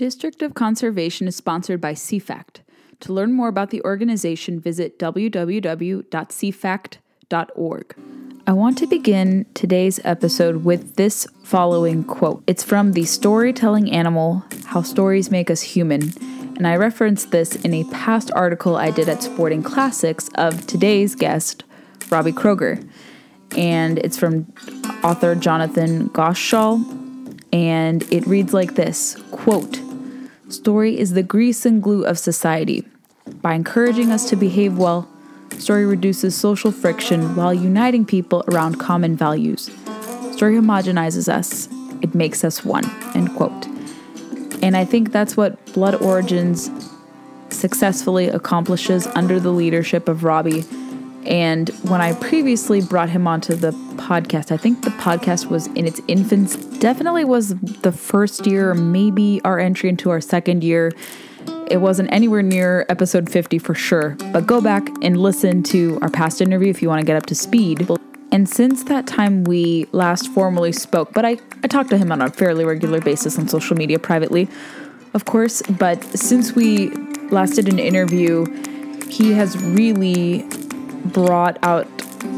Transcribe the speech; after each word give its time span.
District 0.00 0.40
of 0.40 0.54
Conservation 0.54 1.28
is 1.28 1.36
sponsored 1.36 1.78
by 1.78 1.92
CFACT. 1.92 2.60
To 3.00 3.12
learn 3.12 3.34
more 3.34 3.48
about 3.48 3.68
the 3.68 3.82
organization, 3.82 4.58
visit 4.58 4.98
www.cfact.org. 4.98 7.94
I 8.46 8.52
want 8.52 8.78
to 8.78 8.86
begin 8.86 9.44
today's 9.52 10.00
episode 10.02 10.64
with 10.64 10.96
this 10.96 11.26
following 11.44 12.04
quote. 12.04 12.42
It's 12.46 12.64
from 12.64 12.92
The 12.92 13.04
Storytelling 13.04 13.92
Animal 13.92 14.42
How 14.68 14.80
Stories 14.80 15.30
Make 15.30 15.50
Us 15.50 15.60
Human. 15.60 16.14
And 16.56 16.66
I 16.66 16.76
referenced 16.76 17.30
this 17.30 17.56
in 17.56 17.74
a 17.74 17.84
past 17.90 18.30
article 18.30 18.76
I 18.76 18.90
did 18.90 19.10
at 19.10 19.22
Sporting 19.22 19.62
Classics 19.62 20.30
of 20.36 20.66
today's 20.66 21.14
guest, 21.14 21.62
Robbie 22.08 22.32
Kroger. 22.32 22.88
And 23.54 23.98
it's 23.98 24.16
from 24.16 24.50
author 25.04 25.34
Jonathan 25.34 26.08
Gottschall. 26.08 26.96
And 27.52 28.10
it 28.10 28.26
reads 28.26 28.54
like 28.54 28.76
this 28.76 29.18
quote, 29.32 29.78
Story 30.50 30.98
is 30.98 31.12
the 31.12 31.22
grease 31.22 31.64
and 31.64 31.80
glue 31.80 32.04
of 32.04 32.18
society. 32.18 32.84
By 33.40 33.54
encouraging 33.54 34.10
us 34.10 34.28
to 34.30 34.36
behave 34.36 34.76
well, 34.76 35.08
story 35.58 35.86
reduces 35.86 36.34
social 36.34 36.72
friction 36.72 37.36
while 37.36 37.54
uniting 37.54 38.04
people 38.04 38.42
around 38.48 38.80
common 38.80 39.14
values. 39.16 39.70
Story 40.32 40.56
homogenizes 40.56 41.32
us, 41.32 41.68
it 42.02 42.16
makes 42.16 42.42
us 42.42 42.64
one. 42.64 42.84
End 43.14 43.32
quote. 43.36 43.66
And 44.60 44.76
I 44.76 44.84
think 44.84 45.12
that's 45.12 45.36
what 45.36 45.64
Blood 45.72 46.02
Origins 46.02 46.68
successfully 47.50 48.26
accomplishes 48.26 49.06
under 49.14 49.38
the 49.38 49.52
leadership 49.52 50.08
of 50.08 50.24
Robbie 50.24 50.64
and 51.26 51.68
when 51.88 52.00
I 52.00 52.14
previously 52.14 52.80
brought 52.80 53.10
him 53.10 53.26
onto 53.26 53.54
the 53.54 53.72
podcast, 53.96 54.50
I 54.50 54.56
think 54.56 54.82
the 54.82 54.90
podcast 54.90 55.46
was 55.46 55.66
in 55.68 55.86
its 55.86 56.00
infants, 56.08 56.56
definitely 56.56 57.24
was 57.24 57.54
the 57.82 57.92
first 57.92 58.46
year, 58.46 58.72
maybe 58.74 59.40
our 59.44 59.58
entry 59.58 59.90
into 59.90 60.10
our 60.10 60.20
second 60.20 60.64
year. 60.64 60.92
It 61.70 61.78
wasn't 61.78 62.10
anywhere 62.12 62.42
near 62.42 62.86
episode 62.88 63.30
50 63.30 63.58
for 63.58 63.74
sure, 63.74 64.16
but 64.32 64.46
go 64.46 64.60
back 64.60 64.88
and 65.02 65.18
listen 65.18 65.62
to 65.64 65.98
our 66.02 66.08
past 66.08 66.40
interview 66.40 66.70
if 66.70 66.80
you 66.80 66.88
want 66.88 67.00
to 67.00 67.06
get 67.06 67.16
up 67.16 67.26
to 67.26 67.34
speed. 67.34 67.88
And 68.32 68.48
since 68.48 68.84
that 68.84 69.06
time 69.06 69.44
we 69.44 69.86
last 69.92 70.28
formally 70.28 70.72
spoke, 70.72 71.12
but 71.12 71.24
I, 71.24 71.36
I 71.62 71.66
talked 71.66 71.90
to 71.90 71.98
him 71.98 72.12
on 72.12 72.22
a 72.22 72.30
fairly 72.30 72.64
regular 72.64 73.00
basis 73.00 73.38
on 73.38 73.46
social 73.46 73.76
media 73.76 73.98
privately, 73.98 74.48
of 75.12 75.26
course, 75.26 75.62
but 75.62 76.02
since 76.16 76.54
we 76.54 76.90
last 77.30 77.54
did 77.54 77.68
an 77.68 77.78
interview, 77.78 78.46
he 79.08 79.32
has 79.32 79.56
really 79.62 80.46
brought 81.06 81.58
out 81.62 81.86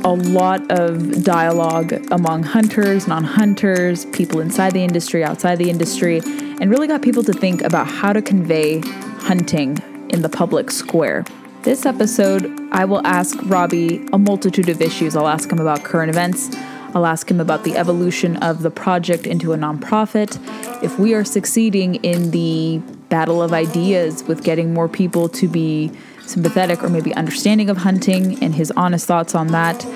a 0.04 0.12
lot 0.12 0.70
of 0.70 1.24
dialogue 1.24 1.92
among 2.10 2.42
hunters, 2.42 3.06
non 3.06 3.24
hunters, 3.24 4.06
people 4.06 4.40
inside 4.40 4.72
the 4.72 4.82
industry, 4.82 5.24
outside 5.24 5.56
the 5.56 5.70
industry, 5.70 6.20
and 6.24 6.70
really 6.70 6.86
got 6.86 7.02
people 7.02 7.22
to 7.24 7.32
think 7.32 7.62
about 7.62 7.86
how 7.86 8.12
to 8.12 8.22
convey 8.22 8.80
hunting 9.20 9.78
in 10.10 10.22
the 10.22 10.28
public 10.28 10.70
square. 10.70 11.24
This 11.62 11.86
episode, 11.86 12.50
I 12.72 12.84
will 12.84 13.06
ask 13.06 13.38
Robbie 13.44 14.06
a 14.12 14.18
multitude 14.18 14.68
of 14.68 14.80
issues. 14.82 15.14
I'll 15.14 15.28
ask 15.28 15.50
him 15.50 15.60
about 15.60 15.84
current 15.84 16.10
events. 16.10 16.50
I'll 16.94 17.06
ask 17.06 17.30
him 17.30 17.40
about 17.40 17.64
the 17.64 17.76
evolution 17.76 18.36
of 18.38 18.62
the 18.62 18.70
project 18.70 19.26
into 19.26 19.52
a 19.52 19.56
nonprofit, 19.56 20.38
if 20.82 20.98
we 20.98 21.14
are 21.14 21.24
succeeding 21.24 21.94
in 21.96 22.32
the 22.32 22.78
battle 23.08 23.42
of 23.42 23.52
ideas 23.52 24.24
with 24.24 24.42
getting 24.42 24.74
more 24.74 24.88
people 24.88 25.28
to 25.28 25.48
be 25.48 25.90
sympathetic 26.26 26.82
or 26.82 26.88
maybe 26.88 27.14
understanding 27.14 27.70
of 27.70 27.76
hunting 27.76 28.42
and 28.42 28.54
his 28.54 28.70
honest 28.72 29.06
thoughts 29.06 29.34
on 29.34 29.48
that, 29.48 29.86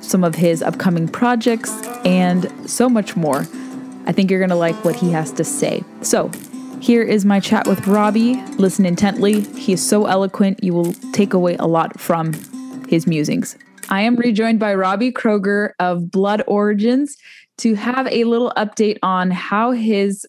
some 0.00 0.24
of 0.24 0.34
his 0.34 0.62
upcoming 0.62 1.08
projects, 1.08 1.70
and 2.04 2.50
so 2.68 2.88
much 2.88 3.16
more. 3.16 3.46
I 4.06 4.12
think 4.12 4.30
you're 4.30 4.40
going 4.40 4.50
to 4.50 4.56
like 4.56 4.84
what 4.84 4.96
he 4.96 5.10
has 5.12 5.32
to 5.32 5.44
say. 5.44 5.84
So, 6.02 6.30
here 6.80 7.02
is 7.02 7.24
my 7.24 7.38
chat 7.38 7.68
with 7.68 7.86
Robbie. 7.86 8.42
Listen 8.56 8.84
intently. 8.84 9.42
He 9.42 9.72
is 9.74 9.86
so 9.86 10.06
eloquent, 10.06 10.64
you 10.64 10.74
will 10.74 10.92
take 11.12 11.32
away 11.32 11.54
a 11.60 11.66
lot 11.66 12.00
from 12.00 12.32
his 12.88 13.06
musings. 13.06 13.56
I 13.88 14.00
am 14.02 14.16
rejoined 14.16 14.58
by 14.58 14.74
Robbie 14.74 15.12
Kroger 15.12 15.70
of 15.78 16.10
Blood 16.10 16.42
Origins 16.48 17.16
to 17.58 17.74
have 17.74 18.08
a 18.08 18.24
little 18.24 18.52
update 18.56 18.98
on 19.02 19.30
how 19.30 19.70
his 19.70 20.26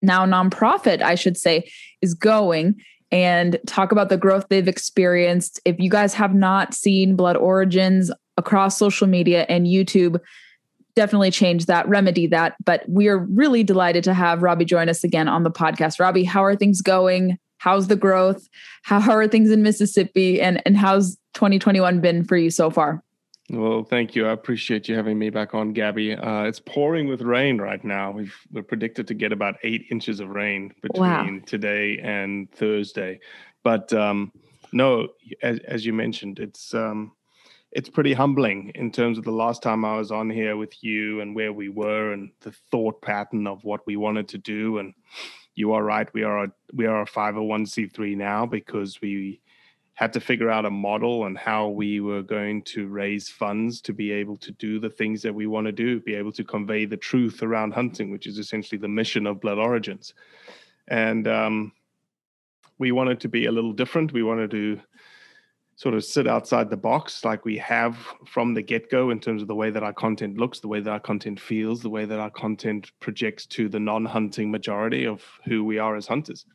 now 0.00 0.24
nonprofit, 0.24 1.02
I 1.02 1.14
should 1.14 1.36
say, 1.36 1.70
is 2.00 2.14
going 2.14 2.80
and 3.12 3.58
talk 3.66 3.92
about 3.92 4.08
the 4.08 4.16
growth 4.16 4.46
they've 4.48 4.68
experienced. 4.68 5.60
If 5.64 5.78
you 5.78 5.90
guys 5.90 6.14
have 6.14 6.34
not 6.34 6.74
seen 6.74 7.16
Blood 7.16 7.36
Origins 7.36 8.10
across 8.36 8.78
social 8.78 9.06
media 9.06 9.46
and 9.48 9.66
YouTube, 9.66 10.20
definitely 10.94 11.30
change 11.30 11.66
that, 11.66 11.88
remedy 11.88 12.26
that. 12.28 12.54
But 12.64 12.84
we 12.88 13.08
are 13.08 13.18
really 13.18 13.62
delighted 13.62 14.04
to 14.04 14.14
have 14.14 14.42
Robbie 14.42 14.64
join 14.64 14.88
us 14.88 15.04
again 15.04 15.28
on 15.28 15.42
the 15.42 15.50
podcast. 15.50 16.00
Robbie, 16.00 16.24
how 16.24 16.44
are 16.44 16.56
things 16.56 16.82
going? 16.82 17.38
How's 17.58 17.88
the 17.88 17.96
growth? 17.96 18.48
How, 18.84 19.00
how 19.00 19.12
are 19.12 19.28
things 19.28 19.50
in 19.50 19.62
Mississippi? 19.62 20.40
And, 20.40 20.62
and 20.64 20.76
how's 20.76 21.16
2021 21.34 22.00
been 22.00 22.24
for 22.24 22.36
you 22.36 22.50
so 22.50 22.70
far? 22.70 23.02
Well, 23.52 23.82
thank 23.82 24.14
you. 24.14 24.28
I 24.28 24.30
appreciate 24.30 24.88
you 24.88 24.94
having 24.94 25.18
me 25.18 25.28
back 25.28 25.54
on, 25.54 25.72
Gabby. 25.72 26.14
Uh, 26.14 26.44
it's 26.44 26.60
pouring 26.60 27.08
with 27.08 27.20
rain 27.20 27.58
right 27.58 27.82
now. 27.82 28.12
We've, 28.12 28.34
we're 28.52 28.62
predicted 28.62 29.08
to 29.08 29.14
get 29.14 29.32
about 29.32 29.56
eight 29.64 29.86
inches 29.90 30.20
of 30.20 30.28
rain 30.28 30.72
between 30.80 31.02
wow. 31.02 31.40
today 31.46 31.98
and 31.98 32.48
Thursday. 32.52 33.18
But 33.64 33.92
um, 33.92 34.30
no, 34.72 35.08
as, 35.42 35.58
as, 35.66 35.84
you 35.84 35.92
mentioned, 35.92 36.38
it's 36.38 36.72
um, 36.74 37.10
it's 37.72 37.88
pretty 37.88 38.12
humbling 38.12 38.70
in 38.76 38.92
terms 38.92 39.18
of 39.18 39.24
the 39.24 39.32
last 39.32 39.64
time 39.64 39.84
I 39.84 39.96
was 39.96 40.12
on 40.12 40.30
here 40.30 40.56
with 40.56 40.84
you 40.84 41.20
and 41.20 41.34
where 41.34 41.52
we 41.52 41.68
were 41.68 42.12
and 42.12 42.30
the 42.42 42.52
thought 42.70 43.02
pattern 43.02 43.48
of 43.48 43.64
what 43.64 43.84
we 43.84 43.96
wanted 43.96 44.28
to 44.28 44.38
do. 44.38 44.78
And 44.78 44.94
you 45.56 45.72
are 45.72 45.82
right, 45.82 46.08
we 46.14 46.22
are 46.22 46.44
a, 46.44 46.52
we 46.72 46.86
are 46.86 47.02
a 47.02 47.06
501c3 47.06 48.16
now 48.16 48.46
because 48.46 49.00
we 49.00 49.40
had 50.00 50.14
to 50.14 50.20
figure 50.20 50.50
out 50.50 50.64
a 50.64 50.70
model 50.70 51.26
and 51.26 51.36
how 51.36 51.68
we 51.68 52.00
were 52.00 52.22
going 52.22 52.62
to 52.62 52.88
raise 52.88 53.28
funds 53.28 53.82
to 53.82 53.92
be 53.92 54.10
able 54.10 54.34
to 54.38 54.50
do 54.52 54.80
the 54.80 54.88
things 54.88 55.20
that 55.20 55.34
we 55.34 55.46
want 55.46 55.66
to 55.66 55.72
do, 55.72 56.00
be 56.00 56.14
able 56.14 56.32
to 56.32 56.42
convey 56.42 56.86
the 56.86 56.96
truth 56.96 57.42
around 57.42 57.74
hunting, 57.74 58.10
which 58.10 58.26
is 58.26 58.38
essentially 58.38 58.78
the 58.78 58.88
mission 58.88 59.26
of 59.26 59.42
Blood 59.42 59.58
Origins. 59.58 60.14
And 60.88 61.28
um, 61.28 61.72
we 62.78 62.92
wanted 62.92 63.20
to 63.20 63.28
be 63.28 63.44
a 63.44 63.52
little 63.52 63.74
different. 63.74 64.14
We 64.14 64.22
wanted 64.22 64.50
to 64.52 64.80
sort 65.76 65.94
of 65.94 66.02
sit 66.02 66.26
outside 66.26 66.70
the 66.70 66.78
box 66.78 67.22
like 67.22 67.44
we 67.44 67.58
have 67.58 67.98
from 68.26 68.54
the 68.54 68.62
get 68.62 68.90
go 68.90 69.10
in 69.10 69.20
terms 69.20 69.42
of 69.42 69.48
the 69.48 69.54
way 69.54 69.68
that 69.68 69.82
our 69.82 69.92
content 69.92 70.38
looks, 70.38 70.60
the 70.60 70.68
way 70.68 70.80
that 70.80 70.90
our 70.90 71.00
content 71.00 71.38
feels, 71.38 71.82
the 71.82 71.90
way 71.90 72.06
that 72.06 72.18
our 72.18 72.30
content 72.30 72.90
projects 73.00 73.44
to 73.44 73.68
the 73.68 73.80
non 73.80 74.06
hunting 74.06 74.50
majority 74.50 75.04
of 75.04 75.22
who 75.44 75.62
we 75.62 75.78
are 75.78 75.94
as 75.94 76.06
hunters. 76.06 76.46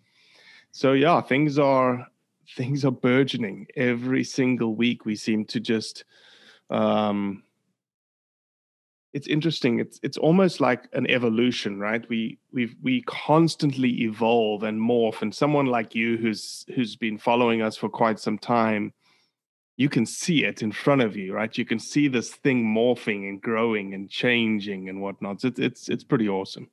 So, 0.71 0.93
yeah, 0.93 1.21
things 1.21 1.59
are 1.59 2.07
things 2.55 2.85
are 2.85 2.91
burgeoning 2.91 3.67
every 3.75 4.23
single 4.23 4.75
week. 4.75 5.05
We 5.05 5.15
seem 5.15 5.45
to 5.45 5.59
just 5.59 6.03
um, 6.69 7.43
it's 9.15 9.27
interesting. 9.27 9.79
It's 9.79 9.97
it's 10.03 10.17
almost 10.17 10.59
like 10.59 10.89
an 10.91 11.09
evolution, 11.09 11.79
right? 11.79 12.07
We 12.09 12.37
we 12.51 12.75
we 12.83 13.01
constantly 13.03 14.01
evolve 14.01 14.63
and 14.63 14.77
morph. 14.79 15.21
And 15.21 15.33
someone 15.33 15.67
like 15.67 15.95
you, 15.95 16.17
who's 16.17 16.65
who's 16.75 16.97
been 16.97 17.17
following 17.17 17.61
us 17.61 17.77
for 17.77 17.87
quite 17.87 18.19
some 18.19 18.37
time, 18.37 18.91
you 19.77 19.87
can 19.87 20.05
see 20.05 20.43
it 20.43 20.61
in 20.61 20.73
front 20.73 21.01
of 21.01 21.15
you, 21.15 21.33
right? 21.33 21.57
You 21.57 21.63
can 21.63 21.79
see 21.79 22.09
this 22.09 22.31
thing 22.31 22.65
morphing 22.65 23.29
and 23.29 23.41
growing 23.41 23.93
and 23.93 24.09
changing 24.09 24.89
and 24.89 25.01
whatnot. 25.01 25.45
It's 25.45 25.59
it's 25.59 25.87
it's 25.87 26.03
pretty 26.03 26.27
awesome. 26.27 26.69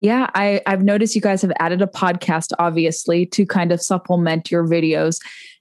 Yeah, 0.00 0.28
I, 0.34 0.60
I've 0.66 0.82
noticed 0.82 1.14
you 1.14 1.20
guys 1.20 1.42
have 1.42 1.52
added 1.58 1.82
a 1.82 1.86
podcast, 1.86 2.52
obviously, 2.58 3.26
to 3.26 3.46
kind 3.46 3.72
of 3.72 3.80
supplement 3.80 4.50
your 4.50 4.66
videos. 4.66 5.18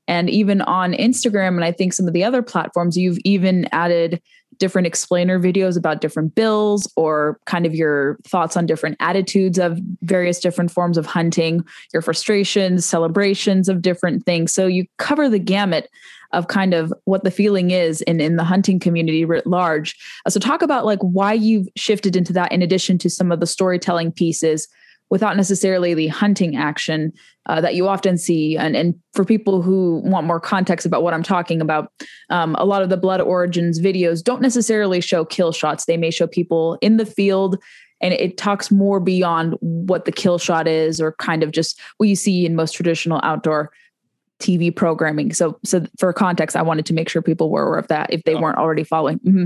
And 0.07 0.29
even 0.29 0.61
on 0.61 0.93
Instagram, 0.93 1.55
and 1.55 1.63
I 1.63 1.71
think 1.71 1.93
some 1.93 2.07
of 2.07 2.13
the 2.13 2.23
other 2.23 2.43
platforms, 2.43 2.95
you've 2.97 3.17
even 3.23 3.67
added 3.71 4.21
different 4.57 4.87
explainer 4.87 5.39
videos 5.39 5.77
about 5.77 6.01
different 6.01 6.35
bills 6.35 6.91
or 6.95 7.39
kind 7.45 7.65
of 7.65 7.73
your 7.73 8.17
thoughts 8.25 8.55
on 8.55 8.65
different 8.65 8.95
attitudes 8.99 9.57
of 9.57 9.79
various 10.01 10.39
different 10.39 10.71
forms 10.71 10.97
of 10.97 11.05
hunting, 11.05 11.63
your 11.91 12.01
frustrations, 12.01 12.85
celebrations 12.85 13.67
of 13.67 13.81
different 13.81 14.25
things. 14.25 14.53
So 14.53 14.67
you 14.67 14.85
cover 14.97 15.29
the 15.29 15.39
gamut 15.39 15.89
of 16.35 16.47
kind 16.47 16.73
of 16.73 16.93
what 17.05 17.23
the 17.23 17.31
feeling 17.31 17.71
is 17.71 18.01
in, 18.03 18.19
in 18.19 18.35
the 18.35 18.43
hunting 18.43 18.79
community 18.79 19.25
writ 19.25 19.47
large. 19.47 19.95
Uh, 20.25 20.29
so 20.29 20.39
talk 20.39 20.61
about 20.61 20.85
like 20.85 20.99
why 20.99 21.33
you've 21.33 21.67
shifted 21.75 22.15
into 22.15 22.33
that 22.33 22.51
in 22.51 22.61
addition 22.61 22.97
to 22.99 23.09
some 23.09 23.31
of 23.31 23.39
the 23.39 23.47
storytelling 23.47 24.11
pieces 24.11 24.67
without 25.09 25.37
necessarily 25.37 25.93
the 25.93 26.07
hunting 26.07 26.55
action 26.55 27.13
uh, 27.45 27.61
that 27.61 27.75
you 27.75 27.87
often 27.87 28.17
see. 28.17 28.57
And, 28.57 28.75
and 28.75 28.95
for 29.13 29.23
people 29.23 29.61
who 29.61 30.01
want 30.03 30.25
more 30.25 30.39
context 30.39 30.85
about 30.85 31.03
what 31.03 31.13
I'm 31.13 31.23
talking 31.23 31.61
about, 31.61 31.91
um, 32.29 32.55
a 32.57 32.65
lot 32.65 32.81
of 32.81 32.89
the 32.89 32.97
Blood 32.97 33.21
Origins 33.21 33.79
videos 33.79 34.23
don't 34.23 34.41
necessarily 34.41 35.01
show 35.01 35.23
kill 35.23 35.51
shots. 35.51 35.85
They 35.85 35.97
may 35.97 36.11
show 36.11 36.27
people 36.27 36.77
in 36.81 36.97
the 36.97 37.05
field 37.05 37.61
and 38.01 38.13
it 38.13 38.37
talks 38.37 38.71
more 38.71 38.99
beyond 38.99 39.55
what 39.61 40.05
the 40.05 40.11
kill 40.11 40.37
shot 40.37 40.67
is 40.67 40.99
or 40.99 41.13
kind 41.13 41.43
of 41.43 41.51
just 41.51 41.79
what 41.97 42.09
you 42.09 42.15
see 42.15 42.45
in 42.45 42.55
most 42.55 42.73
traditional 42.73 43.19
outdoor 43.23 43.71
TV 44.39 44.75
programming. 44.75 45.33
So, 45.33 45.59
so 45.63 45.85
for 45.97 46.11
context, 46.13 46.55
I 46.55 46.61
wanted 46.61 46.85
to 46.87 46.93
make 46.93 47.09
sure 47.09 47.21
people 47.21 47.49
were 47.49 47.63
aware 47.63 47.79
of 47.79 47.87
that 47.87 48.11
if 48.11 48.23
they 48.23 48.35
oh. 48.35 48.41
weren't 48.41 48.57
already 48.57 48.83
following. 48.83 49.19
Mm-hmm. 49.19 49.45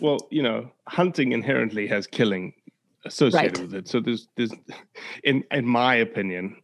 Well, 0.00 0.26
you 0.30 0.42
know, 0.42 0.70
hunting 0.88 1.32
inherently 1.32 1.86
has 1.86 2.06
killing 2.06 2.52
associated 3.04 3.58
right. 3.58 3.66
with 3.66 3.74
it. 3.74 3.88
So 3.88 4.00
there's 4.00 4.28
there's 4.36 4.52
in 5.22 5.44
in 5.50 5.66
my 5.66 5.96
opinion, 5.96 6.56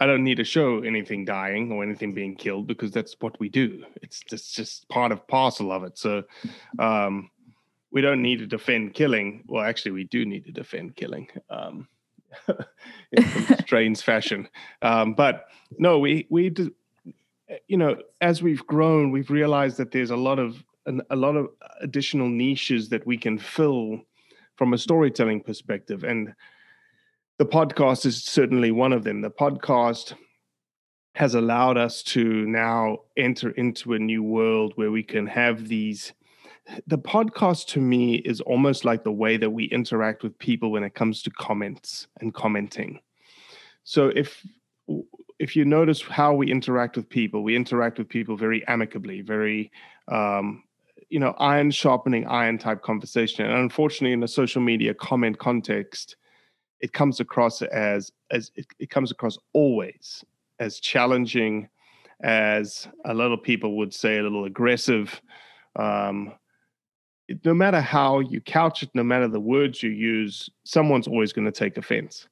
I 0.00 0.06
don't 0.06 0.24
need 0.24 0.38
to 0.38 0.44
show 0.44 0.80
anything 0.80 1.24
dying 1.24 1.70
or 1.70 1.82
anything 1.82 2.12
being 2.12 2.34
killed 2.34 2.66
because 2.66 2.90
that's 2.90 3.14
what 3.20 3.38
we 3.38 3.48
do. 3.48 3.84
It's 4.02 4.20
just 4.20 4.54
just 4.54 4.88
part 4.88 5.12
of 5.12 5.26
parcel 5.28 5.70
of 5.70 5.84
it. 5.84 5.98
So 5.98 6.24
um, 6.78 7.30
we 7.90 8.00
don't 8.00 8.22
need 8.22 8.38
to 8.38 8.46
defend 8.46 8.94
killing. 8.94 9.44
Well, 9.46 9.62
actually, 9.62 9.92
we 9.92 10.04
do 10.04 10.24
need 10.24 10.44
to 10.46 10.52
defend 10.52 10.96
killing 10.96 11.28
um, 11.50 11.88
in 13.12 13.24
strange 13.60 14.02
fashion. 14.02 14.48
Um, 14.80 15.14
but 15.14 15.46
no, 15.78 15.98
we 15.98 16.26
we 16.30 16.50
you 17.68 17.76
know 17.76 17.96
as 18.20 18.42
we've 18.42 18.66
grown, 18.66 19.10
we've 19.10 19.30
realized 19.30 19.76
that 19.78 19.92
there's 19.92 20.10
a 20.10 20.16
lot 20.16 20.38
of 20.38 20.62
a 21.10 21.16
lot 21.16 21.36
of 21.36 21.48
additional 21.80 22.28
niches 22.28 22.88
that 22.88 23.06
we 23.06 23.16
can 23.16 23.38
fill 23.38 24.00
from 24.56 24.74
a 24.74 24.78
storytelling 24.78 25.40
perspective 25.40 26.02
and 26.02 26.34
the 27.38 27.46
podcast 27.46 28.06
is 28.06 28.22
certainly 28.22 28.70
one 28.70 28.92
of 28.92 29.04
them. 29.04 29.20
The 29.20 29.30
podcast 29.30 30.14
has 31.14 31.34
allowed 31.34 31.76
us 31.76 32.02
to 32.02 32.46
now 32.46 32.98
enter 33.16 33.50
into 33.50 33.94
a 33.94 33.98
new 33.98 34.22
world 34.22 34.72
where 34.76 34.90
we 34.90 35.02
can 35.02 35.26
have 35.26 35.68
these. 35.68 36.12
The 36.86 36.98
podcast 36.98 37.66
to 37.68 37.80
me 37.80 38.16
is 38.16 38.40
almost 38.42 38.84
like 38.84 39.02
the 39.02 39.12
way 39.12 39.36
that 39.36 39.50
we 39.50 39.64
interact 39.64 40.22
with 40.22 40.38
people 40.38 40.70
when 40.70 40.84
it 40.84 40.94
comes 40.94 41.22
to 41.22 41.30
comments 41.30 42.06
and 42.20 42.32
commenting. 42.32 43.00
So 43.84 44.12
if 44.14 44.46
if 45.42 45.56
you 45.56 45.64
notice 45.64 46.00
how 46.00 46.32
we 46.32 46.48
interact 46.48 46.96
with 46.96 47.08
people, 47.08 47.42
we 47.42 47.56
interact 47.56 47.98
with 47.98 48.08
people 48.08 48.36
very 48.36 48.64
amicably, 48.68 49.22
very 49.22 49.72
um, 50.06 50.62
you 51.08 51.18
know, 51.18 51.34
iron 51.40 51.72
sharpening 51.72 52.24
iron 52.28 52.58
type 52.58 52.80
conversation. 52.82 53.44
And 53.44 53.58
unfortunately, 53.58 54.12
in 54.12 54.22
a 54.22 54.28
social 54.28 54.62
media 54.62 54.94
comment 54.94 55.40
context, 55.40 56.14
it 56.78 56.92
comes 56.92 57.18
across 57.18 57.60
as 57.60 58.12
as 58.30 58.52
it, 58.54 58.66
it 58.78 58.88
comes 58.88 59.10
across 59.10 59.36
always 59.52 60.24
as 60.60 60.78
challenging 60.78 61.68
as 62.20 62.86
a 63.04 63.12
lot 63.12 63.32
of 63.32 63.42
people 63.42 63.76
would 63.78 63.92
say 63.92 64.18
a 64.18 64.22
little 64.22 64.44
aggressive 64.44 65.20
um, 65.74 66.32
no 67.44 67.52
matter 67.52 67.80
how 67.80 68.20
you 68.20 68.40
couch 68.40 68.84
it 68.84 68.90
no 68.94 69.02
matter 69.02 69.26
the 69.26 69.40
words 69.40 69.82
you 69.82 69.90
use 69.90 70.48
someone's 70.62 71.08
always 71.08 71.32
going 71.32 71.44
to 71.44 71.50
take 71.50 71.76
offense 71.76 72.28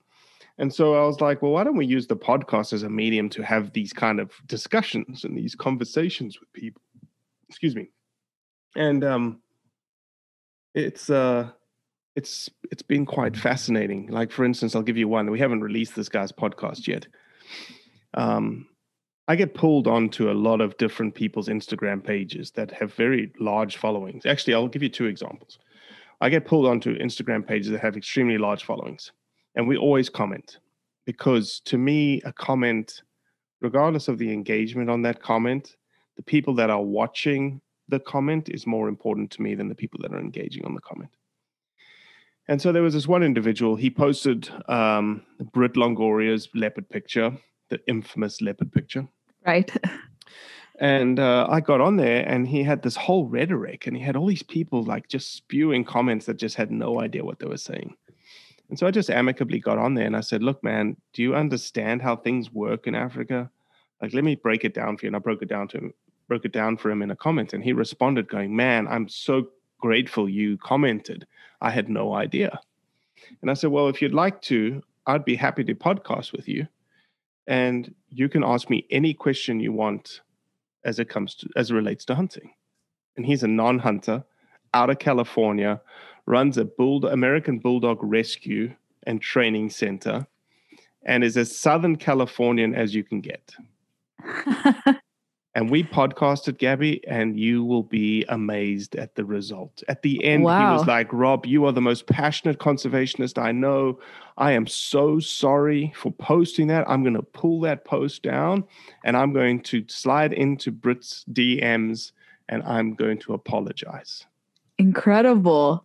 and 0.60 0.72
so 0.72 0.94
i 0.94 1.04
was 1.04 1.20
like 1.20 1.42
well 1.42 1.50
why 1.50 1.64
don't 1.64 1.76
we 1.76 1.86
use 1.86 2.06
the 2.06 2.16
podcast 2.16 2.72
as 2.72 2.84
a 2.84 2.88
medium 2.88 3.28
to 3.28 3.42
have 3.42 3.72
these 3.72 3.92
kind 3.92 4.20
of 4.20 4.30
discussions 4.46 5.24
and 5.24 5.36
these 5.36 5.56
conversations 5.56 6.38
with 6.38 6.52
people 6.52 6.82
excuse 7.48 7.74
me 7.74 7.90
and 8.76 9.02
um 9.02 9.40
it's 10.74 11.10
uh 11.10 11.50
it's 12.16 12.50
it's 12.70 12.82
been 12.82 13.06
quite 13.06 13.36
fascinating. 13.36 14.08
Like 14.08 14.30
for 14.30 14.44
instance, 14.44 14.74
I'll 14.74 14.82
give 14.82 14.96
you 14.96 15.08
one. 15.08 15.30
We 15.30 15.38
haven't 15.38 15.62
released 15.62 15.94
this 15.94 16.08
guy's 16.08 16.32
podcast 16.32 16.86
yet. 16.86 17.06
Um, 18.14 18.66
I 19.28 19.36
get 19.36 19.54
pulled 19.54 19.86
onto 19.86 20.30
a 20.30 20.34
lot 20.34 20.60
of 20.60 20.76
different 20.76 21.14
people's 21.14 21.48
Instagram 21.48 22.02
pages 22.04 22.50
that 22.52 22.72
have 22.72 22.92
very 22.94 23.32
large 23.38 23.76
followings. 23.76 24.26
Actually, 24.26 24.54
I'll 24.54 24.68
give 24.68 24.82
you 24.82 24.88
two 24.88 25.06
examples. 25.06 25.58
I 26.20 26.28
get 26.28 26.44
pulled 26.44 26.66
onto 26.66 26.98
Instagram 26.98 27.46
pages 27.46 27.70
that 27.70 27.80
have 27.80 27.96
extremely 27.96 28.38
large 28.38 28.64
followings, 28.64 29.12
and 29.54 29.66
we 29.66 29.76
always 29.76 30.08
comment 30.08 30.58
because 31.06 31.60
to 31.64 31.78
me, 31.78 32.20
a 32.24 32.32
comment, 32.32 33.02
regardless 33.60 34.08
of 34.08 34.18
the 34.18 34.32
engagement 34.32 34.90
on 34.90 35.02
that 35.02 35.22
comment, 35.22 35.76
the 36.16 36.22
people 36.22 36.54
that 36.54 36.70
are 36.70 36.82
watching 36.82 37.60
the 37.88 38.00
comment 38.00 38.48
is 38.48 38.66
more 38.66 38.88
important 38.88 39.30
to 39.32 39.42
me 39.42 39.54
than 39.54 39.68
the 39.68 39.74
people 39.74 39.98
that 40.02 40.12
are 40.12 40.20
engaging 40.20 40.64
on 40.64 40.74
the 40.74 40.80
comment. 40.80 41.10
And 42.46 42.60
so 42.60 42.72
there 42.72 42.82
was 42.82 42.94
this 42.94 43.08
one 43.08 43.22
individual, 43.22 43.76
he 43.76 43.90
posted 43.90 44.48
um, 44.68 45.22
Britt 45.52 45.74
Longoria's 45.74 46.48
leopard 46.54 46.88
picture, 46.88 47.32
the 47.68 47.80
infamous 47.86 48.40
leopard 48.40 48.72
picture. 48.72 49.06
Right. 49.46 49.70
And 50.80 51.20
uh, 51.20 51.46
I 51.50 51.60
got 51.60 51.82
on 51.82 51.96
there 51.96 52.26
and 52.26 52.48
he 52.48 52.62
had 52.62 52.82
this 52.82 52.96
whole 52.96 53.26
rhetoric 53.26 53.86
and 53.86 53.94
he 53.94 54.02
had 54.02 54.16
all 54.16 54.26
these 54.26 54.42
people 54.42 54.82
like 54.82 55.08
just 55.08 55.34
spewing 55.34 55.84
comments 55.84 56.24
that 56.24 56.38
just 56.38 56.56
had 56.56 56.70
no 56.70 57.02
idea 57.02 57.22
what 57.22 57.38
they 57.38 57.46
were 57.46 57.58
saying. 57.58 57.96
And 58.70 58.78
so 58.78 58.86
I 58.86 58.92
just 58.92 59.10
amicably 59.10 59.58
got 59.58 59.78
on 59.78 59.94
there 59.94 60.06
and 60.06 60.16
I 60.16 60.20
said, 60.20 60.42
Look, 60.42 60.62
man, 60.62 60.96
do 61.12 61.22
you 61.22 61.34
understand 61.34 62.02
how 62.02 62.16
things 62.16 62.52
work 62.52 62.86
in 62.86 62.94
Africa? 62.94 63.50
Like, 64.00 64.14
let 64.14 64.24
me 64.24 64.36
break 64.36 64.64
it 64.64 64.72
down 64.72 64.96
for 64.96 65.04
you. 65.04 65.08
And 65.08 65.16
I 65.16 65.18
broke 65.18 65.42
it 65.42 65.48
down 65.48 65.68
to 65.68 65.78
him, 65.78 65.94
broke 66.28 66.44
it 66.44 66.52
down 66.52 66.76
for 66.76 66.90
him 66.90 67.02
in 67.02 67.10
a 67.10 67.16
comment. 67.16 67.52
And 67.52 67.64
he 67.64 67.72
responded, 67.72 68.28
going, 68.28 68.54
Man, 68.54 68.86
I'm 68.86 69.08
so 69.08 69.48
grateful 69.80 70.28
you 70.28 70.56
commented. 70.58 71.26
I 71.60 71.70
had 71.70 71.88
no 71.88 72.14
idea. 72.14 72.60
And 73.42 73.50
I 73.50 73.54
said, 73.54 73.70
Well, 73.70 73.88
if 73.88 74.00
you'd 74.00 74.14
like 74.14 74.40
to, 74.42 74.82
I'd 75.04 75.24
be 75.24 75.34
happy 75.34 75.64
to 75.64 75.74
podcast 75.74 76.32
with 76.32 76.48
you. 76.48 76.68
And 77.48 77.92
you 78.08 78.28
can 78.28 78.44
ask 78.44 78.70
me 78.70 78.86
any 78.90 79.14
question 79.14 79.58
you 79.58 79.72
want 79.72 80.20
as 80.84 81.00
it 81.00 81.08
comes 81.08 81.34
to 81.34 81.48
as 81.56 81.72
it 81.72 81.74
relates 81.74 82.04
to 82.04 82.14
hunting. 82.14 82.52
And 83.16 83.26
he's 83.26 83.42
a 83.42 83.48
non-hunter 83.48 84.24
out 84.72 84.90
of 84.90 85.00
California, 85.00 85.80
runs 86.30 86.56
a 86.56 86.64
bull 86.64 87.04
American 87.06 87.58
Bulldog 87.58 87.98
Rescue 88.00 88.72
and 89.02 89.20
Training 89.20 89.68
Center, 89.70 90.26
and 91.04 91.24
is 91.24 91.36
as 91.36 91.56
Southern 91.56 91.96
Californian 91.96 92.74
as 92.74 92.94
you 92.94 93.02
can 93.02 93.20
get. 93.20 93.54
and 95.54 95.68
we 95.70 95.82
podcasted 95.82 96.58
Gabby, 96.58 97.04
and 97.08 97.38
you 97.38 97.64
will 97.64 97.82
be 97.82 98.24
amazed 98.28 98.94
at 98.94 99.16
the 99.16 99.24
result. 99.24 99.82
At 99.88 100.02
the 100.02 100.22
end, 100.22 100.44
wow. 100.44 100.70
he 100.72 100.78
was 100.78 100.86
like, 100.86 101.12
Rob, 101.12 101.46
you 101.46 101.64
are 101.64 101.72
the 101.72 101.80
most 101.80 102.06
passionate 102.06 102.60
conservationist 102.60 103.36
I 103.36 103.50
know. 103.50 103.98
I 104.38 104.52
am 104.52 104.68
so 104.68 105.18
sorry 105.18 105.92
for 105.96 106.12
posting 106.12 106.68
that. 106.68 106.88
I'm 106.88 107.02
going 107.02 107.14
to 107.14 107.22
pull 107.22 107.60
that 107.62 107.84
post 107.84 108.22
down 108.22 108.64
and 109.04 109.16
I'm 109.16 109.32
going 109.32 109.62
to 109.62 109.84
slide 109.88 110.32
into 110.32 110.70
Brit's 110.70 111.24
DMs 111.32 112.12
and 112.48 112.62
I'm 112.62 112.94
going 112.94 113.18
to 113.18 113.34
apologize. 113.34 114.26
Incredible. 114.78 115.84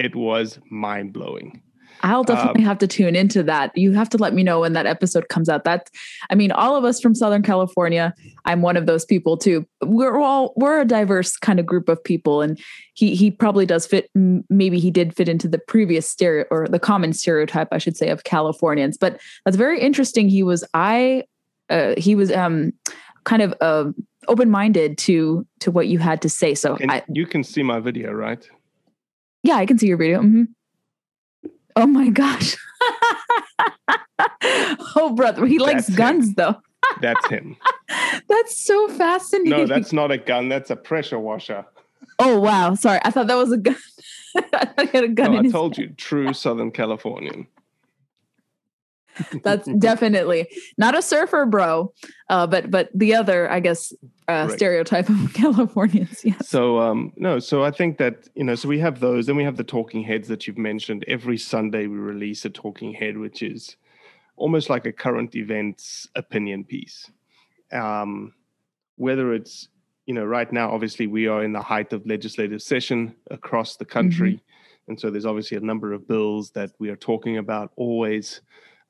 It 0.00 0.16
was 0.16 0.58
mind 0.70 1.12
blowing. 1.12 1.60
I'll 2.02 2.24
definitely 2.24 2.62
um, 2.62 2.68
have 2.68 2.78
to 2.78 2.86
tune 2.86 3.14
into 3.14 3.42
that. 3.42 3.76
You 3.76 3.92
have 3.92 4.08
to 4.08 4.16
let 4.16 4.32
me 4.32 4.42
know 4.42 4.60
when 4.60 4.72
that 4.72 4.86
episode 4.86 5.28
comes 5.28 5.50
out. 5.50 5.64
That's, 5.64 5.90
I 6.30 6.34
mean, 6.34 6.50
all 6.50 6.74
of 6.74 6.82
us 6.82 6.98
from 6.98 7.14
Southern 7.14 7.42
California, 7.42 8.14
I'm 8.46 8.62
one 8.62 8.78
of 8.78 8.86
those 8.86 9.04
people 9.04 9.36
too. 9.36 9.66
We're 9.82 10.18
all, 10.18 10.54
we're 10.56 10.80
a 10.80 10.86
diverse 10.86 11.36
kind 11.36 11.60
of 11.60 11.66
group 11.66 11.90
of 11.90 12.02
people. 12.02 12.40
And 12.40 12.58
he, 12.94 13.14
he 13.14 13.30
probably 13.30 13.66
does 13.66 13.86
fit, 13.86 14.08
maybe 14.14 14.78
he 14.80 14.90
did 14.90 15.14
fit 15.14 15.28
into 15.28 15.46
the 15.46 15.58
previous 15.58 16.08
stereo 16.08 16.46
or 16.50 16.66
the 16.66 16.78
common 16.78 17.12
stereotype, 17.12 17.68
I 17.70 17.76
should 17.76 17.98
say, 17.98 18.08
of 18.08 18.24
Californians. 18.24 18.96
But 18.96 19.20
that's 19.44 19.58
very 19.58 19.78
interesting. 19.78 20.30
He 20.30 20.42
was, 20.42 20.64
I, 20.72 21.24
uh, 21.68 21.96
he 21.98 22.14
was, 22.14 22.32
um, 22.32 22.72
kind 23.24 23.42
of, 23.42 23.54
uh, 23.60 23.90
open-minded 24.28 24.96
to, 24.96 25.46
to 25.58 25.70
what 25.70 25.88
you 25.88 25.98
had 25.98 26.22
to 26.22 26.30
say. 26.30 26.54
So 26.54 26.78
I, 26.88 27.02
you 27.12 27.26
can 27.26 27.44
see 27.44 27.62
my 27.62 27.78
video, 27.78 28.12
right? 28.12 28.48
Yeah, 29.42 29.56
I 29.56 29.66
can 29.66 29.78
see 29.78 29.86
your 29.86 29.96
video. 29.96 30.20
Mm-hmm. 30.20 30.44
Oh 31.76 31.86
my 31.86 32.08
gosh. 32.10 32.56
oh, 34.96 35.14
brother. 35.14 35.46
He 35.46 35.58
likes 35.58 35.86
that's 35.86 35.96
guns, 35.96 36.28
him. 36.28 36.34
though. 36.36 36.56
that's 37.00 37.26
him. 37.30 37.56
That's 38.28 38.58
so 38.64 38.88
fascinating. 38.88 39.50
No, 39.50 39.66
that's 39.66 39.92
not 39.92 40.10
a 40.10 40.18
gun. 40.18 40.48
That's 40.48 40.70
a 40.70 40.76
pressure 40.76 41.18
washer. 41.18 41.64
Oh, 42.18 42.38
wow. 42.38 42.74
Sorry. 42.74 43.00
I 43.04 43.10
thought 43.10 43.28
that 43.28 43.36
was 43.36 43.52
a 43.52 43.56
gun. 43.56 43.76
I 44.36 44.40
thought 44.66 44.90
he 44.90 44.96
had 44.96 45.04
a 45.04 45.08
gun. 45.08 45.32
No, 45.32 45.38
I 45.38 45.48
told 45.50 45.78
you, 45.78 45.88
true 45.96 46.32
Southern 46.32 46.70
Californian. 46.70 47.46
That's 49.42 49.68
definitely 49.78 50.48
not 50.78 50.96
a 50.96 51.02
surfer, 51.02 51.46
bro. 51.46 51.92
Uh, 52.28 52.46
but 52.46 52.70
but 52.70 52.90
the 52.94 53.14
other, 53.14 53.50
I 53.50 53.60
guess, 53.60 53.92
uh, 54.28 54.46
right. 54.48 54.50
stereotype 54.50 55.08
of 55.08 55.32
Californians. 55.34 56.24
Yes. 56.24 56.48
So 56.48 56.78
um, 56.80 57.12
no, 57.16 57.38
so 57.38 57.64
I 57.64 57.70
think 57.70 57.98
that 57.98 58.28
you 58.34 58.44
know, 58.44 58.54
so 58.54 58.68
we 58.68 58.78
have 58.78 59.00
those. 59.00 59.26
Then 59.26 59.36
we 59.36 59.44
have 59.44 59.56
the 59.56 59.64
talking 59.64 60.02
heads 60.02 60.28
that 60.28 60.46
you've 60.46 60.58
mentioned. 60.58 61.04
Every 61.08 61.38
Sunday 61.38 61.86
we 61.86 61.96
release 61.96 62.44
a 62.44 62.50
talking 62.50 62.92
head, 62.92 63.18
which 63.18 63.42
is 63.42 63.76
almost 64.36 64.70
like 64.70 64.86
a 64.86 64.92
current 64.92 65.34
events 65.34 66.08
opinion 66.14 66.64
piece. 66.64 67.10
Um, 67.72 68.34
whether 68.96 69.32
it's 69.32 69.68
you 70.10 70.14
know, 70.14 70.24
right 70.24 70.50
now, 70.52 70.72
obviously 70.72 71.06
we 71.06 71.28
are 71.28 71.44
in 71.44 71.52
the 71.52 71.62
height 71.62 71.92
of 71.92 72.04
legislative 72.04 72.60
session 72.60 73.14
across 73.30 73.76
the 73.76 73.84
country. 73.84 74.32
Mm-hmm. 74.32 74.88
And 74.88 75.00
so 75.00 75.08
there's 75.08 75.24
obviously 75.24 75.56
a 75.56 75.60
number 75.60 75.92
of 75.92 76.08
bills 76.08 76.50
that 76.50 76.72
we 76.80 76.88
are 76.88 76.96
talking 76.96 77.38
about 77.38 77.70
always. 77.76 78.40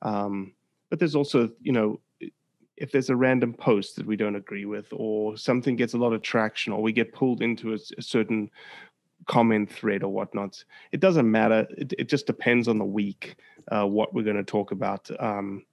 Um, 0.01 0.53
but 0.89 0.99
there's 0.99 1.15
also, 1.15 1.49
you 1.61 1.71
know, 1.71 1.99
if 2.77 2.91
there's 2.91 3.09
a 3.09 3.15
random 3.15 3.53
post 3.53 3.95
that 3.95 4.05
we 4.05 4.15
don't 4.15 4.35
agree 4.35 4.65
with, 4.65 4.87
or 4.91 5.37
something 5.37 5.75
gets 5.75 5.93
a 5.93 5.97
lot 5.97 6.13
of 6.13 6.21
traction, 6.21 6.73
or 6.73 6.81
we 6.81 6.91
get 6.91 7.13
pulled 7.13 7.41
into 7.41 7.73
a, 7.73 7.77
a 7.97 8.01
certain 8.01 8.49
comment 9.27 9.71
thread 9.71 10.03
or 10.03 10.11
whatnot, 10.11 10.63
it 10.91 10.99
doesn't 10.99 11.29
matter. 11.29 11.67
It, 11.77 11.93
it 11.99 12.09
just 12.09 12.25
depends 12.25 12.67
on 12.67 12.79
the 12.79 12.85
week 12.85 13.35
uh, 13.71 13.85
what 13.85 14.13
we're 14.13 14.23
going 14.23 14.37
to 14.37 14.43
talk 14.43 14.71
about. 14.71 15.09
Um, 15.19 15.65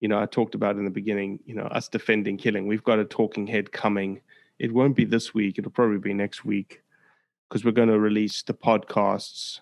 you 0.00 0.08
know, 0.08 0.20
I 0.20 0.26
talked 0.26 0.54
about 0.54 0.76
in 0.76 0.84
the 0.84 0.90
beginning, 0.90 1.40
you 1.46 1.54
know, 1.54 1.64
us 1.64 1.88
defending 1.88 2.36
killing. 2.36 2.66
We've 2.66 2.84
got 2.84 2.98
a 2.98 3.04
talking 3.04 3.46
head 3.46 3.72
coming. 3.72 4.20
It 4.58 4.72
won't 4.72 4.96
be 4.96 5.04
this 5.04 5.32
week. 5.34 5.58
It'll 5.58 5.70
probably 5.70 5.98
be 5.98 6.14
next 6.14 6.44
week 6.44 6.82
because 7.48 7.64
we're 7.64 7.72
going 7.72 7.88
to 7.88 7.98
release 7.98 8.42
the 8.42 8.54
podcasts 8.54 9.60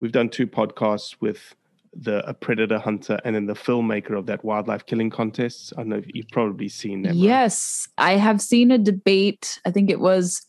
we've 0.00 0.12
done 0.12 0.28
two 0.28 0.46
podcasts 0.46 1.16
with 1.20 1.54
the 1.98 2.26
a 2.28 2.34
predator 2.34 2.78
hunter 2.78 3.18
and 3.24 3.34
then 3.34 3.46
the 3.46 3.54
filmmaker 3.54 4.18
of 4.18 4.26
that 4.26 4.44
wildlife 4.44 4.86
killing 4.86 5.10
contests. 5.10 5.72
I 5.76 5.82
know 5.82 6.02
you've 6.06 6.28
probably 6.28 6.68
seen 6.68 7.02
them. 7.02 7.16
Yes, 7.16 7.88
right? 7.98 8.12
I 8.12 8.16
have 8.16 8.40
seen 8.40 8.70
a 8.70 8.78
debate. 8.78 9.60
I 9.64 9.70
think 9.70 9.90
it 9.90 10.00
was 10.00 10.46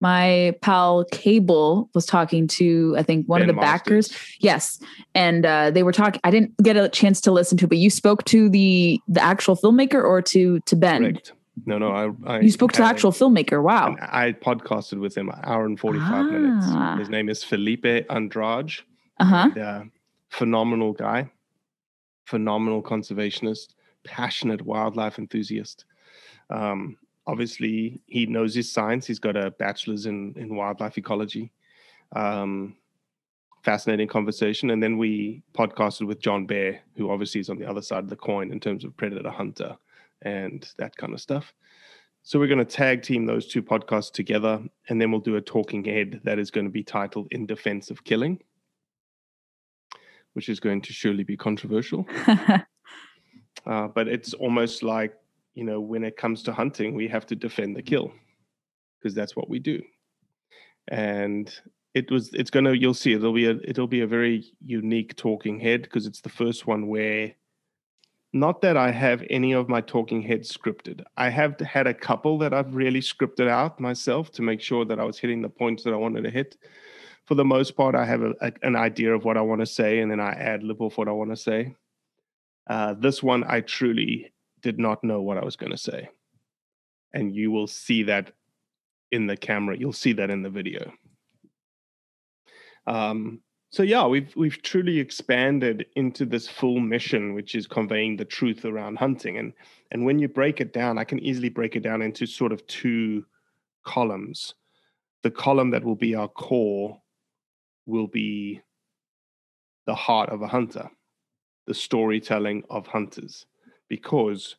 my 0.00 0.54
pal 0.62 1.04
Cable 1.10 1.90
was 1.94 2.06
talking 2.06 2.46
to 2.48 2.94
I 2.96 3.02
think 3.02 3.28
one 3.28 3.40
ben 3.40 3.50
of 3.50 3.56
the 3.56 3.60
Masters. 3.60 4.08
backers. 4.08 4.36
Yes, 4.40 4.80
and 5.14 5.44
uh, 5.44 5.70
they 5.70 5.82
were 5.82 5.92
talking. 5.92 6.20
I 6.24 6.30
didn't 6.30 6.56
get 6.62 6.76
a 6.76 6.88
chance 6.88 7.20
to 7.22 7.32
listen 7.32 7.58
to, 7.58 7.68
but 7.68 7.78
you 7.78 7.90
spoke 7.90 8.24
to 8.24 8.48
the 8.48 9.00
the 9.08 9.22
actual 9.22 9.56
filmmaker 9.56 10.02
or 10.02 10.22
to 10.22 10.60
to 10.60 10.76
Ben. 10.76 11.02
Correct. 11.02 11.32
No, 11.66 11.76
no, 11.76 11.90
I, 11.90 12.36
I 12.36 12.40
you 12.40 12.52
spoke 12.52 12.70
to 12.72 12.82
the 12.82 12.86
actual 12.86 13.10
filmmaker. 13.10 13.60
Wow, 13.60 13.96
I 14.00 14.32
podcasted 14.32 15.00
with 15.00 15.16
him 15.16 15.28
an 15.28 15.40
hour 15.42 15.66
and 15.66 15.78
forty 15.78 15.98
five 15.98 16.26
ah. 16.26 16.30
minutes. 16.30 17.00
His 17.00 17.08
name 17.08 17.28
is 17.28 17.42
Felipe 17.42 18.06
Andrade. 18.08 18.72
Uh-huh. 19.20 19.50
And, 19.52 19.58
uh 19.58 19.82
Phenomenal 20.30 20.92
guy, 20.92 21.30
phenomenal 22.24 22.82
conservationist, 22.82 23.74
passionate 24.04 24.62
wildlife 24.62 25.18
enthusiast. 25.18 25.84
Um, 26.50 26.96
obviously 27.26 28.00
he 28.06 28.26
knows 28.26 28.54
his 28.54 28.72
science. 28.72 29.06
He's 29.06 29.18
got 29.18 29.36
a 29.36 29.50
bachelor's 29.52 30.06
in 30.06 30.34
in 30.36 30.56
wildlife 30.56 30.98
ecology. 30.98 31.52
Um, 32.14 32.76
fascinating 33.62 34.08
conversation. 34.08 34.70
And 34.70 34.82
then 34.82 34.96
we 34.96 35.42
podcasted 35.52 36.06
with 36.06 36.20
John 36.20 36.46
Bear, 36.46 36.80
who 36.96 37.10
obviously 37.10 37.40
is 37.40 37.50
on 37.50 37.58
the 37.58 37.68
other 37.68 37.82
side 37.82 38.04
of 38.04 38.10
the 38.10 38.16
coin 38.16 38.50
in 38.50 38.60
terms 38.60 38.84
of 38.84 38.96
predator 38.96 39.30
hunter 39.30 39.76
and 40.22 40.66
that 40.78 40.96
kind 40.96 41.12
of 41.12 41.20
stuff. 41.20 41.52
So 42.22 42.38
we're 42.38 42.48
going 42.48 42.58
to 42.58 42.64
tag 42.64 43.02
team 43.02 43.26
those 43.26 43.46
two 43.46 43.62
podcasts 43.62 44.12
together, 44.12 44.62
and 44.88 45.00
then 45.00 45.10
we'll 45.10 45.20
do 45.20 45.36
a 45.36 45.40
talking 45.40 45.84
head 45.84 46.20
that 46.24 46.38
is 46.38 46.50
going 46.50 46.66
to 46.66 46.70
be 46.70 46.82
titled 46.82 47.28
"In 47.30 47.46
Defense 47.46 47.90
of 47.90 48.04
Killing," 48.04 48.40
which 50.38 50.48
is 50.48 50.60
going 50.60 50.80
to 50.80 50.92
surely 50.92 51.24
be 51.24 51.36
controversial. 51.36 52.06
uh, 53.66 53.88
but 53.88 54.06
it's 54.06 54.34
almost 54.34 54.84
like 54.84 55.12
you 55.56 55.64
know, 55.64 55.80
when 55.80 56.04
it 56.04 56.16
comes 56.16 56.44
to 56.44 56.52
hunting, 56.52 56.94
we 56.94 57.08
have 57.08 57.26
to 57.26 57.34
defend 57.34 57.74
the 57.74 57.82
kill 57.82 58.12
because 59.00 59.16
that's 59.16 59.34
what 59.34 59.50
we 59.50 59.58
do. 59.58 59.82
And 60.86 61.52
it 61.92 62.08
was 62.12 62.32
it's 62.34 62.50
gonna 62.50 62.74
you'll 62.74 62.94
see 62.94 63.14
it'll 63.14 63.32
be 63.32 63.46
a 63.46 63.56
it'll 63.64 63.88
be 63.88 64.02
a 64.02 64.06
very 64.06 64.44
unique 64.64 65.16
talking 65.16 65.58
head 65.58 65.82
because 65.82 66.06
it's 66.06 66.20
the 66.20 66.28
first 66.28 66.68
one 66.68 66.86
where 66.86 67.34
not 68.32 68.62
that 68.62 68.76
I 68.76 68.92
have 68.92 69.24
any 69.28 69.50
of 69.50 69.68
my 69.68 69.80
talking 69.80 70.22
heads 70.22 70.56
scripted. 70.56 71.02
I 71.16 71.28
have 71.30 71.58
had 71.58 71.88
a 71.88 71.94
couple 71.94 72.38
that 72.38 72.54
I've 72.54 72.76
really 72.76 73.00
scripted 73.00 73.48
out 73.48 73.80
myself 73.80 74.30
to 74.32 74.42
make 74.42 74.60
sure 74.60 74.84
that 74.84 75.00
I 75.00 75.04
was 75.04 75.18
hitting 75.18 75.42
the 75.42 75.48
points 75.48 75.82
that 75.82 75.92
I 75.92 75.96
wanted 75.96 76.22
to 76.22 76.30
hit. 76.30 76.56
For 77.28 77.34
the 77.34 77.44
most 77.44 77.76
part, 77.76 77.94
I 77.94 78.06
have 78.06 78.22
a, 78.22 78.30
a, 78.40 78.52
an 78.62 78.74
idea 78.74 79.14
of 79.14 79.26
what 79.26 79.36
I 79.36 79.42
want 79.42 79.60
to 79.60 79.66
say, 79.66 79.98
and 79.98 80.10
then 80.10 80.18
I 80.18 80.32
add 80.32 80.62
lib 80.62 80.80
off 80.80 80.96
what 80.96 81.08
I 81.08 81.12
want 81.12 81.28
to 81.28 81.36
say. 81.36 81.74
Uh, 82.66 82.94
this 82.94 83.22
one, 83.22 83.44
I 83.46 83.60
truly 83.60 84.32
did 84.62 84.78
not 84.78 85.04
know 85.04 85.20
what 85.20 85.36
I 85.36 85.44
was 85.44 85.54
going 85.54 85.72
to 85.72 85.76
say. 85.76 86.08
And 87.12 87.36
you 87.36 87.50
will 87.50 87.66
see 87.66 88.02
that 88.04 88.32
in 89.12 89.26
the 89.26 89.36
camera. 89.36 89.76
You'll 89.76 89.92
see 89.92 90.14
that 90.14 90.30
in 90.30 90.42
the 90.42 90.48
video. 90.48 90.90
Um, 92.86 93.42
so 93.68 93.82
yeah, 93.82 94.06
we've 94.06 94.34
we've 94.34 94.62
truly 94.62 94.98
expanded 94.98 95.84
into 95.96 96.24
this 96.24 96.48
full 96.48 96.80
mission, 96.80 97.34
which 97.34 97.54
is 97.54 97.66
conveying 97.66 98.16
the 98.16 98.24
truth 98.24 98.64
around 98.64 98.96
hunting. 98.96 99.36
And 99.36 99.52
and 99.90 100.06
when 100.06 100.18
you 100.18 100.28
break 100.28 100.62
it 100.62 100.72
down, 100.72 100.96
I 100.96 101.04
can 101.04 101.18
easily 101.18 101.50
break 101.50 101.76
it 101.76 101.82
down 101.82 102.00
into 102.00 102.24
sort 102.24 102.52
of 102.52 102.66
two 102.66 103.26
columns. 103.84 104.54
The 105.22 105.30
column 105.30 105.72
that 105.72 105.84
will 105.84 105.94
be 105.94 106.14
our 106.14 106.28
core 106.28 106.98
will 107.88 108.06
be 108.06 108.60
the 109.86 109.94
heart 109.94 110.28
of 110.28 110.42
a 110.42 110.46
hunter, 110.46 110.90
the 111.66 111.74
storytelling 111.74 112.62
of 112.70 112.86
hunters 112.86 113.46
because 113.88 114.56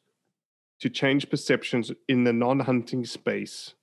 to 0.79 0.89
change 0.89 1.29
perceptions 1.29 1.91
in 2.07 2.23
the 2.23 2.33
non 2.33 2.59
hunting 2.59 3.05
space 3.05 3.75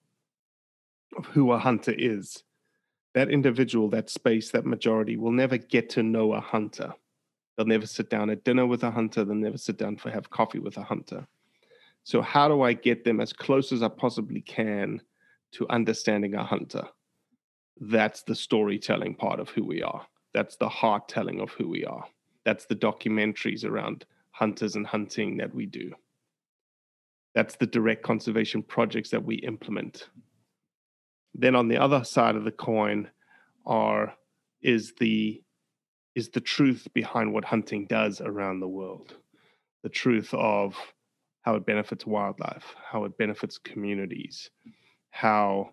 of 1.17 1.27
who 1.27 1.53
a 1.53 1.59
hunter 1.59 1.95
is, 1.97 2.43
that 3.15 3.31
individual, 3.31 3.89
that 3.91 4.11
space, 4.11 4.51
that 4.51 4.67
majority 4.67 5.17
will 5.17 5.31
never 5.31 5.57
get 5.57 5.89
to 5.91 6.03
know 6.03 6.35
a 6.35 6.41
hunter. 6.41 6.93
They'll 7.57 7.67
never 7.67 7.87
sit 7.87 8.11
down 8.11 8.29
at 8.29 8.45
dinner 8.45 8.67
with 8.67 8.83
a 8.83 8.91
hunter. 8.91 9.25
They'll 9.25 9.35
never 9.35 9.57
sit 9.57 9.79
down 9.79 9.97
for 9.97 10.11
have 10.11 10.29
coffee 10.29 10.59
with 10.59 10.77
a 10.77 10.83
hunter. 10.83 11.27
So, 12.05 12.21
how 12.21 12.49
do 12.49 12.63
I 12.63 12.73
get 12.73 13.05
them 13.05 13.21
as 13.21 13.33
close 13.33 13.73
as 13.73 13.83
I 13.83 13.89
possibly 13.89 14.41
can 14.41 15.01
to 15.53 15.69
understanding 15.71 16.35
a 16.35 16.45
hunter? 16.45 16.87
That's 17.79 18.23
the 18.23 18.35
storytelling 18.35 19.15
part 19.15 19.41
of 19.41 19.51
who 19.51 19.65
we 19.65 19.83
are. 19.83 20.07
That's 20.33 20.57
the 20.57 20.69
heart 20.69 21.09
telling 21.09 21.41
of 21.41 21.51
who 21.51 21.69
we 21.69 21.85
are. 21.85 22.05
That's 22.45 22.67
the 22.67 22.77
documentaries 22.77 23.65
around 23.65 24.05
hunters 24.31 24.77
and 24.77 24.87
hunting 24.87 25.37
that 25.39 25.55
we 25.55 25.67
do. 25.67 25.93
That's 27.35 27.57
the 27.57 27.67
direct 27.67 28.03
conservation 28.03 28.63
projects 28.63 29.11
that 29.11 29.25
we 29.25 29.37
implement. 29.37 30.09
Then 31.35 31.55
on 31.55 31.69
the 31.69 31.77
other 31.77 32.03
side 32.05 32.35
of 32.35 32.45
the 32.45 32.53
coin 32.53 33.11
are 33.67 34.15
is 34.63 34.95
the 34.99 35.43
is 36.15 36.31
the 36.31 36.41
truth 36.41 36.89
behind 36.95 37.31
what 37.33 37.45
hunting 37.45 37.87
does 37.87 38.23
around 38.23 38.61
the 38.61 38.69
world. 38.69 39.17
The 39.83 39.91
truth 39.91 40.33
of 40.33 40.75
how 41.43 41.57
it 41.57 41.67
benefits 41.67 42.07
wildlife, 42.07 42.75
how 42.91 43.05
it 43.05 43.19
benefits 43.19 43.59
communities, 43.59 44.51
how 45.11 45.71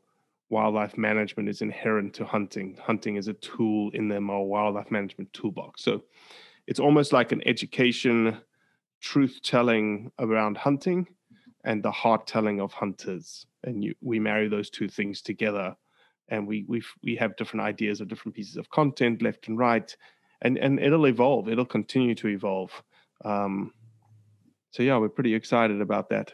wildlife 0.54 0.98
management 0.98 1.50
is 1.50 1.62
inherent 1.62 2.14
to 2.14 2.26
hunting. 2.26 2.78
Hunting 2.82 3.18
is 3.18 3.28
a 3.28 3.34
tool 3.34 3.90
in 3.94 4.08
the 4.08 4.22
more 4.22 4.48
wildlife 4.48 4.92
management 4.92 5.34
toolbox. 5.34 5.84
So 5.84 6.04
it's 6.68 6.80
almost 6.80 7.12
like 7.12 7.32
an 7.32 7.42
education 7.46 8.38
truth 9.02 9.40
telling 9.44 10.12
around 10.20 10.58
hunting 10.58 11.08
and 11.66 11.84
the 11.84 11.92
heart 11.92 12.28
telling 12.28 12.62
of 12.62 12.72
hunters 12.72 13.46
and 13.64 13.84
you, 13.84 13.94
we 14.02 14.20
marry 14.20 14.48
those 14.48 14.70
two 14.70 14.88
things 14.88 15.22
together 15.22 15.76
and 16.30 16.48
we 16.48 16.66
we 16.68 16.82
we 17.04 17.16
have 17.16 17.36
different 17.36 17.66
ideas 17.66 18.00
of 18.00 18.08
different 18.08 18.36
pieces 18.36 18.56
of 18.56 18.70
content 18.70 19.22
left 19.22 19.48
and 19.48 19.58
right 19.58 19.98
and 20.42 20.58
and 20.58 20.80
it'll 20.80 21.06
evolve 21.06 21.50
it'll 21.50 21.66
continue 21.66 22.16
to 22.16 22.30
evolve 22.30 22.72
um, 23.26 23.74
so 24.72 24.84
yeah 24.84 24.98
we're 24.98 25.10
pretty 25.10 25.36
excited 25.36 25.82
about 25.82 26.10
that 26.10 26.32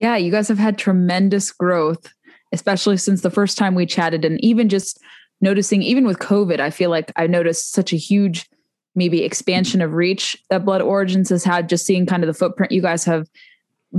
yeah 0.00 0.16
you 0.16 0.30
guys 0.30 0.48
have 0.48 0.58
had 0.58 0.78
tremendous 0.78 1.50
growth 1.52 2.12
especially 2.56 2.96
since 2.96 3.20
the 3.20 3.30
first 3.30 3.58
time 3.58 3.74
we 3.74 3.86
chatted 3.86 4.24
and 4.24 4.42
even 4.42 4.68
just 4.68 4.98
noticing 5.40 5.82
even 5.82 6.06
with 6.06 6.18
covid 6.18 6.58
i 6.60 6.70
feel 6.70 6.90
like 6.90 7.12
i 7.16 7.26
noticed 7.26 7.72
such 7.72 7.92
a 7.92 7.96
huge 7.96 8.48
maybe 8.96 9.22
expansion 9.22 9.82
of 9.82 9.92
reach 9.92 10.36
that 10.48 10.64
Blood 10.64 10.80
Origins 10.80 11.28
has 11.28 11.44
had, 11.44 11.68
just 11.68 11.86
seeing 11.86 12.06
kind 12.06 12.24
of 12.24 12.26
the 12.26 12.34
footprint 12.34 12.72
you 12.72 12.80
guys 12.80 13.04
have 13.04 13.28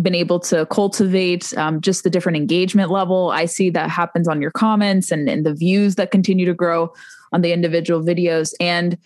been 0.02 0.16
able 0.16 0.40
to 0.40 0.66
cultivate, 0.66 1.56
um, 1.58 1.80
just 1.80 2.04
the 2.04 2.10
different 2.10 2.36
engagement 2.36 2.92
level. 2.92 3.30
I 3.30 3.46
see 3.46 3.70
that 3.70 3.90
happens 3.90 4.28
on 4.28 4.42
your 4.42 4.52
comments 4.52 5.12
and, 5.12 5.30
and 5.30 5.46
the 5.46 5.54
views 5.54 5.96
that 5.96 6.12
continue 6.12 6.46
to 6.46 6.54
grow 6.54 6.92
on 7.32 7.42
the 7.42 7.54
individual 7.54 8.02
videos. 8.02 8.54
And 8.60 8.98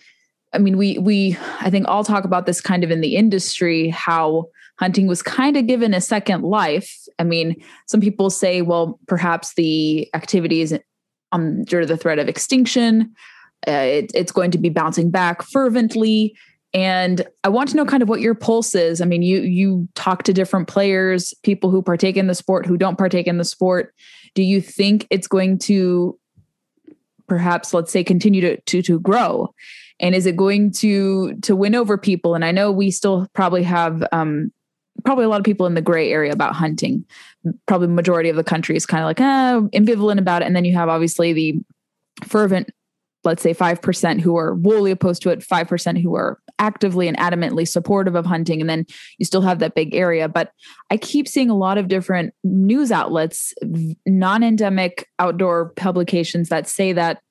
I 0.54 0.58
mean, 0.58 0.76
we 0.76 0.98
we 0.98 1.36
I 1.60 1.70
think 1.70 1.86
all 1.88 2.04
talk 2.04 2.24
about 2.24 2.46
this 2.46 2.60
kind 2.60 2.84
of 2.84 2.90
in 2.90 3.00
the 3.00 3.16
industry, 3.16 3.88
how 3.88 4.48
hunting 4.78 5.06
was 5.06 5.22
kind 5.22 5.56
of 5.56 5.66
given 5.66 5.94
a 5.94 6.00
second 6.00 6.42
life. 6.42 6.92
I 7.18 7.24
mean, 7.24 7.62
some 7.86 8.00
people 8.00 8.30
say, 8.30 8.62
well, 8.62 8.98
perhaps 9.06 9.54
the 9.54 10.08
activity 10.14 10.60
is 10.60 10.78
under 11.30 11.86
the 11.86 11.96
threat 11.96 12.18
of 12.18 12.28
extinction. 12.28 13.14
Uh, 13.66 13.70
it, 13.70 14.10
it's 14.14 14.32
going 14.32 14.50
to 14.50 14.58
be 14.58 14.68
bouncing 14.68 15.10
back 15.10 15.42
fervently. 15.42 16.34
And 16.74 17.26
I 17.44 17.48
want 17.48 17.68
to 17.70 17.76
know 17.76 17.84
kind 17.84 18.02
of 18.02 18.08
what 18.08 18.20
your 18.20 18.34
pulse 18.34 18.74
is. 18.74 19.00
I 19.00 19.04
mean, 19.04 19.22
you 19.22 19.40
you 19.42 19.88
talk 19.94 20.22
to 20.24 20.32
different 20.32 20.68
players, 20.68 21.34
people 21.42 21.70
who 21.70 21.82
partake 21.82 22.16
in 22.16 22.28
the 22.28 22.34
sport, 22.34 22.66
who 22.66 22.78
don't 22.78 22.96
partake 22.96 23.26
in 23.26 23.36
the 23.36 23.44
sport. 23.44 23.94
Do 24.34 24.42
you 24.42 24.60
think 24.60 25.06
it's 25.10 25.26
going 25.28 25.58
to 25.60 26.18
perhaps 27.28 27.74
let's 27.74 27.92
say 27.92 28.02
continue 28.02 28.40
to 28.40 28.60
to 28.60 28.82
to 28.82 29.00
grow? 29.00 29.54
And 30.00 30.14
is 30.14 30.24
it 30.24 30.36
going 30.36 30.72
to 30.72 31.34
to 31.42 31.54
win 31.54 31.74
over 31.74 31.98
people? 31.98 32.34
And 32.34 32.44
I 32.44 32.52
know 32.52 32.72
we 32.72 32.90
still 32.90 33.28
probably 33.34 33.62
have 33.64 34.02
um, 34.10 34.50
probably 35.04 35.24
a 35.24 35.28
lot 35.28 35.40
of 35.40 35.44
people 35.44 35.66
in 35.66 35.74
the 35.74 35.82
gray 35.82 36.10
area 36.10 36.32
about 36.32 36.54
hunting. 36.54 37.04
Probably 37.66 37.88
majority 37.88 38.30
of 38.30 38.36
the 38.36 38.44
country 38.44 38.76
is 38.76 38.86
kind 38.86 39.02
of 39.02 39.06
like 39.06 39.20
ah, 39.20 39.60
ambivalent 39.74 40.18
about 40.18 40.42
it. 40.42 40.46
And 40.46 40.56
then 40.56 40.64
you 40.64 40.74
have 40.74 40.88
obviously 40.88 41.32
the 41.32 41.58
fervent 42.24 42.70
let's 43.24 43.42
say 43.42 43.54
5% 43.54 44.20
who 44.20 44.36
are 44.36 44.58
wholly 44.64 44.90
opposed 44.90 45.22
to 45.22 45.30
it, 45.30 45.40
5% 45.40 46.02
who 46.02 46.16
are 46.16 46.38
actively 46.58 47.08
and 47.08 47.16
adamantly 47.18 47.66
supportive 47.66 48.14
of 48.14 48.26
hunting. 48.26 48.60
And 48.60 48.68
then 48.68 48.86
you 49.18 49.24
still 49.24 49.42
have 49.42 49.58
that 49.60 49.74
big 49.74 49.94
area. 49.94 50.28
But 50.28 50.52
I 50.90 50.96
keep 50.96 51.28
seeing 51.28 51.50
a 51.50 51.56
lot 51.56 51.78
of 51.78 51.88
different 51.88 52.34
news 52.42 52.90
outlets, 52.90 53.54
non 54.06 54.42
endemic 54.42 55.08
outdoor 55.18 55.70
publications 55.76 56.48
that 56.48 56.68
say 56.68 56.92
that, 56.92 57.22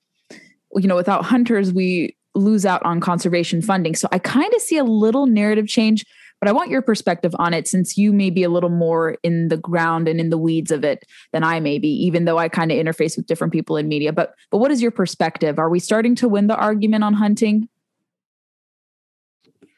you 0.76 0.88
know, 0.88 0.96
without 0.96 1.26
hunters, 1.26 1.74
we 1.74 2.16
lose 2.36 2.66
out 2.66 2.84
on 2.84 3.02
conservation 3.02 3.62
funding. 3.62 3.96
So 3.96 4.08
I 4.12 4.20
kind 4.20 4.54
of 4.54 4.62
see 4.62 4.78
a 4.78 4.86
little 4.86 5.26
narrative 5.26 5.68
change 5.68 6.06
but 6.42 6.50
I 6.50 6.54
want 6.54 6.72
your 6.72 6.82
perspective 6.82 7.36
on 7.38 7.54
it 7.54 7.68
since 7.68 8.00
you 8.00 8.12
may 8.12 8.32
be 8.32 8.42
a 8.42 8.50
little 8.50 8.72
more 8.72 9.16
in 9.22 9.50
the 9.50 9.58
ground 9.58 10.08
and 10.08 10.20
in 10.20 10.32
the 10.32 10.40
weeds 10.40 10.72
of 10.72 10.84
it 10.84 11.06
than 11.32 11.44
I 11.44 11.60
may 11.60 11.78
be, 11.78 11.90
even 12.04 12.26
though 12.26 12.40
I 12.40 12.50
kind 12.50 12.72
of 12.72 12.80
interface 12.80 13.16
with 13.16 13.28
different 13.28 13.54
people 13.54 13.78
in 13.78 13.88
media. 13.88 14.12
But 14.12 14.34
but 14.50 14.58
what 14.58 14.72
is 14.72 14.82
your 14.82 14.90
perspective? 14.90 15.60
Are 15.60 15.70
we 15.70 15.80
starting 15.80 16.16
to 16.16 16.28
win 16.28 16.48
the 16.48 16.56
argument 16.56 17.04
on 17.04 17.14
hunting? 17.14 17.70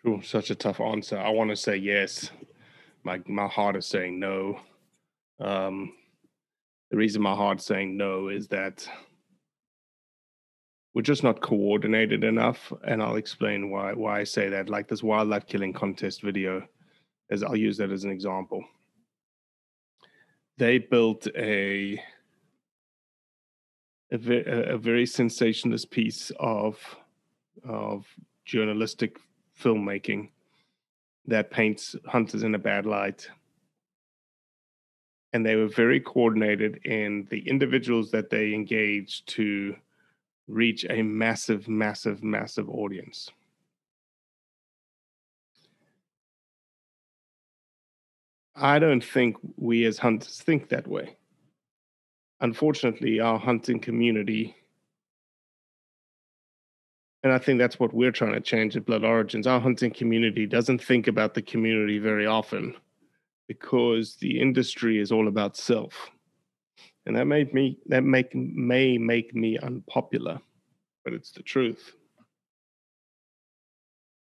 Ooh, 0.08 0.22
such 0.24 0.51
a 0.51 0.55
tough 0.55 0.79
answer. 0.79 1.20
I 1.20 1.29
want 1.29 1.50
to 1.50 1.55
say 1.58 1.75
yes. 1.75 2.32
My 3.03 3.22
my 3.27 3.48
heart 3.48 3.75
is 3.75 3.86
saying 3.86 4.17
no. 4.17 4.62
Um, 5.41 5.91
the 6.91 6.98
reason 6.98 7.22
my 7.22 7.36
heart's 7.36 7.65
saying 7.65 7.98
no 7.98 8.29
is 8.29 8.48
that 8.48 8.88
we're 10.93 11.01
just 11.01 11.23
not 11.23 11.41
coordinated 11.41 12.23
enough 12.23 12.71
and 12.85 13.01
i'll 13.01 13.15
explain 13.15 13.69
why 13.69 13.93
why 13.93 14.19
i 14.19 14.23
say 14.23 14.50
that. 14.50 14.69
Like 14.69 14.88
this 14.88 15.03
wildlife 15.03 15.47
killing 15.47 15.73
contest 15.73 16.21
video 16.21 16.63
as 17.29 17.43
i'll 17.43 17.55
use 17.55 17.77
that 17.77 17.91
as 17.91 18.03
an 18.03 18.12
example. 18.12 18.63
They 20.57 20.77
built 20.77 21.27
a 21.35 22.01
a, 24.12 24.73
a 24.73 24.77
very 24.77 25.05
sensationalist 25.05 25.89
piece 25.89 26.31
of 26.39 26.77
of 27.63 28.05
journalistic 28.45 29.17
filmmaking 29.59 30.29
that 31.25 31.51
paints 31.51 31.95
hunters 32.05 32.43
in 32.43 32.53
a 32.55 32.59
bad 32.59 32.85
light. 32.85 33.27
And 35.31 35.45
they 35.45 35.55
were 35.55 35.67
very 35.67 36.00
coordinated 36.00 36.85
in 36.85 37.27
the 37.31 37.47
individuals 37.47 38.12
that 38.12 38.29
they 38.29 38.53
engaged 38.53 39.27
to 39.29 39.75
reach 40.47 40.85
a 40.89 41.01
massive, 41.01 41.67
massive, 41.67 42.23
massive 42.23 42.69
audience. 42.69 43.29
I 48.55 48.79
don't 48.79 49.03
think 49.03 49.38
we 49.57 49.85
as 49.85 49.97
hunters 49.97 50.41
think 50.41 50.69
that 50.69 50.88
way. 50.88 51.17
Unfortunately, 52.41 53.19
our 53.19 53.39
hunting 53.39 53.79
community, 53.79 54.55
and 57.23 57.31
I 57.31 57.39
think 57.39 57.57
that's 57.57 57.79
what 57.79 57.93
we're 57.93 58.12
trying 58.12 58.33
to 58.33 58.41
change 58.41 58.75
at 58.75 58.85
Blood 58.85 59.03
Origins, 59.03 59.47
our 59.47 59.59
hunting 59.59 59.91
community 59.91 60.45
doesn't 60.45 60.83
think 60.83 61.07
about 61.07 61.33
the 61.33 61.41
community 61.41 62.00
very 62.00 62.25
often 62.25 62.75
because 63.47 64.15
the 64.17 64.39
industry 64.39 65.00
is 65.00 65.12
all 65.12 65.27
about 65.27 65.57
self 65.57 66.12
and 67.05 67.15
that 67.15 67.25
made 67.25 67.53
me 67.53 67.77
that 67.88 68.03
make 68.03 68.33
may 68.36 68.98
make 68.98 69.36
me 69.36 69.57
unpopular 69.60 70.39
but 71.03 71.13
it's 71.13 71.31
the 71.31 71.43
truth. 71.43 71.95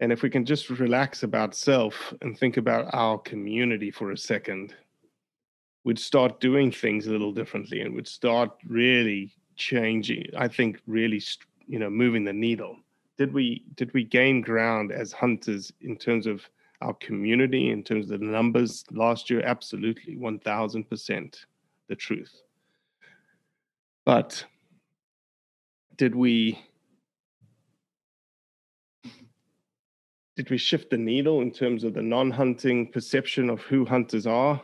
And 0.01 0.11
if 0.11 0.21
we 0.21 0.29
can 0.29 0.45
just 0.45 0.69
relax 0.69 1.23
about 1.23 1.55
self 1.55 2.13
and 2.21 2.37
think 2.37 2.57
about 2.57 2.93
our 2.93 3.17
community 3.17 3.91
for 3.91 4.11
a 4.11 4.17
second 4.17 4.75
we'd 5.83 5.99
start 5.99 6.39
doing 6.39 6.71
things 6.71 7.07
a 7.07 7.11
little 7.11 7.31
differently 7.31 7.81
and 7.81 7.95
we'd 7.95 8.07
start 8.07 8.51
really 8.67 9.33
changing 9.55 10.25
i 10.37 10.47
think 10.47 10.81
really 10.87 11.21
you 11.69 11.79
know 11.79 11.89
moving 11.89 12.25
the 12.25 12.33
needle. 12.33 12.77
Did 13.17 13.33
we 13.33 13.63
did 13.75 13.93
we 13.93 14.03
gain 14.03 14.41
ground 14.41 14.91
as 14.91 15.13
hunters 15.13 15.71
in 15.81 15.95
terms 15.95 16.25
of 16.27 16.41
our 16.81 16.93
community 16.95 17.69
in 17.69 17.83
terms 17.83 18.09
of 18.09 18.19
the 18.19 18.25
numbers 18.25 18.83
last 18.91 19.29
year? 19.29 19.41
Absolutely 19.45 20.15
1000% 20.17 21.45
the 21.87 21.95
truth 21.95 22.41
but 24.09 24.43
did 25.95 26.15
we 26.15 26.59
did 30.35 30.49
we 30.49 30.57
shift 30.57 30.89
the 30.89 30.97
needle 30.97 31.41
in 31.41 31.51
terms 31.51 31.83
of 31.83 31.93
the 31.93 32.01
non-hunting 32.01 32.91
perception 32.91 33.51
of 33.51 33.61
who 33.61 33.85
hunters 33.85 34.25
are? 34.25 34.59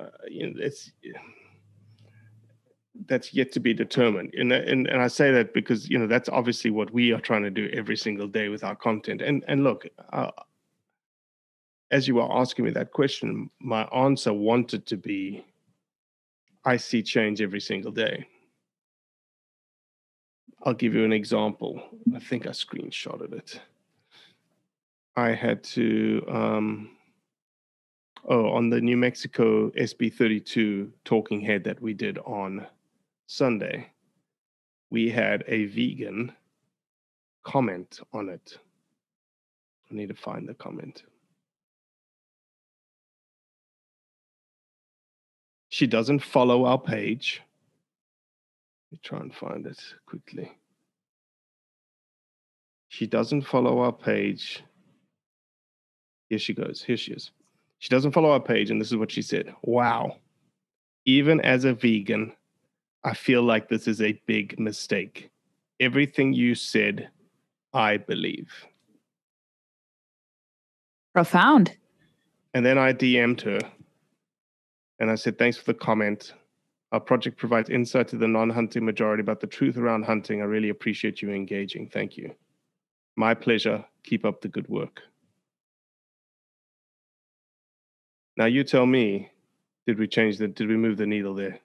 Uh, 0.00 0.06
you 0.30 0.46
know, 0.46 0.54
it's 0.56 0.92
that's 3.04 3.34
yet 3.34 3.52
to 3.52 3.60
be 3.60 3.74
determined. 3.74 4.32
And, 4.32 4.50
and 4.50 4.86
and 4.86 5.02
I 5.02 5.08
say 5.08 5.30
that 5.30 5.52
because 5.52 5.90
you 5.90 5.98
know 5.98 6.06
that's 6.06 6.30
obviously 6.30 6.70
what 6.70 6.90
we 6.90 7.12
are 7.12 7.20
trying 7.20 7.42
to 7.42 7.50
do 7.50 7.68
every 7.74 7.98
single 7.98 8.28
day 8.28 8.48
with 8.48 8.64
our 8.64 8.76
content. 8.76 9.20
And 9.20 9.44
and 9.46 9.62
look, 9.62 9.86
uh, 10.10 10.30
as 11.90 12.08
you 12.08 12.14
were 12.14 12.32
asking 12.32 12.64
me 12.64 12.70
that 12.70 12.92
question, 12.92 13.50
my 13.60 13.82
answer 13.88 14.32
wanted 14.32 14.86
to 14.86 14.96
be, 14.96 15.44
I 16.64 16.78
see 16.78 17.02
change 17.02 17.42
every 17.42 17.60
single 17.60 17.92
day. 17.92 18.26
I'll 20.62 20.74
give 20.74 20.94
you 20.94 21.04
an 21.04 21.12
example. 21.12 21.82
I 22.14 22.18
think 22.18 22.46
I 22.46 22.50
screenshotted 22.50 23.32
it. 23.32 23.60
I 25.16 25.30
had 25.30 25.62
to, 25.64 26.24
um, 26.28 26.96
oh, 28.28 28.48
on 28.48 28.70
the 28.70 28.80
New 28.80 28.96
Mexico 28.96 29.70
SB32 29.70 30.90
talking 31.04 31.40
head 31.40 31.64
that 31.64 31.80
we 31.80 31.92
did 31.92 32.18
on 32.18 32.66
Sunday, 33.26 33.90
we 34.90 35.10
had 35.10 35.44
a 35.46 35.66
vegan 35.66 36.32
comment 37.44 38.00
on 38.12 38.28
it. 38.28 38.58
I 39.90 39.94
need 39.94 40.08
to 40.08 40.14
find 40.14 40.48
the 40.48 40.54
comment. 40.54 41.04
She 45.68 45.86
doesn't 45.86 46.20
follow 46.20 46.64
our 46.64 46.78
page 46.78 47.42
me 48.94 49.00
try 49.02 49.18
and 49.18 49.34
find 49.34 49.66
it 49.66 49.80
quickly. 50.06 50.56
She 52.88 53.06
doesn't 53.06 53.42
follow 53.42 53.80
our 53.80 53.92
page. 53.92 54.62
Here 56.28 56.38
she 56.38 56.54
goes. 56.54 56.82
Here 56.82 56.96
she 56.96 57.12
is. 57.12 57.32
She 57.78 57.88
doesn't 57.88 58.12
follow 58.12 58.30
our 58.30 58.40
page, 58.40 58.70
and 58.70 58.80
this 58.80 58.92
is 58.92 58.96
what 58.96 59.10
she 59.10 59.22
said 59.22 59.52
Wow. 59.62 60.18
Even 61.06 61.40
as 61.40 61.64
a 61.64 61.74
vegan, 61.74 62.32
I 63.02 63.14
feel 63.14 63.42
like 63.42 63.68
this 63.68 63.86
is 63.88 64.00
a 64.00 64.20
big 64.26 64.58
mistake. 64.58 65.28
Everything 65.80 66.32
you 66.32 66.54
said, 66.54 67.10
I 67.74 67.98
believe. 67.98 68.50
Profound. 71.12 71.76
And 72.54 72.64
then 72.64 72.78
I 72.78 72.92
DM'd 72.92 73.40
her 73.42 73.58
and 75.00 75.10
I 75.10 75.16
said, 75.16 75.36
Thanks 75.36 75.56
for 75.58 75.64
the 75.64 75.74
comment. 75.74 76.32
Our 76.94 77.00
project 77.00 77.36
provides 77.36 77.70
insight 77.70 78.06
to 78.08 78.16
the 78.16 78.28
non 78.28 78.50
hunting 78.50 78.84
majority 78.84 79.20
about 79.20 79.40
the 79.40 79.48
truth 79.48 79.76
around 79.76 80.04
hunting. 80.04 80.40
I 80.40 80.44
really 80.44 80.68
appreciate 80.68 81.20
you 81.20 81.32
engaging. 81.32 81.88
Thank 81.88 82.16
you. 82.16 82.32
My 83.16 83.34
pleasure. 83.34 83.84
Keep 84.04 84.24
up 84.24 84.40
the 84.40 84.46
good 84.46 84.68
work. 84.68 85.00
Now, 88.36 88.44
you 88.44 88.62
tell 88.62 88.86
me, 88.86 89.28
did 89.88 89.98
we 89.98 90.06
change 90.06 90.38
the, 90.38 90.46
did 90.46 90.68
we 90.68 90.76
move 90.76 90.96
the 90.96 91.06
needle 91.06 91.34
there? 91.34 91.58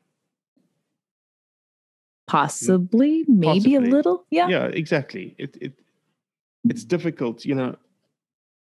Possibly, 2.25 3.23
maybe 3.27 3.75
Possibly. 3.75 3.75
a 3.75 3.81
little. 3.81 4.25
Yeah. 4.31 4.47
Yeah, 4.47 4.65
exactly. 4.65 5.35
It, 5.37 5.55
it, 5.61 5.73
it's 6.67 6.83
difficult, 6.83 7.45
you 7.45 7.53
know. 7.53 7.75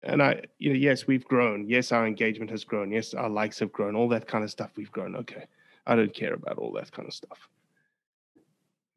And 0.03 0.23
I, 0.23 0.43
you 0.59 0.75
know, 0.75 0.79
yes, 0.79 1.07
we've 1.07 1.25
grown. 1.25 1.67
Yes, 1.67 1.93
our 1.93 2.07
engagement 2.07 2.51
has 2.51 2.63
grown. 2.63 2.93
Yes, 2.93 3.15
our 3.15 3.31
likes 3.31 3.59
have 3.61 3.73
grown. 3.73 3.97
All 3.97 4.09
that 4.11 4.29
kind 4.29 4.45
of 4.45 4.51
stuff 4.51 4.73
we've 4.77 4.93
grown. 4.93 5.17
Okay. 5.17 5.47
I 5.87 5.97
don't 5.97 6.15
care 6.15 6.35
about 6.35 6.59
all 6.59 6.73
that 6.73 6.93
kind 6.93 7.09
of 7.09 7.15
stuff. 7.15 7.49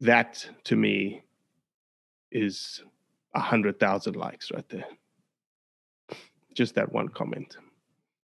That 0.00 0.46
to 0.64 0.76
me 0.76 1.24
is 2.30 2.82
a 3.34 3.40
hundred 3.40 3.78
thousand 3.80 4.16
likes 4.16 4.50
right 4.52 4.68
there. 4.68 4.86
Just 6.54 6.74
that 6.74 6.92
one 6.92 7.08
comment. 7.08 7.56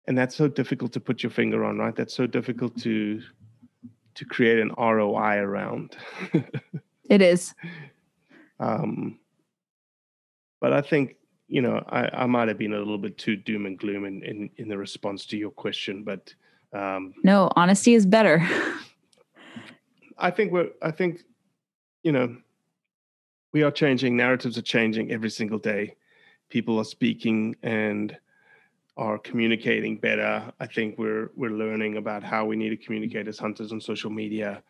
And 0.07 0.17
that's 0.17 0.37
so 0.37 0.49
difficult 0.49 0.93
to 0.93 1.01
put 1.01 1.23
your 1.23 1.31
finger 1.31 1.64
on, 1.64 1.79
right? 1.79 1.97
That's 1.97 2.14
so 2.14 2.27
difficult 2.27 2.77
to 2.83 3.23
to 4.14 4.25
create 4.25 4.61
an 4.61 4.71
ROI 4.79 5.38
around. 5.38 5.97
it 7.11 7.21
is. 7.21 7.55
Um, 8.61 9.19
but 10.61 10.73
I 10.73 10.81
think 10.81 11.17
you 11.49 11.62
know 11.62 11.83
I, 11.88 12.09
I 12.12 12.27
might 12.27 12.49
have 12.49 12.59
been 12.59 12.75
a 12.75 12.79
little 12.79 12.99
bit 12.99 13.19
too 13.19 13.37
doom 13.37 13.67
and 13.67 13.79
gloom 13.79 14.05
in, 14.05 14.23
in 14.23 14.51
in 14.57 14.69
the 14.69 14.79
response 14.79 15.27
to 15.27 15.37
your 15.37 15.51
question, 15.51 16.05
but 16.05 16.35
um, 16.75 17.15
no, 17.23 17.51
honesty 17.57 17.95
is 17.95 18.05
better. 18.05 18.47
I 20.19 20.31
think 20.31 20.53
we're. 20.53 20.71
I 20.83 20.91
think, 20.91 21.23
you 22.03 22.13
know, 22.13 22.37
we 23.53 23.63
are 23.63 23.71
changing. 23.71 24.17
Narratives 24.17 24.59
are 24.59 24.63
changing 24.63 25.13
every 25.13 25.31
single 25.31 25.59
day. 25.59 25.97
People 26.51 26.79
are 26.79 26.85
speaking 26.85 27.57
and 27.63 28.17
are 28.97 29.19
communicating 29.19 29.97
better. 29.97 30.53
I 30.61 30.67
think 30.67 30.99
we're 30.99 31.31
we're 31.37 31.51
learning 31.51 31.97
about 31.97 32.23
how 32.23 32.45
we 32.45 32.57
need 32.57 32.71
to 32.71 32.77
communicate 32.77 33.29
as 33.29 33.39
hunters 33.39 33.73
on 33.73 33.81
social 33.81 34.11
media. 34.11 34.63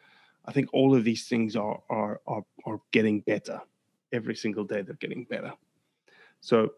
I 0.46 0.52
think 0.52 0.68
all 0.72 0.94
of 0.94 1.04
these 1.04 1.26
things 1.26 1.56
are 1.56 1.80
are 1.88 2.20
are, 2.26 2.44
are 2.66 2.80
getting 2.92 3.20
better. 3.20 3.60
Every 4.12 4.36
single 4.36 4.64
day 4.64 4.82
they're 4.82 4.94
getting 4.96 5.24
better. 5.24 5.52
So 6.40 6.74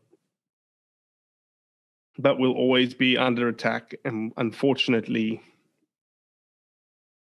but 2.19 2.39
will 2.39 2.53
always 2.53 2.95
be 2.95 3.17
under 3.17 3.49
attack. 3.49 3.95
And 4.05 4.33
unfortunately, 4.37 5.41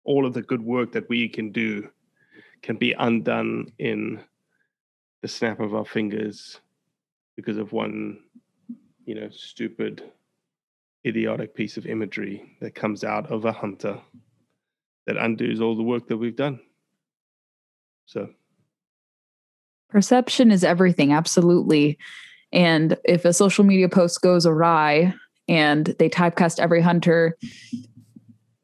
all 0.04 0.26
of 0.26 0.34
the 0.34 0.42
good 0.42 0.62
work 0.62 0.92
that 0.92 1.08
we 1.08 1.28
can 1.28 1.50
do 1.50 1.88
can 2.62 2.76
be 2.76 2.94
undone 2.98 3.72
in 3.78 4.22
the 5.22 5.28
snap 5.28 5.60
of 5.60 5.74
our 5.74 5.84
fingers 5.84 6.60
because 7.36 7.56
of 7.56 7.72
one, 7.72 8.18
you 9.04 9.14
know, 9.14 9.28
stupid 9.30 10.02
idiotic 11.06 11.54
piece 11.54 11.76
of 11.76 11.86
imagery 11.86 12.56
that 12.60 12.74
comes 12.74 13.04
out 13.04 13.30
of 13.30 13.44
a 13.44 13.52
hunter 13.52 14.00
that 15.06 15.16
undoes 15.16 15.60
all 15.60 15.76
the 15.76 15.82
work 15.82 16.08
that 16.08 16.16
we've 16.16 16.36
done. 16.36 16.60
So, 18.06 18.30
perception 19.88 20.50
is 20.50 20.64
everything, 20.64 21.12
absolutely. 21.12 21.98
And 22.54 22.96
if 23.04 23.24
a 23.24 23.32
social 23.32 23.64
media 23.64 23.88
post 23.88 24.22
goes 24.22 24.46
awry 24.46 25.12
and 25.48 25.86
they 25.98 26.08
typecast 26.08 26.60
every 26.60 26.80
hunter 26.80 27.36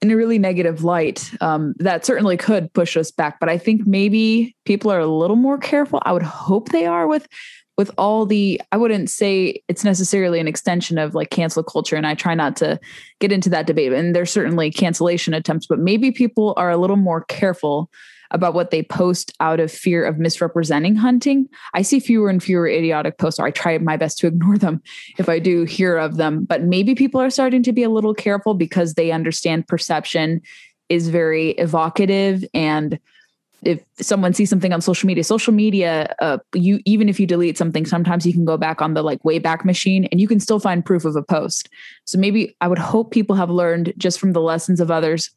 in 0.01 0.11
a 0.11 0.17
really 0.17 0.39
negative 0.39 0.83
light, 0.83 1.31
um, 1.43 1.75
that 1.79 2.07
certainly 2.07 2.37
could 2.37 2.73
push 2.73 2.97
us 2.97 3.11
back. 3.11 3.39
But 3.39 3.51
I 3.51 3.59
think 3.59 3.87
maybe 3.87 4.57
people 4.65 4.91
are 4.91 5.01
a 5.01 5.07
little 5.07 5.37
more 5.37 5.59
careful. 5.59 6.01
I 6.05 6.13
would 6.13 6.23
hope 6.23 6.71
they 6.71 6.87
are 6.87 7.07
with 7.07 7.29
with 7.81 7.91
all 7.97 8.27
the 8.27 8.61
i 8.73 8.77
wouldn't 8.77 9.09
say 9.09 9.63
it's 9.67 9.85
necessarily 9.85 10.39
an 10.39 10.47
extension 10.47 10.99
of 10.99 11.15
like 11.15 11.31
cancel 11.31 11.63
culture 11.63 11.97
and 11.97 12.07
i 12.07 12.15
try 12.15 12.35
not 12.35 12.55
to 12.55 12.79
get 13.21 13.33
into 13.33 13.49
that 13.49 13.67
debate 13.67 13.91
and 13.91 14.15
there's 14.15 14.31
certainly 14.31 14.71
cancellation 14.71 15.33
attempts 15.33 15.67
but 15.67 15.79
maybe 15.79 16.11
people 16.11 16.53
are 16.59 16.69
a 16.69 16.77
little 16.77 16.97
more 16.97 17.25
careful 17.25 17.89
about 18.31 18.55
what 18.55 18.71
they 18.71 18.83
post 18.83 19.33
out 19.41 19.61
of 19.61 19.71
fear 19.71 20.05
of 20.05 20.19
misrepresenting 20.19 20.97
hunting. 20.97 21.49
I 21.75 21.83
see 21.83 22.01
fewer 22.01 22.29
and 22.29 22.43
fewer 22.43 22.67
idiotic 22.69 23.19
posts 23.19 23.39
or 23.39 23.47
i 23.47 23.51
try 23.51 23.77
my 23.79 23.97
best 23.97 24.19
to 24.19 24.27
ignore 24.27 24.59
them 24.59 24.83
if 25.19 25.29
i 25.29 25.39
do 25.39 25.65
hear 25.65 25.97
of 25.97 26.17
them 26.17 26.45
but 26.45 26.63
maybe 26.63 26.95
people 26.95 27.21
are 27.21 27.31
starting 27.31 27.63
to 27.63 27.73
be 27.73 27.83
a 27.83 27.91
little 27.91 28.15
careful 28.15 28.55
because 28.55 28.95
they 28.95 29.11
understand 29.11 29.67
perception 29.69 30.41
is 30.89 31.09
very 31.09 31.51
evocative 31.51 32.45
and 32.55 32.99
if 33.63 33.85
someone 34.01 34.33
sees 34.33 34.49
something 34.49 34.73
on 34.73 34.81
social 34.81 35.07
media 35.07 35.23
social 35.23 35.53
media 35.53 36.15
uh, 36.21 36.39
you 36.55 36.81
even 36.85 37.09
if 37.09 37.21
you 37.21 37.27
delete 37.27 37.59
something 37.59 37.85
sometimes 37.85 38.27
you 38.27 38.33
can 38.33 38.45
go 38.45 38.57
back 38.57 38.81
on 38.81 38.95
the 38.95 39.03
like 39.03 39.23
wayback 39.23 39.65
machine 39.65 40.07
and 40.07 40.21
you 40.21 40.27
can 40.27 40.41
still 40.41 40.59
find 40.59 40.85
proof 40.85 41.05
of 41.05 41.15
a 41.15 41.23
post. 41.23 41.69
So 42.07 42.19
maybe 42.19 42.57
i 42.61 42.69
would 42.69 42.79
hope 42.79 43.11
people 43.11 43.37
have 43.37 43.51
learned 43.51 43.93
just 43.99 44.19
from 44.19 44.33
the 44.33 44.41
lessons 44.41 44.81
of 44.81 44.91
others 44.91 45.31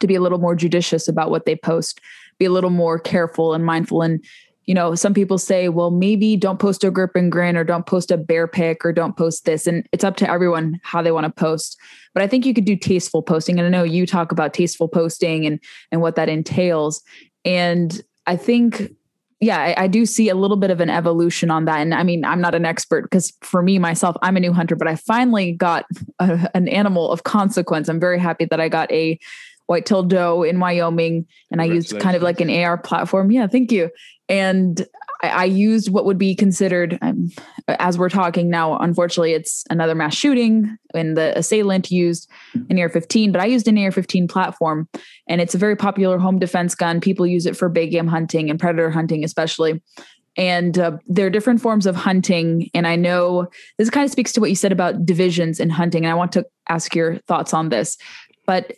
to 0.00 0.06
be 0.06 0.14
a 0.14 0.20
little 0.20 0.38
more 0.38 0.54
judicious 0.54 1.08
about 1.08 1.30
what 1.30 1.46
they 1.46 1.56
post 1.56 2.00
be 2.38 2.44
a 2.44 2.50
little 2.50 2.70
more 2.70 2.98
careful 2.98 3.54
and 3.54 3.64
mindful. 3.64 4.02
And 4.02 4.24
you 4.64 4.74
know 4.74 4.96
some 4.96 5.14
people 5.14 5.38
say 5.38 5.68
well 5.68 5.92
maybe 5.92 6.36
don't 6.36 6.58
post 6.58 6.82
a 6.82 6.90
grip 6.90 7.14
and 7.14 7.30
grin 7.30 7.56
or 7.56 7.62
don't 7.62 7.86
post 7.86 8.10
a 8.10 8.16
bear 8.16 8.48
pic 8.48 8.84
or 8.84 8.92
don't 8.92 9.16
post 9.16 9.44
this. 9.44 9.66
And 9.66 9.86
it's 9.92 10.04
up 10.04 10.16
to 10.16 10.30
everyone 10.30 10.80
how 10.82 11.02
they 11.02 11.12
want 11.12 11.24
to 11.24 11.30
post. 11.30 11.78
But 12.14 12.22
i 12.22 12.26
think 12.26 12.44
you 12.44 12.52
could 12.52 12.64
do 12.64 12.76
tasteful 12.76 13.22
posting. 13.22 13.58
And 13.58 13.66
i 13.66 13.70
know 13.70 13.84
you 13.84 14.06
talk 14.06 14.32
about 14.32 14.54
tasteful 14.54 14.88
posting 14.88 15.46
and 15.46 15.60
and 15.92 16.00
what 16.00 16.16
that 16.16 16.28
entails. 16.28 17.02
And 17.44 18.02
I 18.26 18.34
think, 18.34 18.90
yeah, 19.38 19.58
I, 19.58 19.84
I, 19.84 19.86
do 19.86 20.04
see 20.04 20.28
a 20.28 20.34
little 20.34 20.56
bit 20.56 20.70
of 20.70 20.80
an 20.80 20.90
evolution 20.90 21.48
on 21.48 21.66
that. 21.66 21.78
And 21.78 21.94
I 21.94 22.02
mean, 22.02 22.24
I'm 22.24 22.40
not 22.40 22.56
an 22.56 22.64
expert 22.64 23.02
because 23.02 23.32
for 23.42 23.62
me, 23.62 23.78
myself, 23.78 24.16
I'm 24.20 24.36
a 24.36 24.40
new 24.40 24.52
hunter, 24.52 24.74
but 24.74 24.88
I 24.88 24.96
finally 24.96 25.52
got 25.52 25.84
a, 26.18 26.50
an 26.54 26.66
animal 26.66 27.12
of 27.12 27.22
consequence. 27.22 27.88
I'm 27.88 28.00
very 28.00 28.18
happy 28.18 28.46
that 28.46 28.60
I 28.60 28.68
got 28.68 28.90
a 28.90 29.18
white-tailed 29.66 30.10
doe 30.10 30.42
in 30.42 30.60
Wyoming 30.60 31.26
and 31.50 31.60
I 31.60 31.64
used 31.64 31.98
kind 32.00 32.16
of 32.16 32.22
like 32.22 32.40
an 32.40 32.50
AR 32.50 32.78
platform. 32.78 33.30
Yeah, 33.30 33.46
thank 33.46 33.72
you. 33.72 33.90
And 34.28 34.86
I, 35.22 35.28
I 35.28 35.44
used 35.44 35.90
what 35.90 36.04
would 36.04 36.18
be 36.18 36.34
considered, 36.34 36.98
um, 37.02 37.30
as 37.68 37.98
we're 37.98 38.08
talking 38.08 38.50
now, 38.50 38.78
unfortunately, 38.78 39.32
it's 39.32 39.64
another 39.70 39.94
mass 39.94 40.14
shooting, 40.14 40.76
and 40.94 41.16
the 41.16 41.36
assailant 41.38 41.90
used 41.90 42.28
an 42.70 42.78
AR 42.78 42.88
15, 42.88 43.32
but 43.32 43.40
I 43.40 43.46
used 43.46 43.68
an 43.68 43.78
AR 43.78 43.90
15 43.90 44.28
platform, 44.28 44.88
and 45.28 45.40
it's 45.40 45.54
a 45.54 45.58
very 45.58 45.76
popular 45.76 46.18
home 46.18 46.38
defense 46.38 46.74
gun. 46.74 47.00
People 47.00 47.26
use 47.26 47.46
it 47.46 47.56
for 47.56 47.68
big 47.68 47.90
game 47.90 48.08
hunting 48.08 48.50
and 48.50 48.58
predator 48.58 48.90
hunting, 48.90 49.24
especially. 49.24 49.82
And 50.38 50.78
uh, 50.78 50.98
there 51.06 51.26
are 51.26 51.30
different 51.30 51.62
forms 51.62 51.86
of 51.86 51.96
hunting. 51.96 52.68
And 52.74 52.86
I 52.86 52.94
know 52.94 53.48
this 53.78 53.88
kind 53.88 54.04
of 54.04 54.10
speaks 54.10 54.32
to 54.32 54.40
what 54.40 54.50
you 54.50 54.56
said 54.56 54.70
about 54.70 55.06
divisions 55.06 55.60
in 55.60 55.70
hunting. 55.70 56.04
And 56.04 56.12
I 56.12 56.14
want 56.14 56.32
to 56.32 56.44
ask 56.68 56.94
your 56.94 57.16
thoughts 57.20 57.54
on 57.54 57.70
this. 57.70 57.96
But 58.46 58.72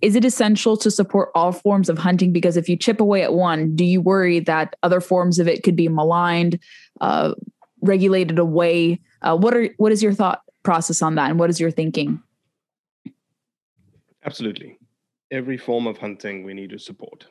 is 0.00 0.14
it 0.14 0.24
essential 0.24 0.76
to 0.76 0.90
support 0.90 1.30
all 1.34 1.52
forms 1.52 1.88
of 1.88 1.98
hunting? 1.98 2.32
Because 2.32 2.56
if 2.56 2.68
you 2.68 2.76
chip 2.76 3.00
away 3.00 3.22
at 3.22 3.34
one, 3.34 3.74
do 3.74 3.84
you 3.84 4.00
worry 4.00 4.40
that 4.40 4.76
other 4.82 5.00
forms 5.00 5.38
of 5.38 5.48
it 5.48 5.62
could 5.62 5.76
be 5.76 5.88
maligned, 5.88 6.58
uh, 7.00 7.34
regulated 7.80 8.38
away? 8.38 9.00
Uh, 9.22 9.36
what 9.36 9.54
are 9.54 9.70
what 9.78 9.90
is 9.90 10.02
your 10.02 10.12
thought 10.12 10.42
process 10.62 11.02
on 11.02 11.16
that, 11.16 11.30
and 11.30 11.38
what 11.38 11.50
is 11.50 11.58
your 11.58 11.70
thinking? 11.70 12.22
Absolutely, 14.24 14.78
every 15.30 15.58
form 15.58 15.86
of 15.86 15.98
hunting 15.98 16.44
we 16.44 16.54
need 16.54 16.70
to 16.70 16.78
support. 16.78 17.26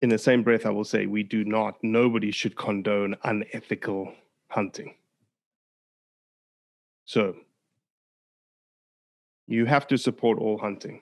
In 0.00 0.08
the 0.08 0.18
same 0.18 0.42
breath, 0.42 0.66
I 0.66 0.70
will 0.70 0.84
say 0.84 1.06
we 1.06 1.22
do 1.22 1.44
not. 1.44 1.76
Nobody 1.82 2.30
should 2.30 2.56
condone 2.56 3.16
unethical 3.24 4.12
hunting. 4.48 4.94
So 7.04 7.36
you 9.48 9.64
have 9.64 9.86
to 9.86 9.96
support 9.96 10.38
all 10.38 10.58
hunting. 10.58 11.00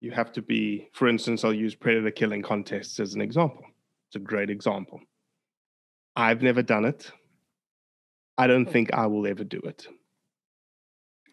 You 0.00 0.10
have 0.10 0.32
to 0.32 0.42
be, 0.42 0.88
for 0.92 1.08
instance, 1.08 1.44
I'll 1.44 1.54
use 1.54 1.74
predator 1.74 2.10
killing 2.10 2.42
contests 2.42 2.98
as 3.00 3.14
an 3.14 3.20
example. 3.20 3.64
It's 4.08 4.16
a 4.16 4.18
great 4.18 4.50
example. 4.50 5.00
I've 6.16 6.42
never 6.42 6.62
done 6.62 6.84
it. 6.84 7.10
I 8.36 8.48
don't 8.48 8.66
think 8.66 8.92
I 8.92 9.06
will 9.06 9.26
ever 9.26 9.44
do 9.44 9.60
it. 9.60 9.86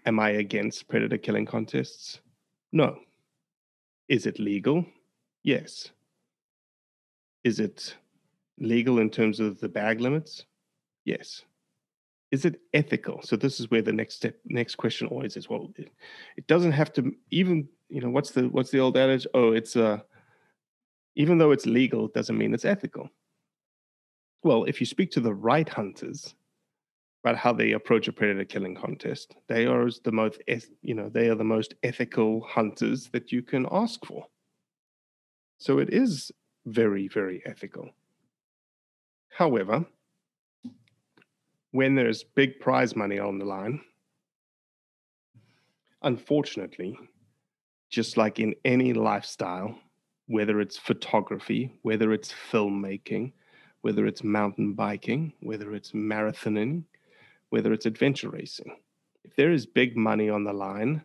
Am 0.05 0.19
I 0.19 0.29
against 0.29 0.87
predator 0.87 1.17
killing 1.17 1.45
contests? 1.45 2.19
No. 2.71 2.99
Is 4.07 4.27
it 4.27 4.39
legal? 4.39 4.85
Yes. 5.41 5.89
Is 7.43 7.59
it 7.59 7.95
legal 8.59 8.99
in 8.99 9.09
terms 9.09 9.39
of 9.39 9.59
the 9.59 9.69
bag 9.69 9.99
limits? 9.99 10.45
Yes 11.03 11.43
is 12.33 12.45
it 12.45 12.61
ethical? 12.73 13.21
So 13.21 13.35
this 13.35 13.59
is 13.59 13.69
where 13.69 13.83
the 13.83 13.93
next 13.93 14.15
step, 14.15 14.35
next 14.45 14.73
question 14.75 15.07
always 15.07 15.37
is. 15.37 15.47
Well, 15.47 15.71
it, 15.77 15.91
it 16.35 16.47
doesn't 16.47 16.71
have 16.71 16.91
to 16.93 17.13
even, 17.29 17.69
you 17.89 18.01
know, 18.01 18.09
what's 18.09 18.31
the 18.31 18.49
what's 18.49 18.71
the 18.71 18.79
old 18.79 18.97
adage? 18.97 19.27
Oh, 19.35 19.51
it's 19.51 19.75
uh 19.75 19.99
even 21.15 21.37
though 21.37 21.51
it's 21.51 21.67
legal, 21.67 22.07
doesn't 22.07 22.35
mean 22.35 22.55
it's 22.55 22.65
ethical. 22.65 23.07
Well, 24.41 24.63
if 24.63 24.79
you 24.79 24.87
speak 24.87 25.11
to 25.11 25.19
the 25.19 25.35
right 25.35 25.69
hunters 25.69 26.33
about 27.23 27.37
how 27.37 27.53
they 27.53 27.73
approach 27.73 28.07
a 28.07 28.11
predator 28.11 28.45
killing 28.45 28.73
contest, 28.73 29.35
they 29.47 29.67
are 29.67 29.87
the 30.03 30.11
most, 30.11 30.41
you 30.81 30.95
know, 30.95 31.09
they 31.09 31.29
are 31.29 31.35
the 31.35 31.43
most 31.43 31.75
ethical 31.83 32.41
hunters 32.41 33.09
that 33.13 33.31
you 33.31 33.43
can 33.43 33.67
ask 33.71 34.03
for. 34.07 34.25
So 35.59 35.77
it 35.77 35.93
is 35.93 36.31
very, 36.65 37.07
very 37.07 37.43
ethical. 37.45 37.91
However, 39.29 39.85
when 41.73 41.95
there's 41.95 42.23
big 42.23 42.59
prize 42.59 42.95
money 42.95 43.17
on 43.17 43.39
the 43.39 43.45
line, 43.45 43.81
unfortunately, 46.03 46.97
just 47.89 48.15
like 48.15 48.39
in 48.39 48.53
any 48.63 48.93
lifestyle, 48.93 49.75
whether 50.27 50.61
it's 50.61 50.77
photography, 50.77 51.73
whether 51.81 52.13
it's 52.13 52.31
filmmaking, 52.51 53.33
whether 53.81 54.05
it's 54.05 54.23
mountain 54.23 54.73
biking, 54.73 55.33
whether 55.41 55.73
it's 55.73 55.93
marathoning, 55.93 56.83
whether 57.49 57.73
it's 57.73 57.87
adventure 57.87 58.29
racing, 58.29 58.77
if 59.23 59.35
there 59.35 59.51
is 59.51 59.65
big 59.65 59.97
money 59.97 60.29
on 60.29 60.43
the 60.43 60.53
line, 60.53 61.01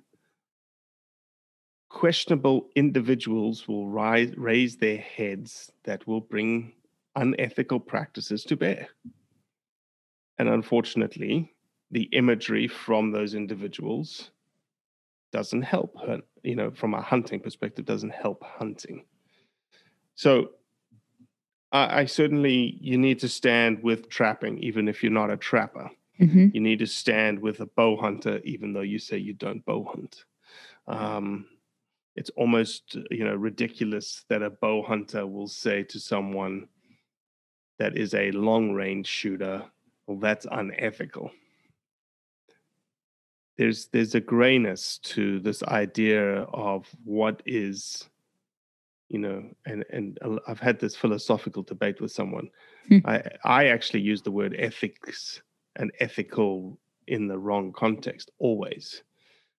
questionable 1.88 2.68
individuals 2.76 3.66
will 3.66 3.88
rise, 3.88 4.35
raise 4.37 4.76
their 4.76 4.98
heads 4.98 5.72
that 5.85 6.07
will 6.07 6.20
bring 6.20 6.74
unethical 7.16 7.81
practices 7.81 8.44
to 8.44 8.54
bear. 8.54 8.88
And 10.38 10.48
unfortunately, 10.48 11.55
the 11.90 12.05
imagery 12.12 12.68
from 12.68 13.12
those 13.12 13.35
individuals 13.35 14.31
doesn't 15.33 15.62
help 15.62 15.96
her, 16.07 16.20
you 16.42 16.55
know, 16.55 16.70
from 16.70 16.94
a 16.94 17.03
hunting 17.03 17.40
perspective, 17.40 17.85
doesn't 17.85 18.12
help 18.12 18.42
hunting. 18.42 19.05
So 20.14 20.51
I, 21.72 22.01
I 22.01 22.05
certainly, 22.07 22.79
you 22.81 22.98
need 22.98 23.18
to 23.20 23.29
stand 23.29 23.83
with 23.83 24.09
trapping, 24.09 24.59
even 24.59 24.88
if 24.88 25.03
you're 25.03 25.12
not 25.12 25.31
a 25.31 25.37
trapper. 25.37 25.90
Mm-hmm. 26.20 26.48
You 26.53 26.61
need 26.61 26.81
to 26.81 26.87
stand 26.87 27.38
with 27.38 27.61
a 27.61 27.66
bow 27.66 27.96
hunter, 27.96 28.40
even 28.44 28.72
though 28.72 28.81
you 28.81 28.98
say 28.98 29.18
you 29.18 29.35
don't 29.35 29.64
bow 29.64 29.85
hunt. 29.85 30.24
Um, 30.87 31.46
it's 32.16 32.31
almost 32.31 32.96
you 33.11 33.24
know 33.24 33.37
ridiculous 33.37 34.24
that 34.29 34.42
a 34.42 34.51
bow 34.51 34.83
hunter 34.83 35.24
will 35.27 35.46
say 35.46 35.85
to 35.85 36.01
someone 36.01 36.66
that 37.79 37.96
is 37.96 38.12
a 38.14 38.33
long 38.33 38.72
range 38.72 39.07
shooter 39.07 39.62
well, 40.09 40.18
that's 40.18 40.47
unethical. 40.51 41.31
There's 43.59 43.88
there's 43.88 44.14
a 44.14 44.21
grayness 44.21 44.99
to 44.99 45.38
this 45.40 45.62
idea 45.64 46.42
of 46.44 46.87
what 47.05 47.42
is, 47.44 48.09
you 49.09 49.18
know, 49.18 49.44
and 49.66 49.85
and 49.90 50.18
I've 50.47 50.61
had 50.61 50.81
this 50.81 50.97
philosophical 50.97 51.62
debate 51.62 52.01
with 52.01 52.11
someone. 52.11 52.49
Hmm. 52.88 52.99
I 53.05 53.23
I 53.44 53.66
actually 53.66 54.01
use 54.01 54.23
the 54.23 54.31
word 54.31 54.57
ethics 54.59 55.42
and 55.77 55.92
ethical 56.01 56.79
in 57.07 57.29
the 57.29 57.38
wrong 57.38 57.73
context 57.73 58.31
always. 58.38 59.03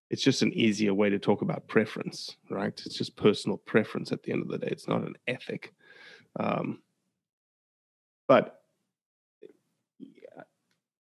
It's 0.10 0.24
just 0.24 0.42
an 0.42 0.54
easier 0.54 0.96
way 0.96 1.12
to 1.12 1.20
talk 1.20 1.44
about 1.44 1.68
preference, 1.68 2.36
right? 2.50 2.82
It's 2.86 2.98
just 2.98 3.16
personal 3.16 3.58
preference 3.58 4.12
at 4.12 4.24
the 4.24 4.32
end 4.32 4.42
of 4.42 4.48
the 4.48 4.58
day. 4.58 4.70
It's 4.72 4.88
not 4.88 5.04
an 5.04 5.16
ethic. 5.28 5.74
Um, 6.40 6.80
but 8.28 8.59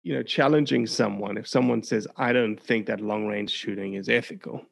you 0.06 0.14
know, 0.14 0.22
challenging 0.22 0.86
someone, 0.86 1.36
if 1.36 1.48
someone 1.48 1.82
says, 1.82 2.08
I 2.16 2.32
don't 2.32 2.62
think 2.62 2.86
that 2.86 3.02
long 3.02 3.26
range 3.26 3.50
shooting 3.50 3.96
is 3.96 4.08
ethical, 4.08 4.64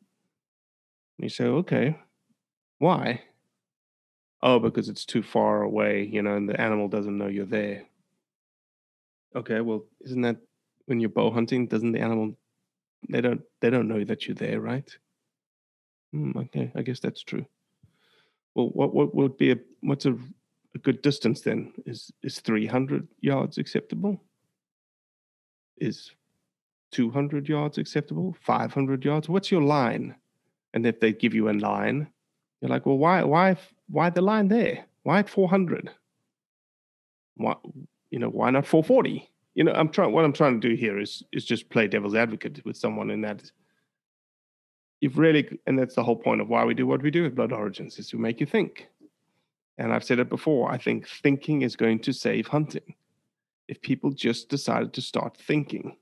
you 1.17 1.27
say, 1.27 1.45
okay, 1.45 1.97
why? 2.77 3.23
Oh, 4.43 4.59
because 4.59 4.89
it's 4.89 5.05
too 5.05 5.23
far 5.23 5.63
away, 5.63 6.03
you 6.03 6.21
know, 6.21 6.35
and 6.35 6.47
the 6.47 6.61
animal 6.61 6.87
doesn't 6.87 7.17
know 7.17 7.25
you're 7.25 7.47
there. 7.47 7.81
Okay, 9.35 9.59
well, 9.61 9.85
isn't 10.01 10.21
that 10.21 10.37
when 10.85 10.99
you're 10.99 11.09
bow 11.09 11.31
hunting? 11.31 11.65
Doesn't 11.65 11.93
the 11.93 12.01
animal 12.01 12.37
they 13.09 13.19
don't 13.19 13.41
they 13.59 13.71
don't 13.71 13.87
know 13.87 14.03
that 14.03 14.27
you're 14.27 14.35
there, 14.35 14.61
right? 14.61 14.89
Hmm, 16.11 16.37
okay, 16.37 16.71
I 16.75 16.83
guess 16.83 16.99
that's 16.99 17.23
true. 17.23 17.47
Well, 18.53 18.67
what 18.67 18.93
what 18.93 19.15
would 19.15 19.37
be 19.37 19.53
a 19.53 19.57
what's 19.81 20.05
a, 20.05 20.15
a 20.75 20.77
good 20.77 21.01
distance 21.01 21.41
then? 21.41 21.73
Is 21.87 22.11
is 22.21 22.39
three 22.39 22.67
hundred 22.67 23.07
yards 23.19 23.57
acceptable? 23.57 24.21
Is 25.83 26.11
two 26.91 27.11
hundred 27.11 27.49
yards 27.49 27.77
acceptable? 27.77 28.35
Five 28.41 28.73
hundred 28.73 29.03
yards? 29.03 29.27
What's 29.27 29.51
your 29.51 29.61
line? 29.61 30.15
And 30.73 30.85
if 30.85 30.99
they 30.99 31.13
give 31.13 31.33
you 31.33 31.49
a 31.49 31.51
line, 31.51 32.07
you're 32.61 32.69
like, 32.69 32.85
well, 32.85 32.97
why 32.97 33.23
why 33.23 33.57
why 33.89 34.09
the 34.09 34.21
line 34.21 34.47
there? 34.47 34.85
Why 35.03 35.19
at 35.19 35.29
four 35.29 35.49
hundred? 35.49 35.91
Why 37.35 37.55
you 38.09 38.19
know 38.19 38.29
why 38.29 38.49
not 38.49 38.65
four 38.65 38.83
forty? 38.83 39.29
You 39.55 39.63
know, 39.65 39.73
I'm 39.73 39.89
trying. 39.89 40.13
What 40.13 40.25
I'm 40.25 40.33
trying 40.33 40.59
to 40.59 40.69
do 40.69 40.75
here 40.75 40.99
is 40.99 41.23
is 41.31 41.45
just 41.45 41.69
play 41.69 41.87
devil's 41.87 42.15
advocate 42.15 42.63
with 42.65 42.77
someone 42.77 43.11
in 43.11 43.21
that 43.21 43.51
you've 45.01 45.17
really, 45.17 45.59
and 45.67 45.77
that's 45.77 45.95
the 45.95 46.03
whole 46.03 46.15
point 46.15 46.41
of 46.41 46.47
why 46.47 46.63
we 46.63 46.73
do 46.73 46.87
what 46.87 47.03
we 47.03 47.11
do 47.11 47.23
with 47.23 47.35
Blood 47.35 47.51
Origins, 47.51 47.99
is 47.99 48.09
to 48.09 48.17
make 48.17 48.39
you 48.39 48.45
think. 48.45 48.87
And 49.77 49.91
I've 49.91 50.03
said 50.03 50.19
it 50.19 50.29
before, 50.29 50.71
I 50.71 50.77
think 50.77 51.09
thinking 51.09 51.61
is 51.63 51.75
going 51.75 51.99
to 51.99 52.13
save 52.13 52.47
hunting. 52.47 52.95
If 53.67 53.81
people 53.81 54.11
just 54.11 54.49
decided 54.49 54.93
to 54.93 55.01
start 55.01 55.37
thinking, 55.37 55.97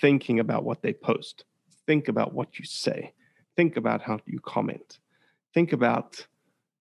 thinking 0.00 0.40
about 0.40 0.64
what 0.64 0.82
they 0.82 0.92
post, 0.92 1.44
think 1.86 2.08
about 2.08 2.32
what 2.32 2.58
you 2.58 2.64
say, 2.64 3.12
think 3.56 3.76
about 3.76 4.02
how 4.02 4.20
you 4.26 4.40
comment, 4.40 4.98
think 5.52 5.72
about 5.72 6.26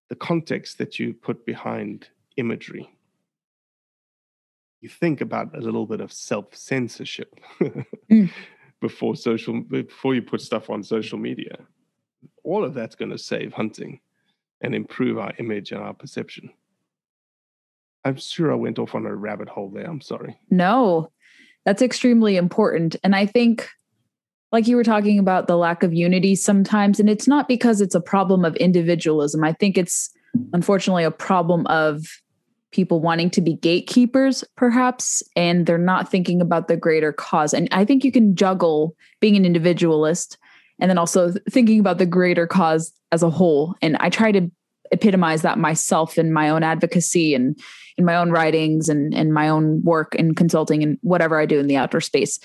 the 0.09 0.15
context 0.15 0.77
that 0.77 0.99
you 0.99 1.13
put 1.13 1.45
behind 1.45 2.09
imagery. 2.37 2.89
You 4.81 4.89
think 4.89 5.21
about 5.21 5.55
a 5.55 5.61
little 5.61 5.85
bit 5.85 6.01
of 6.01 6.11
self 6.11 6.55
censorship. 6.55 7.39
mm 8.11 8.29
before 8.83 9.15
social 9.15 9.61
before 9.61 10.13
you 10.13 10.21
put 10.21 10.41
stuff 10.41 10.69
on 10.69 10.83
social 10.83 11.17
media 11.17 11.55
all 12.43 12.65
of 12.65 12.73
that's 12.73 12.95
going 12.95 13.09
to 13.09 13.17
save 13.17 13.53
hunting 13.53 13.97
and 14.59 14.75
improve 14.75 15.17
our 15.17 15.31
image 15.39 15.71
and 15.71 15.81
our 15.81 15.93
perception 15.93 16.49
i'm 18.05 18.17
sure 18.17 18.51
i 18.51 18.55
went 18.55 18.79
off 18.79 18.95
on 18.95 19.05
a 19.05 19.15
rabbit 19.15 19.49
hole 19.49 19.69
there 19.69 19.85
i'm 19.85 20.01
sorry 20.01 20.37
no 20.49 21.11
that's 21.65 21.81
extremely 21.81 22.37
important 22.37 22.95
and 23.03 23.15
i 23.15 23.25
think 23.25 23.69
like 24.51 24.67
you 24.67 24.75
were 24.75 24.83
talking 24.83 25.17
about 25.17 25.47
the 25.47 25.57
lack 25.57 25.83
of 25.83 25.93
unity 25.93 26.35
sometimes 26.35 26.99
and 26.99 27.09
it's 27.09 27.27
not 27.27 27.47
because 27.47 27.81
it's 27.81 27.95
a 27.95 28.01
problem 28.01 28.45
of 28.45 28.55
individualism 28.57 29.43
i 29.43 29.53
think 29.53 29.77
it's 29.77 30.11
unfortunately 30.53 31.03
a 31.03 31.11
problem 31.11 31.65
of 31.67 32.05
people 32.73 32.99
wanting 32.99 33.29
to 33.29 33.41
be 33.41 33.53
gatekeepers, 33.53 34.43
perhaps, 34.57 35.23
and 35.35 35.65
they're 35.65 35.77
not 35.77 36.09
thinking 36.09 36.41
about 36.41 36.67
the 36.67 36.75
greater 36.75 37.13
cause. 37.13 37.53
And 37.53 37.69
I 37.71 37.85
think 37.85 38.03
you 38.03 38.11
can 38.11 38.35
juggle 38.35 38.95
being 39.21 39.37
an 39.37 39.45
individualist 39.45 40.37
and 40.79 40.89
then 40.89 40.97
also 40.97 41.31
thinking 41.49 41.79
about 41.79 41.99
the 41.99 42.05
greater 42.05 42.47
cause 42.47 42.91
as 43.11 43.23
a 43.23 43.29
whole. 43.29 43.75
And 43.81 43.95
I 43.99 44.09
try 44.09 44.31
to 44.31 44.51
epitomize 44.93 45.41
that 45.41 45.57
myself 45.57 46.17
in 46.17 46.31
my 46.31 46.49
own 46.49 46.63
advocacy 46.63 47.33
and 47.33 47.59
in 47.97 48.05
my 48.05 48.15
own 48.15 48.31
writings 48.31 48.89
and 48.89 49.13
in 49.13 49.33
my 49.33 49.49
own 49.49 49.83
work 49.83 50.15
and 50.17 50.35
consulting 50.35 50.81
and 50.83 50.97
whatever 51.01 51.39
I 51.39 51.45
do 51.45 51.59
in 51.59 51.67
the 51.67 51.77
outdoor 51.77 52.01
space 52.01 52.39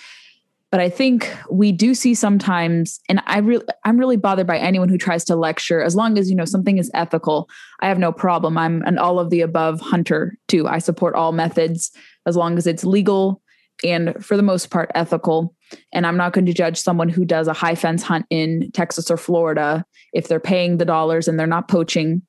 but 0.71 0.81
I 0.81 0.91
think 0.91 1.35
we 1.51 1.73
do 1.73 1.95
see 1.95 2.15
sometimes, 2.15 3.01
and 3.09 3.23
I 3.27 3.39
really, 3.39 3.65
I'm 3.85 3.97
really 3.97 4.19
bothered 4.19 4.47
by 4.47 4.59
anyone 4.59 4.91
who 4.91 4.99
tries 4.99 5.25
to 5.25 5.37
lecture. 5.37 5.81
As 5.83 5.97
long 5.97 6.19
as 6.19 6.29
you 6.29 6.37
know 6.37 6.45
something 6.45 6.77
is 6.77 6.91
ethical, 6.93 7.49
I 7.81 7.89
have 7.89 7.99
no 7.99 8.13
problem. 8.13 8.59
I'm 8.59 8.83
an 8.83 8.99
all 8.99 9.19
of 9.19 9.31
the 9.31 9.41
above 9.41 9.81
hunter 9.81 10.37
too. 10.47 10.69
I 10.69 10.79
support 10.79 11.15
all 11.15 11.33
methods 11.33 11.91
as 12.27 12.37
long 12.37 12.59
as 12.59 12.67
it's 12.67 12.85
legal 12.85 13.41
and 13.83 14.23
for 14.23 14.37
the 14.37 14.43
most 14.43 14.71
part 14.71 14.91
ethical. 14.95 15.55
And 15.93 16.07
I'm 16.07 16.17
not 16.17 16.33
going 16.33 16.47
to 16.47 16.53
judge 16.53 16.79
someone 16.79 17.09
who 17.09 17.25
does 17.25 17.49
a 17.49 17.53
high 17.53 17.75
fence 17.75 18.03
hunt 18.03 18.27
in 18.31 18.71
Texas 18.73 19.11
or 19.11 19.17
Florida 19.17 19.85
if 20.13 20.29
they're 20.29 20.41
paying 20.41 20.79
the 20.79 20.85
dollars 20.85 21.29
and 21.29 21.39
they're 21.39 21.47
not 21.47 21.69
poaching. 21.69 22.23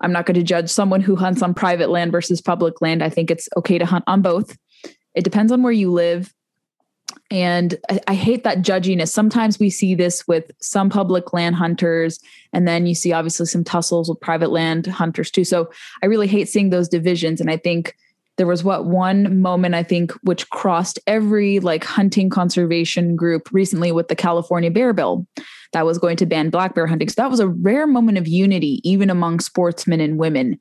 I'm 0.00 0.12
not 0.12 0.26
going 0.26 0.34
to 0.34 0.42
judge 0.42 0.70
someone 0.70 1.00
who 1.00 1.16
hunts 1.16 1.42
on 1.42 1.54
private 1.54 1.90
land 1.90 2.12
versus 2.12 2.40
public 2.40 2.80
land. 2.80 3.02
I 3.02 3.10
think 3.10 3.30
it's 3.30 3.48
okay 3.56 3.78
to 3.78 3.86
hunt 3.86 4.04
on 4.06 4.22
both. 4.22 4.56
It 5.14 5.24
depends 5.24 5.52
on 5.52 5.62
where 5.62 5.72
you 5.72 5.90
live 5.90 6.32
and 7.30 7.76
I, 7.88 8.00
I, 8.08 8.14
hate 8.14 8.44
that 8.44 8.58
judginess. 8.58 9.08
Sometimes 9.08 9.58
we 9.58 9.70
see 9.70 9.94
this 9.94 10.26
with 10.26 10.50
some 10.60 10.90
public 10.90 11.32
land 11.32 11.56
hunters, 11.56 12.18
and 12.52 12.66
then 12.66 12.86
you 12.86 12.94
see 12.94 13.12
obviously 13.12 13.46
some 13.46 13.64
tussles 13.64 14.08
with 14.08 14.20
private 14.20 14.50
land 14.50 14.86
hunters 14.86 15.30
too. 15.30 15.44
So 15.44 15.70
I 16.02 16.06
really 16.06 16.26
hate 16.26 16.48
seeing 16.48 16.70
those 16.70 16.88
divisions. 16.88 17.40
And 17.40 17.50
I 17.50 17.56
think 17.56 17.96
there 18.40 18.46
was 18.46 18.64
what 18.64 18.86
one 18.86 19.38
moment 19.42 19.74
I 19.74 19.82
think 19.82 20.12
which 20.22 20.48
crossed 20.48 20.98
every 21.06 21.60
like 21.60 21.84
hunting 21.84 22.30
conservation 22.30 23.14
group 23.14 23.50
recently 23.52 23.92
with 23.92 24.08
the 24.08 24.16
California 24.16 24.70
bear 24.70 24.94
bill 24.94 25.26
that 25.74 25.84
was 25.84 25.98
going 25.98 26.16
to 26.16 26.24
ban 26.24 26.48
black 26.48 26.74
bear 26.74 26.86
hunting. 26.86 27.10
So 27.10 27.20
that 27.20 27.30
was 27.30 27.38
a 27.38 27.48
rare 27.48 27.86
moment 27.86 28.16
of 28.16 28.26
unity, 28.26 28.80
even 28.82 29.10
among 29.10 29.40
sportsmen 29.40 30.00
and 30.00 30.18
women. 30.18 30.58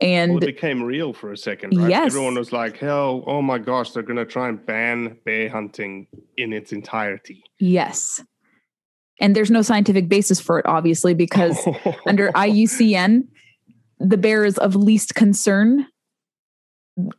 And 0.00 0.34
well, 0.34 0.44
it 0.44 0.46
became 0.46 0.80
real 0.84 1.12
for 1.12 1.32
a 1.32 1.36
second, 1.36 1.76
right? 1.76 1.90
Yes. 1.90 2.12
Everyone 2.12 2.36
was 2.36 2.52
like, 2.52 2.78
hell, 2.78 3.24
oh 3.26 3.42
my 3.42 3.58
gosh, 3.58 3.90
they're 3.90 4.04
going 4.04 4.18
to 4.18 4.24
try 4.24 4.48
and 4.48 4.64
ban 4.64 5.18
bear 5.24 5.48
hunting 5.48 6.06
in 6.36 6.52
its 6.52 6.70
entirety. 6.70 7.42
Yes. 7.58 8.22
And 9.18 9.34
there's 9.34 9.50
no 9.50 9.62
scientific 9.62 10.08
basis 10.08 10.38
for 10.38 10.60
it, 10.60 10.66
obviously, 10.66 11.12
because 11.12 11.58
under 12.06 12.30
IUCN, 12.30 13.22
the 13.98 14.16
bear 14.16 14.44
is 14.44 14.58
of 14.58 14.76
least 14.76 15.16
concern. 15.16 15.88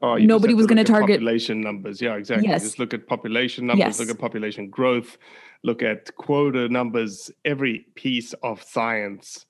Oh, 0.01 0.15
Nobody 0.15 0.55
was 0.55 0.65
going 0.65 0.77
to 0.77 0.83
target 0.83 1.19
population 1.19 1.61
numbers. 1.61 2.01
Yeah, 2.01 2.15
exactly. 2.15 2.47
Yes. 2.47 2.63
Just 2.63 2.79
look 2.79 2.93
at 2.93 3.07
population 3.07 3.67
numbers, 3.67 3.85
yes. 3.85 3.99
look 3.99 4.09
at 4.09 4.17
population 4.17 4.69
growth, 4.69 5.17
look 5.63 5.83
at 5.83 6.15
quota 6.15 6.67
numbers. 6.67 7.29
Every 7.45 7.85
piece 7.95 8.33
of 8.41 8.63
science 8.63 9.45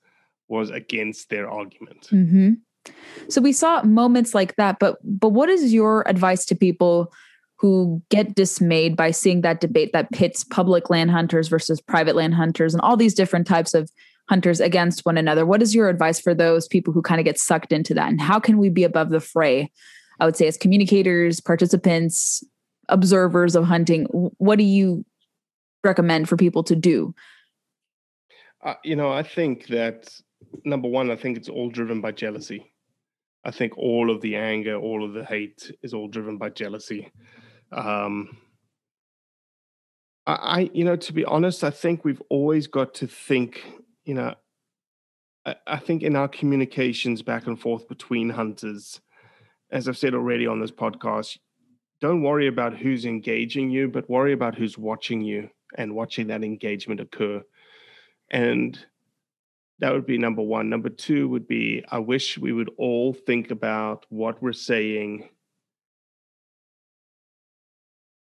was 0.48 0.70
against 0.70 1.30
their 1.30 1.48
argument. 1.50 2.08
Mm-hmm. 2.10 2.52
So 3.28 3.40
we 3.40 3.52
saw 3.52 3.82
moments 3.82 4.34
like 4.34 4.56
that, 4.56 4.78
but 4.78 4.98
but 5.02 5.30
what 5.30 5.48
is 5.48 5.72
your 5.72 6.06
advice 6.06 6.44
to 6.46 6.54
people 6.54 7.12
who 7.56 8.02
get 8.08 8.34
dismayed 8.34 8.96
by 8.96 9.10
seeing 9.10 9.40
that 9.40 9.60
debate 9.60 9.92
that 9.92 10.12
pits 10.12 10.44
public 10.44 10.90
land 10.90 11.10
hunters 11.10 11.48
versus 11.48 11.80
private 11.80 12.14
land 12.14 12.34
hunters 12.34 12.72
and 12.72 12.80
all 12.82 12.96
these 12.96 13.14
different 13.14 13.46
types 13.46 13.74
of 13.74 13.90
hunters 14.28 14.60
against 14.60 15.04
one 15.04 15.18
another? 15.18 15.44
What 15.44 15.62
is 15.62 15.74
your 15.74 15.88
advice 15.88 16.20
for 16.20 16.34
those 16.34 16.68
people 16.68 16.92
who 16.92 17.02
kind 17.02 17.20
of 17.20 17.24
get 17.24 17.38
sucked 17.38 17.72
into 17.72 17.94
that? 17.94 18.08
And 18.08 18.20
how 18.20 18.38
can 18.38 18.58
we 18.58 18.68
be 18.68 18.84
above 18.84 19.10
the 19.10 19.20
fray? 19.20 19.70
I 20.20 20.26
would 20.26 20.36
say 20.36 20.46
as 20.46 20.56
communicators, 20.56 21.40
participants, 21.40 22.44
observers 22.88 23.54
of 23.54 23.64
hunting, 23.64 24.04
what 24.04 24.58
do 24.58 24.64
you 24.64 25.04
recommend 25.84 26.28
for 26.28 26.36
people 26.36 26.62
to 26.64 26.74
do? 26.74 27.14
Uh, 28.64 28.74
you 28.84 28.96
know, 28.96 29.10
I 29.10 29.22
think 29.22 29.68
that 29.68 30.12
number 30.64 30.88
one, 30.88 31.10
I 31.10 31.16
think 31.16 31.36
it's 31.36 31.48
all 31.48 31.70
driven 31.70 32.00
by 32.00 32.12
jealousy. 32.12 32.72
I 33.44 33.50
think 33.50 33.78
all 33.78 34.10
of 34.10 34.20
the 34.20 34.36
anger, 34.36 34.76
all 34.76 35.04
of 35.04 35.12
the 35.12 35.24
hate 35.24 35.70
is 35.82 35.94
all 35.94 36.08
driven 36.08 36.38
by 36.38 36.50
jealousy. 36.50 37.12
Um, 37.70 38.36
I, 40.26 40.32
I, 40.32 40.70
you 40.74 40.84
know, 40.84 40.96
to 40.96 41.12
be 41.12 41.24
honest, 41.24 41.62
I 41.62 41.70
think 41.70 42.04
we've 42.04 42.22
always 42.28 42.66
got 42.66 42.94
to 42.94 43.06
think, 43.06 43.62
you 44.04 44.14
know, 44.14 44.34
I, 45.46 45.54
I 45.66 45.78
think 45.78 46.02
in 46.02 46.16
our 46.16 46.28
communications 46.28 47.22
back 47.22 47.46
and 47.46 47.58
forth 47.58 47.88
between 47.88 48.30
hunters, 48.30 49.00
as 49.70 49.88
I've 49.88 49.98
said 49.98 50.14
already 50.14 50.46
on 50.46 50.60
this 50.60 50.70
podcast, 50.70 51.38
don't 52.00 52.22
worry 52.22 52.46
about 52.46 52.76
who's 52.76 53.04
engaging 53.04 53.70
you, 53.70 53.88
but 53.88 54.08
worry 54.08 54.32
about 54.32 54.54
who's 54.54 54.78
watching 54.78 55.20
you 55.20 55.50
and 55.76 55.94
watching 55.94 56.28
that 56.28 56.44
engagement 56.44 57.00
occur. 57.00 57.42
And 58.30 58.78
that 59.80 59.92
would 59.92 60.06
be 60.06 60.18
number 60.18 60.42
one. 60.42 60.68
Number 60.68 60.88
two 60.88 61.28
would 61.28 61.46
be 61.46 61.84
I 61.88 61.98
wish 61.98 62.38
we 62.38 62.52
would 62.52 62.70
all 62.78 63.12
think 63.12 63.50
about 63.50 64.06
what 64.08 64.42
we're 64.42 64.52
saying 64.52 65.28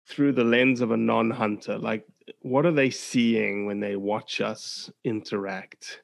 through 0.08 0.32
the 0.32 0.44
lens 0.44 0.80
of 0.80 0.90
a 0.90 0.96
non 0.96 1.30
hunter. 1.30 1.78
Like, 1.78 2.06
what 2.40 2.66
are 2.66 2.72
they 2.72 2.90
seeing 2.90 3.66
when 3.66 3.80
they 3.80 3.96
watch 3.96 4.40
us 4.40 4.90
interact? 5.04 6.02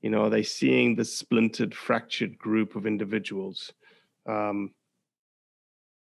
You 0.00 0.10
know, 0.10 0.24
are 0.24 0.30
they 0.30 0.42
seeing 0.42 0.94
the 0.94 1.04
splintered, 1.04 1.74
fractured 1.74 2.36
group 2.36 2.76
of 2.76 2.86
individuals? 2.86 3.72
Um, 4.26 4.72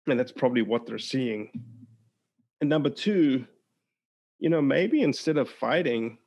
and 0.07 0.19
that's 0.19 0.31
probably 0.31 0.61
what 0.61 0.85
they're 0.85 0.99
seeing. 0.99 1.51
And 2.61 2.69
number 2.69 2.89
two, 2.89 3.45
you 4.39 4.49
know, 4.49 4.61
maybe 4.61 5.01
instead 5.01 5.37
of 5.37 5.49
fighting, 5.49 6.17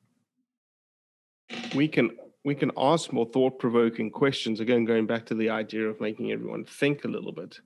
we 1.74 1.88
can 1.88 2.10
we 2.44 2.54
can 2.54 2.70
ask 2.76 3.12
more 3.12 3.26
thought 3.26 3.58
provoking 3.58 4.10
questions. 4.10 4.60
Again, 4.60 4.84
going 4.84 5.06
back 5.06 5.26
to 5.26 5.34
the 5.34 5.50
idea 5.50 5.88
of 5.88 6.00
making 6.00 6.30
everyone 6.30 6.64
think 6.64 7.04
a 7.04 7.08
little 7.08 7.32
bit, 7.32 7.58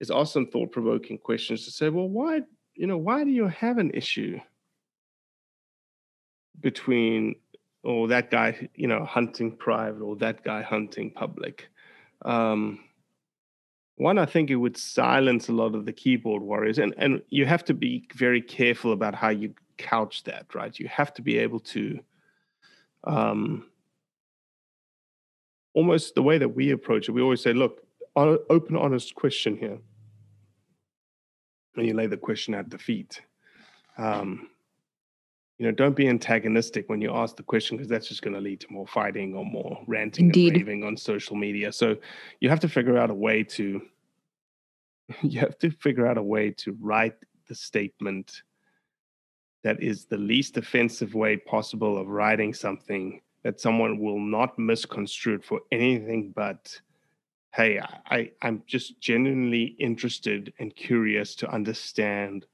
is 0.00 0.10
ask 0.10 0.32
some 0.32 0.46
thought 0.46 0.72
provoking 0.72 1.18
questions 1.18 1.64
to 1.64 1.70
say, 1.70 1.90
well, 1.90 2.08
why, 2.08 2.40
you 2.74 2.86
know, 2.86 2.96
why 2.96 3.24
do 3.24 3.30
you 3.30 3.46
have 3.46 3.76
an 3.78 3.90
issue 3.92 4.40
between, 6.58 7.34
or 7.84 8.04
oh, 8.04 8.06
that 8.06 8.30
guy, 8.30 8.70
you 8.74 8.88
know, 8.88 9.04
hunting 9.04 9.54
private 9.54 10.02
or 10.02 10.16
that 10.16 10.42
guy 10.44 10.62
hunting 10.62 11.10
public? 11.10 11.68
Um, 12.24 12.80
one, 14.00 14.16
I 14.16 14.24
think 14.24 14.48
it 14.48 14.56
would 14.56 14.78
silence 14.78 15.50
a 15.50 15.52
lot 15.52 15.74
of 15.74 15.84
the 15.84 15.92
keyboard 15.92 16.42
warriors, 16.42 16.78
and 16.78 16.94
and 16.96 17.20
you 17.28 17.44
have 17.44 17.64
to 17.66 17.74
be 17.74 18.08
very 18.14 18.40
careful 18.40 18.92
about 18.92 19.14
how 19.14 19.28
you 19.28 19.54
couch 19.76 20.24
that, 20.24 20.54
right? 20.54 20.78
You 20.78 20.88
have 20.88 21.12
to 21.14 21.22
be 21.22 21.36
able 21.36 21.60
to, 21.60 22.00
um, 23.04 23.66
almost 25.74 26.14
the 26.14 26.22
way 26.22 26.38
that 26.38 26.48
we 26.48 26.70
approach 26.70 27.08
it. 27.08 27.12
We 27.12 27.20
always 27.20 27.42
say, 27.42 27.52
look, 27.52 27.82
open, 28.16 28.74
honest 28.74 29.14
question 29.14 29.58
here, 29.58 29.78
and 31.76 31.86
you 31.86 31.92
lay 31.92 32.06
the 32.06 32.16
question 32.16 32.54
at 32.54 32.70
the 32.70 32.78
feet. 32.78 33.20
Um, 33.98 34.48
you 35.60 35.66
know, 35.66 35.72
don't 35.72 35.94
be 35.94 36.08
antagonistic 36.08 36.88
when 36.88 37.02
you 37.02 37.14
ask 37.14 37.36
the 37.36 37.42
question 37.42 37.76
because 37.76 37.86
that's 37.86 38.08
just 38.08 38.22
going 38.22 38.32
to 38.32 38.40
lead 38.40 38.60
to 38.60 38.72
more 38.72 38.86
fighting 38.86 39.34
or 39.36 39.44
more 39.44 39.78
ranting 39.86 40.24
Indeed. 40.26 40.54
and 40.54 40.62
raving 40.62 40.84
on 40.84 40.96
social 40.96 41.36
media. 41.36 41.70
So 41.70 41.98
you 42.40 42.48
have 42.48 42.60
to 42.60 42.68
figure 42.68 42.96
out 42.96 43.10
a 43.10 43.14
way 43.14 43.42
to 43.42 43.82
you 45.20 45.38
have 45.40 45.58
to 45.58 45.70
figure 45.70 46.06
out 46.06 46.16
a 46.16 46.22
way 46.22 46.50
to 46.52 46.74
write 46.80 47.16
the 47.46 47.54
statement 47.54 48.42
that 49.62 49.82
is 49.82 50.06
the 50.06 50.16
least 50.16 50.56
offensive 50.56 51.14
way 51.14 51.36
possible 51.36 51.98
of 51.98 52.06
writing 52.08 52.54
something 52.54 53.20
that 53.42 53.60
someone 53.60 53.98
will 53.98 54.18
not 54.18 54.58
misconstrue 54.58 55.34
it 55.34 55.44
for 55.44 55.60
anything 55.72 56.32
but 56.34 56.80
hey 57.52 57.80
I, 58.06 58.30
i'm 58.42 58.62
just 58.66 59.00
genuinely 59.00 59.76
interested 59.78 60.52
and 60.58 60.74
curious 60.74 61.34
to 61.36 61.50
understand 61.50 62.46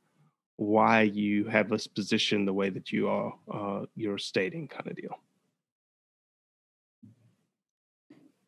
why 0.57 1.03
you 1.03 1.45
have 1.45 1.69
this 1.69 1.87
position 1.87 2.45
the 2.45 2.53
way 2.53 2.71
that 2.71 2.92
you 2.92 3.09
are 3.09 3.35
uh, 3.53 3.87
you're 3.95 4.19
stating 4.19 4.69
kind 4.69 4.88
of 4.88 4.97
deal. 4.97 5.19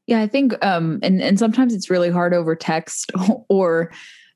Yeah 0.06 0.20
i 0.20 0.26
think 0.26 0.54
um 0.64 1.00
and 1.02 1.20
and 1.20 1.38
sometimes 1.38 1.74
it's 1.74 1.90
really 1.90 2.08
hard 2.08 2.32
over 2.32 2.56
text 2.56 3.12
or 3.48 3.92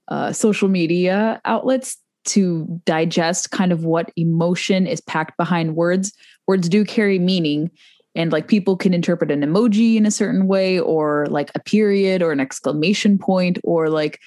uh, 0.09 0.33
social 0.33 0.69
media 0.69 1.41
outlets 1.47 1.97
to 2.25 2.81
digest 2.85 3.51
kind 3.51 3.73
of 3.73 3.85
what 3.85 4.13
emotion 4.17 4.87
is 4.87 5.01
packed 5.01 5.37
behind 5.37 5.77
words. 5.77 6.13
Words 6.47 6.69
do 6.69 6.85
carry 6.85 7.19
meaning 7.19 7.71
and 8.15 8.31
like 8.31 8.47
people 8.47 8.77
can 8.77 8.93
interpret 8.93 9.31
an 9.31 9.41
emoji 9.41 9.97
in 9.97 10.05
a 10.05 10.11
certain 10.11 10.47
way 10.47 10.79
or 10.79 11.27
like 11.31 11.51
a 11.55 11.61
period 11.61 12.23
or 12.23 12.31
an 12.31 12.41
exclamation 12.41 13.19
point 13.19 13.59
or 13.65 13.89
like 13.89 14.21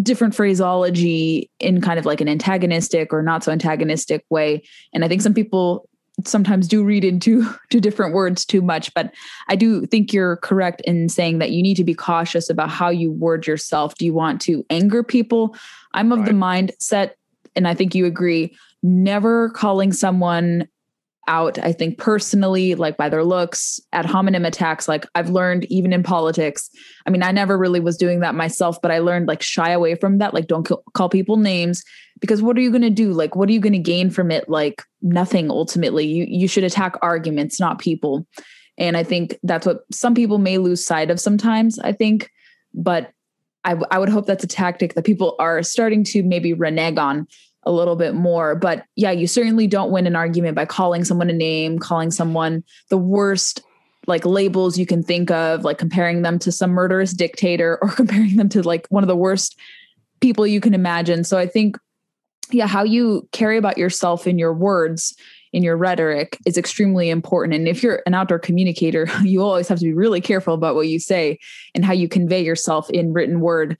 different 0.00 0.34
phraseology 0.34 1.50
in 1.58 1.80
kind 1.80 1.98
of 1.98 2.06
like 2.06 2.20
an 2.20 2.28
antagonistic 2.28 3.12
or 3.12 3.22
not 3.22 3.44
so 3.44 3.52
antagonistic 3.52 4.24
way. 4.30 4.62
And 4.94 5.04
I 5.04 5.08
think 5.08 5.22
some 5.22 5.34
people 5.34 5.88
sometimes 6.24 6.68
do 6.68 6.84
read 6.84 7.04
into 7.04 7.44
to 7.70 7.80
different 7.80 8.14
words 8.14 8.44
too 8.44 8.60
much 8.60 8.92
but 8.92 9.12
i 9.48 9.56
do 9.56 9.86
think 9.86 10.12
you're 10.12 10.36
correct 10.36 10.82
in 10.82 11.08
saying 11.08 11.38
that 11.38 11.50
you 11.50 11.62
need 11.62 11.74
to 11.74 11.84
be 11.84 11.94
cautious 11.94 12.50
about 12.50 12.68
how 12.68 12.90
you 12.90 13.10
word 13.10 13.46
yourself 13.46 13.94
do 13.94 14.04
you 14.04 14.12
want 14.12 14.40
to 14.40 14.64
anger 14.68 15.02
people 15.02 15.56
i'm 15.94 16.12
of 16.12 16.20
right. 16.20 16.28
the 16.28 16.34
mindset 16.34 17.12
and 17.56 17.66
i 17.66 17.74
think 17.74 17.94
you 17.94 18.04
agree 18.04 18.54
never 18.82 19.48
calling 19.50 19.90
someone 19.90 20.68
out, 21.28 21.58
I 21.58 21.72
think 21.72 21.98
personally, 21.98 22.74
like 22.74 22.96
by 22.96 23.08
their 23.08 23.24
looks, 23.24 23.80
ad 23.92 24.06
hominem 24.06 24.44
attacks. 24.44 24.88
Like 24.88 25.06
I've 25.14 25.30
learned 25.30 25.64
even 25.66 25.92
in 25.92 26.02
politics. 26.02 26.68
I 27.06 27.10
mean, 27.10 27.22
I 27.22 27.30
never 27.30 27.56
really 27.56 27.80
was 27.80 27.96
doing 27.96 28.20
that 28.20 28.34
myself, 28.34 28.80
but 28.82 28.90
I 28.90 28.98
learned 28.98 29.28
like 29.28 29.42
shy 29.42 29.70
away 29.70 29.94
from 29.94 30.18
that. 30.18 30.34
Like 30.34 30.46
don't 30.46 30.68
call 30.94 31.08
people 31.08 31.36
names 31.36 31.84
because 32.20 32.42
what 32.42 32.56
are 32.56 32.60
you 32.60 32.70
going 32.70 32.82
to 32.82 32.90
do? 32.90 33.12
Like, 33.12 33.36
what 33.36 33.48
are 33.48 33.52
you 33.52 33.60
going 33.60 33.72
to 33.72 33.78
gain 33.78 34.10
from 34.10 34.30
it? 34.30 34.48
Like 34.48 34.82
nothing 35.00 35.50
ultimately. 35.50 36.06
You, 36.06 36.26
you 36.28 36.48
should 36.48 36.64
attack 36.64 36.96
arguments, 37.02 37.60
not 37.60 37.78
people. 37.78 38.26
And 38.78 38.96
I 38.96 39.04
think 39.04 39.38
that's 39.42 39.66
what 39.66 39.82
some 39.92 40.14
people 40.14 40.38
may 40.38 40.58
lose 40.58 40.84
sight 40.84 41.10
of 41.10 41.20
sometimes, 41.20 41.78
I 41.78 41.92
think. 41.92 42.30
But 42.74 43.12
I, 43.64 43.76
I 43.90 43.98
would 43.98 44.08
hope 44.08 44.26
that's 44.26 44.44
a 44.44 44.48
tactic 44.48 44.94
that 44.94 45.04
people 45.04 45.36
are 45.38 45.62
starting 45.62 46.04
to 46.04 46.22
maybe 46.22 46.52
renege 46.52 46.98
on 46.98 47.26
a 47.64 47.72
little 47.72 47.96
bit 47.96 48.14
more. 48.14 48.54
But 48.54 48.84
yeah, 48.96 49.10
you 49.10 49.26
certainly 49.26 49.66
don't 49.66 49.90
win 49.90 50.06
an 50.06 50.16
argument 50.16 50.56
by 50.56 50.64
calling 50.64 51.04
someone 51.04 51.30
a 51.30 51.34
name, 51.34 51.78
calling 51.78 52.10
someone 52.10 52.64
the 52.88 52.98
worst 52.98 53.62
like 54.06 54.26
labels 54.26 54.78
you 54.78 54.86
can 54.86 55.02
think 55.02 55.30
of, 55.30 55.64
like 55.64 55.78
comparing 55.78 56.22
them 56.22 56.38
to 56.40 56.50
some 56.50 56.70
murderous 56.70 57.12
dictator 57.12 57.78
or 57.82 57.88
comparing 57.88 58.36
them 58.36 58.48
to 58.50 58.62
like 58.62 58.86
one 58.88 59.04
of 59.04 59.08
the 59.08 59.16
worst 59.16 59.58
people 60.20 60.46
you 60.46 60.60
can 60.60 60.74
imagine. 60.74 61.24
So 61.24 61.38
I 61.38 61.46
think, 61.46 61.76
yeah, 62.50 62.66
how 62.66 62.82
you 62.82 63.28
carry 63.32 63.56
about 63.56 63.78
yourself 63.78 64.26
in 64.26 64.38
your 64.38 64.52
words, 64.52 65.14
in 65.52 65.62
your 65.62 65.76
rhetoric 65.76 66.38
is 66.46 66.56
extremely 66.56 67.10
important. 67.10 67.54
And 67.54 67.68
if 67.68 67.82
you're 67.82 68.02
an 68.06 68.14
outdoor 68.14 68.38
communicator, 68.38 69.08
you 69.22 69.42
always 69.42 69.68
have 69.68 69.78
to 69.78 69.84
be 69.84 69.92
really 69.92 70.20
careful 70.20 70.54
about 70.54 70.74
what 70.74 70.88
you 70.88 70.98
say 70.98 71.38
and 71.74 71.84
how 71.84 71.92
you 71.92 72.08
convey 72.08 72.42
yourself 72.42 72.90
in 72.90 73.12
written 73.12 73.40
word 73.40 73.76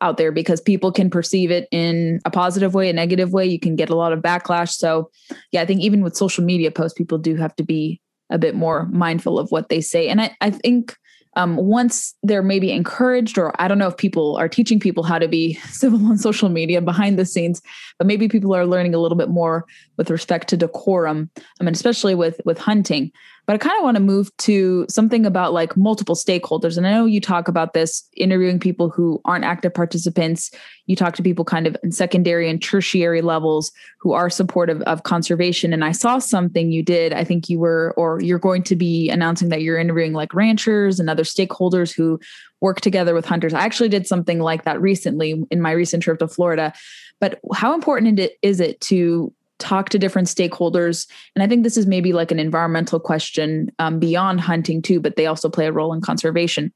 out 0.00 0.16
there 0.16 0.32
because 0.32 0.60
people 0.60 0.92
can 0.92 1.08
perceive 1.10 1.50
it 1.50 1.68
in 1.70 2.20
a 2.24 2.30
positive 2.30 2.74
way, 2.74 2.90
a 2.90 2.92
negative 2.92 3.32
way. 3.32 3.46
You 3.46 3.58
can 3.58 3.76
get 3.76 3.88
a 3.88 3.96
lot 3.96 4.12
of 4.12 4.20
backlash. 4.20 4.72
So, 4.72 5.10
yeah, 5.52 5.62
I 5.62 5.66
think 5.66 5.80
even 5.80 6.02
with 6.02 6.16
social 6.16 6.44
media 6.44 6.70
posts, 6.70 6.96
people 6.96 7.18
do 7.18 7.36
have 7.36 7.56
to 7.56 7.64
be 7.64 8.00
a 8.30 8.38
bit 8.38 8.54
more 8.54 8.86
mindful 8.86 9.38
of 9.38 9.50
what 9.50 9.68
they 9.68 9.80
say. 9.80 10.08
And 10.08 10.20
I, 10.20 10.36
I 10.40 10.50
think 10.50 10.96
um, 11.36 11.56
once 11.56 12.14
they're 12.22 12.42
maybe 12.42 12.72
encouraged, 12.72 13.38
or 13.38 13.52
I 13.60 13.68
don't 13.68 13.78
know 13.78 13.88
if 13.88 13.96
people 13.96 14.36
are 14.36 14.48
teaching 14.48 14.80
people 14.80 15.02
how 15.02 15.18
to 15.18 15.28
be 15.28 15.54
civil 15.68 16.04
on 16.06 16.18
social 16.18 16.48
media 16.48 16.80
behind 16.80 17.18
the 17.18 17.26
scenes, 17.26 17.60
but 17.98 18.06
maybe 18.06 18.26
people 18.26 18.54
are 18.54 18.66
learning 18.66 18.94
a 18.94 18.98
little 18.98 19.18
bit 19.18 19.28
more 19.28 19.66
with 19.98 20.10
respect 20.10 20.48
to 20.48 20.56
decorum. 20.56 21.30
I 21.60 21.64
mean, 21.64 21.74
especially 21.74 22.14
with 22.14 22.40
with 22.44 22.58
hunting. 22.58 23.12
But 23.46 23.54
I 23.54 23.58
kind 23.58 23.78
of 23.78 23.84
want 23.84 23.96
to 23.96 24.02
move 24.02 24.36
to 24.38 24.86
something 24.88 25.24
about 25.24 25.52
like 25.52 25.76
multiple 25.76 26.16
stakeholders. 26.16 26.76
And 26.76 26.86
I 26.86 26.90
know 26.90 27.06
you 27.06 27.20
talk 27.20 27.46
about 27.46 27.74
this 27.74 28.08
interviewing 28.16 28.58
people 28.58 28.90
who 28.90 29.20
aren't 29.24 29.44
active 29.44 29.72
participants. 29.72 30.50
You 30.86 30.96
talk 30.96 31.14
to 31.14 31.22
people 31.22 31.44
kind 31.44 31.68
of 31.68 31.76
in 31.84 31.92
secondary 31.92 32.50
and 32.50 32.60
tertiary 32.60 33.22
levels 33.22 33.70
who 34.00 34.12
are 34.12 34.28
supportive 34.28 34.82
of 34.82 35.04
conservation. 35.04 35.72
And 35.72 35.84
I 35.84 35.92
saw 35.92 36.18
something 36.18 36.72
you 36.72 36.82
did. 36.82 37.12
I 37.12 37.22
think 37.22 37.48
you 37.48 37.60
were, 37.60 37.94
or 37.96 38.20
you're 38.20 38.40
going 38.40 38.64
to 38.64 38.74
be 38.74 39.08
announcing 39.10 39.48
that 39.50 39.62
you're 39.62 39.78
interviewing 39.78 40.12
like 40.12 40.34
ranchers 40.34 40.98
and 40.98 41.08
other 41.08 41.22
stakeholders 41.22 41.94
who 41.94 42.18
work 42.60 42.80
together 42.80 43.14
with 43.14 43.26
hunters. 43.26 43.54
I 43.54 43.60
actually 43.60 43.90
did 43.90 44.08
something 44.08 44.40
like 44.40 44.64
that 44.64 44.80
recently 44.80 45.44
in 45.52 45.60
my 45.60 45.70
recent 45.70 46.02
trip 46.02 46.18
to 46.18 46.26
Florida. 46.26 46.72
But 47.20 47.38
how 47.54 47.74
important 47.74 48.20
is 48.42 48.60
it 48.60 48.80
to 48.82 49.32
talk 49.58 49.88
to 49.90 49.98
different 49.98 50.28
stakeholders. 50.28 51.06
And 51.34 51.42
i 51.42 51.46
think 51.46 51.64
this 51.64 51.76
is 51.76 51.86
maybe 51.86 52.12
like 52.12 52.30
an 52.30 52.38
environmental 52.38 53.00
question 53.00 53.70
um, 53.78 53.98
beyond 53.98 54.40
hunting 54.40 54.82
too 54.82 55.00
but 55.00 55.16
they 55.16 55.26
also 55.26 55.48
play 55.48 55.66
a 55.66 55.72
role 55.72 55.92
in 55.92 56.00
conservation. 56.00 56.72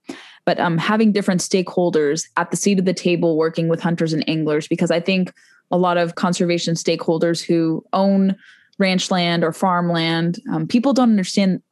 But 0.47 0.59
um, 0.59 0.79
having 0.79 1.13
different 1.13 1.43
stakeholders 1.43 2.27
at 2.37 2.51
the 2.51 2.57
seat 2.57 2.79
of 2.79 2.87
the 2.87 2.95
table 2.95 3.37
working 3.37 3.69
with 3.69 3.83
hunters 3.83 4.13
and 4.13 4.29
anglers 4.29 4.69
because 4.69 4.91
i 4.91 5.01
think 5.01 5.33
a 5.71 5.79
lot 5.79 5.97
of 5.97 6.15
conservation 6.15 6.75
stakeholders 6.75 7.45
who 7.45 7.85
own 7.93 8.37
ranch 8.79 9.11
land 9.11 9.45
or 9.45 9.53
farmland 9.53 10.41
um, 10.53 10.67
people 10.67 10.93
don't 10.93 11.11
understand 11.11 11.63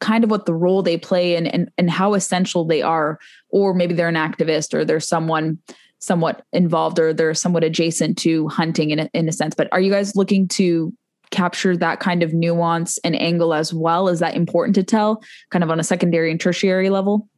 kind 0.00 0.24
of 0.24 0.30
what 0.30 0.46
the 0.46 0.54
role 0.54 0.82
they 0.82 0.96
play 0.96 1.36
and, 1.36 1.46
and 1.48 1.70
and 1.78 1.90
how 1.90 2.14
essential 2.14 2.64
they 2.64 2.82
are 2.82 3.18
or 3.50 3.74
maybe 3.74 3.94
they're 3.94 4.08
an 4.08 4.14
activist 4.14 4.74
or 4.74 4.84
they're 4.84 5.00
someone 5.00 5.58
somewhat 5.98 6.44
involved 6.52 6.98
or 6.98 7.12
they're 7.12 7.34
somewhat 7.34 7.64
adjacent 7.64 8.18
to 8.18 8.48
hunting 8.48 8.90
in 8.90 9.00
a, 9.00 9.10
in 9.14 9.28
a 9.28 9.32
sense. 9.32 9.54
But 9.54 9.68
are 9.72 9.80
you 9.80 9.90
guys 9.90 10.14
looking 10.14 10.48
to 10.48 10.92
capture 11.30 11.76
that 11.76 12.00
kind 12.00 12.22
of 12.22 12.32
nuance 12.32 12.98
and 12.98 13.20
angle 13.20 13.54
as 13.54 13.72
well? 13.72 14.08
Is 14.08 14.20
that 14.20 14.36
important 14.36 14.74
to 14.76 14.82
tell 14.82 15.22
kind 15.50 15.64
of 15.64 15.70
on 15.70 15.80
a 15.80 15.84
secondary 15.84 16.30
and 16.30 16.40
tertiary 16.40 16.90
level? 16.90 17.28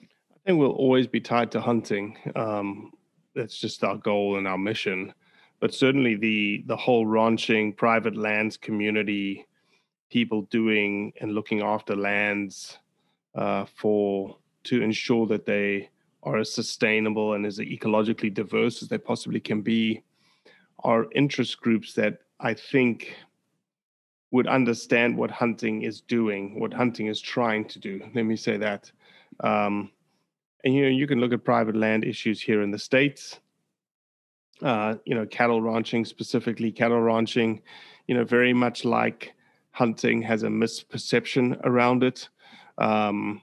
I 0.00 0.38
think 0.46 0.58
we'll 0.58 0.70
always 0.70 1.06
be 1.06 1.20
tied 1.20 1.50
to 1.52 1.60
hunting. 1.60 2.16
Um, 2.36 2.92
that's 3.34 3.58
just 3.58 3.84
our 3.84 3.96
goal 3.96 4.38
and 4.38 4.46
our 4.46 4.58
mission. 4.58 5.12
But 5.60 5.74
certainly 5.74 6.14
the 6.14 6.62
the 6.66 6.76
whole 6.76 7.04
ranching, 7.04 7.72
private 7.72 8.16
lands 8.16 8.56
community, 8.56 9.46
people 10.10 10.42
doing 10.42 11.12
and 11.20 11.32
looking 11.32 11.62
after 11.62 11.96
lands 11.96 12.78
uh, 13.34 13.64
for 13.74 14.36
to 14.64 14.82
ensure 14.82 15.26
that 15.26 15.46
they 15.46 15.90
are 16.28 16.38
as 16.38 16.52
sustainable 16.52 17.34
and 17.34 17.46
as 17.46 17.58
ecologically 17.58 18.32
diverse 18.32 18.82
as 18.82 18.88
they 18.88 18.98
possibly 18.98 19.40
can 19.40 19.62
be 19.62 20.02
are 20.84 21.06
interest 21.14 21.60
groups 21.60 21.94
that 21.94 22.18
I 22.38 22.54
think 22.54 23.14
would 24.30 24.46
understand 24.46 25.16
what 25.16 25.30
hunting 25.30 25.82
is 25.82 26.02
doing, 26.02 26.60
what 26.60 26.74
hunting 26.74 27.06
is 27.06 27.20
trying 27.20 27.64
to 27.68 27.78
do. 27.78 28.00
Let 28.14 28.26
me 28.26 28.36
say 28.36 28.58
that. 28.58 28.92
Um, 29.40 29.90
and 30.64 30.74
you 30.74 30.82
know, 30.82 30.88
you 30.88 31.06
can 31.06 31.20
look 31.20 31.32
at 31.32 31.44
private 31.44 31.76
land 31.76 32.04
issues 32.04 32.42
here 32.42 32.62
in 32.62 32.70
the 32.70 32.78
states. 32.78 33.40
Uh, 34.60 34.96
you 35.06 35.14
know, 35.14 35.24
cattle 35.24 35.62
ranching 35.62 36.04
specifically, 36.04 36.70
cattle 36.70 37.00
ranching, 37.00 37.62
you 38.06 38.14
know, 38.14 38.24
very 38.24 38.52
much 38.52 38.84
like 38.84 39.32
hunting 39.70 40.20
has 40.20 40.42
a 40.42 40.48
misperception 40.48 41.58
around 41.64 42.02
it. 42.02 42.28
Um, 42.76 43.40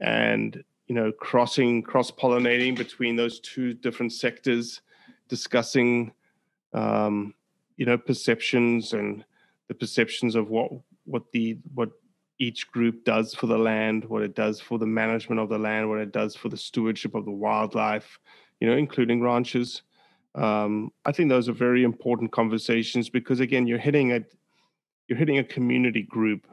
and 0.00 0.62
you 0.86 0.94
know, 0.94 1.12
crossing, 1.12 1.82
cross 1.82 2.10
pollinating 2.10 2.76
between 2.76 3.16
those 3.16 3.40
two 3.40 3.74
different 3.74 4.12
sectors, 4.12 4.80
discussing 5.28 6.12
um, 6.72 7.34
you 7.76 7.86
know, 7.86 7.98
perceptions 7.98 8.92
and 8.92 9.24
the 9.68 9.74
perceptions 9.74 10.34
of 10.34 10.48
what 10.48 10.70
what 11.04 11.24
the 11.32 11.58
what 11.74 11.90
each 12.38 12.70
group 12.70 13.04
does 13.04 13.34
for 13.34 13.46
the 13.46 13.58
land, 13.58 14.04
what 14.04 14.22
it 14.22 14.34
does 14.34 14.60
for 14.60 14.78
the 14.78 14.86
management 14.86 15.40
of 15.40 15.48
the 15.48 15.58
land, 15.58 15.88
what 15.88 15.98
it 15.98 16.12
does 16.12 16.36
for 16.36 16.48
the 16.48 16.56
stewardship 16.56 17.14
of 17.14 17.24
the 17.24 17.30
wildlife, 17.30 18.18
you 18.60 18.68
know, 18.68 18.76
including 18.76 19.22
ranches. 19.22 19.82
Um, 20.34 20.92
I 21.06 21.12
think 21.12 21.30
those 21.30 21.48
are 21.48 21.54
very 21.54 21.82
important 21.82 22.30
conversations 22.30 23.08
because 23.08 23.40
again, 23.40 23.66
you're 23.66 23.78
hitting 23.78 24.12
a 24.12 24.20
you're 25.08 25.18
hitting 25.18 25.38
a 25.38 25.44
community 25.44 26.02
group 26.02 26.46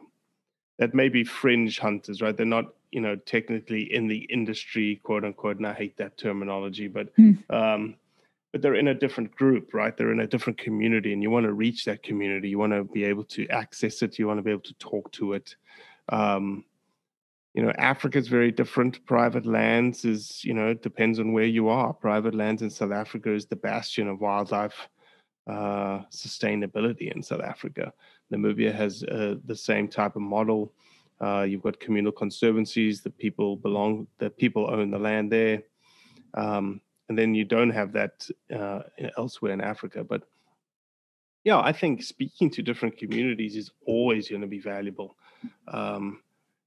that 0.79 0.93
may 0.93 1.09
be 1.09 1.23
fringe 1.23 1.79
hunters, 1.79 2.21
right? 2.21 2.35
They're 2.35 2.45
not, 2.45 2.73
you 2.93 3.01
know, 3.01 3.15
technically 3.15 3.93
in 3.93 4.07
the 4.07 4.19
industry, 4.29 5.01
quote 5.03 5.25
unquote. 5.25 5.57
And 5.57 5.67
I 5.67 5.73
hate 5.73 5.97
that 5.97 6.17
terminology, 6.17 6.87
but 6.87 7.15
mm. 7.17 7.37
um, 7.49 7.95
but 8.51 8.61
they're 8.61 8.75
in 8.75 8.89
a 8.89 8.93
different 8.93 9.35
group, 9.35 9.73
right? 9.73 9.97
They're 9.97 10.11
in 10.11 10.19
a 10.19 10.27
different 10.27 10.59
community, 10.59 11.11
and 11.11 11.23
you 11.23 11.31
want 11.31 11.47
to 11.47 11.53
reach 11.53 11.85
that 11.85 12.03
community. 12.03 12.49
You 12.49 12.59
want 12.59 12.73
to 12.73 12.83
be 12.83 13.03
able 13.03 13.23
to 13.25 13.47
access 13.47 14.03
it. 14.03 14.19
You 14.19 14.27
want 14.27 14.37
to 14.37 14.43
be 14.43 14.51
able 14.51 14.61
to 14.61 14.75
talk 14.75 15.11
to 15.13 15.33
it. 15.33 15.55
Um, 16.09 16.63
you 17.55 17.63
know, 17.63 17.71
Africa 17.77 18.19
is 18.19 18.27
very 18.27 18.51
different. 18.51 19.03
Private 19.07 19.47
lands 19.47 20.05
is, 20.05 20.43
you 20.43 20.53
know, 20.53 20.69
it 20.69 20.83
depends 20.83 21.19
on 21.19 21.33
where 21.33 21.45
you 21.45 21.67
are. 21.69 21.93
Private 21.93 22.35
lands 22.35 22.61
in 22.61 22.69
South 22.69 22.91
Africa 22.91 23.33
is 23.33 23.47
the 23.47 23.55
bastion 23.55 24.07
of 24.07 24.21
wildlife 24.21 24.87
uh, 25.47 26.01
sustainability 26.11 27.11
in 27.15 27.21
South 27.21 27.41
Africa. 27.41 27.91
Namibia 28.31 28.73
has 28.73 29.03
uh, 29.03 29.35
the 29.45 29.55
same 29.55 29.87
type 29.87 30.15
of 30.15 30.21
model. 30.21 30.73
Uh, 31.23 31.43
you've 31.43 31.61
got 31.61 31.79
communal 31.79 32.11
conservancies. 32.11 33.01
that 33.01 33.17
people 33.17 33.55
belong. 33.55 34.07
The 34.17 34.29
people 34.29 34.69
own 34.69 34.91
the 34.91 34.99
land 34.99 35.31
there. 35.31 35.63
Um, 36.33 36.81
and 37.07 37.17
then 37.17 37.33
you 37.33 37.45
don't 37.45 37.69
have 37.69 37.93
that 37.93 38.27
uh, 38.53 38.81
elsewhere 39.17 39.53
in 39.53 39.61
Africa. 39.61 40.03
But 40.03 40.23
yeah, 41.43 41.59
I 41.59 41.71
think 41.71 42.03
speaking 42.03 42.49
to 42.51 42.61
different 42.61 42.97
communities 42.97 43.55
is 43.55 43.71
always 43.85 44.29
going 44.29 44.41
to 44.41 44.47
be 44.47 44.59
valuable, 44.59 45.15
um, 45.67 46.21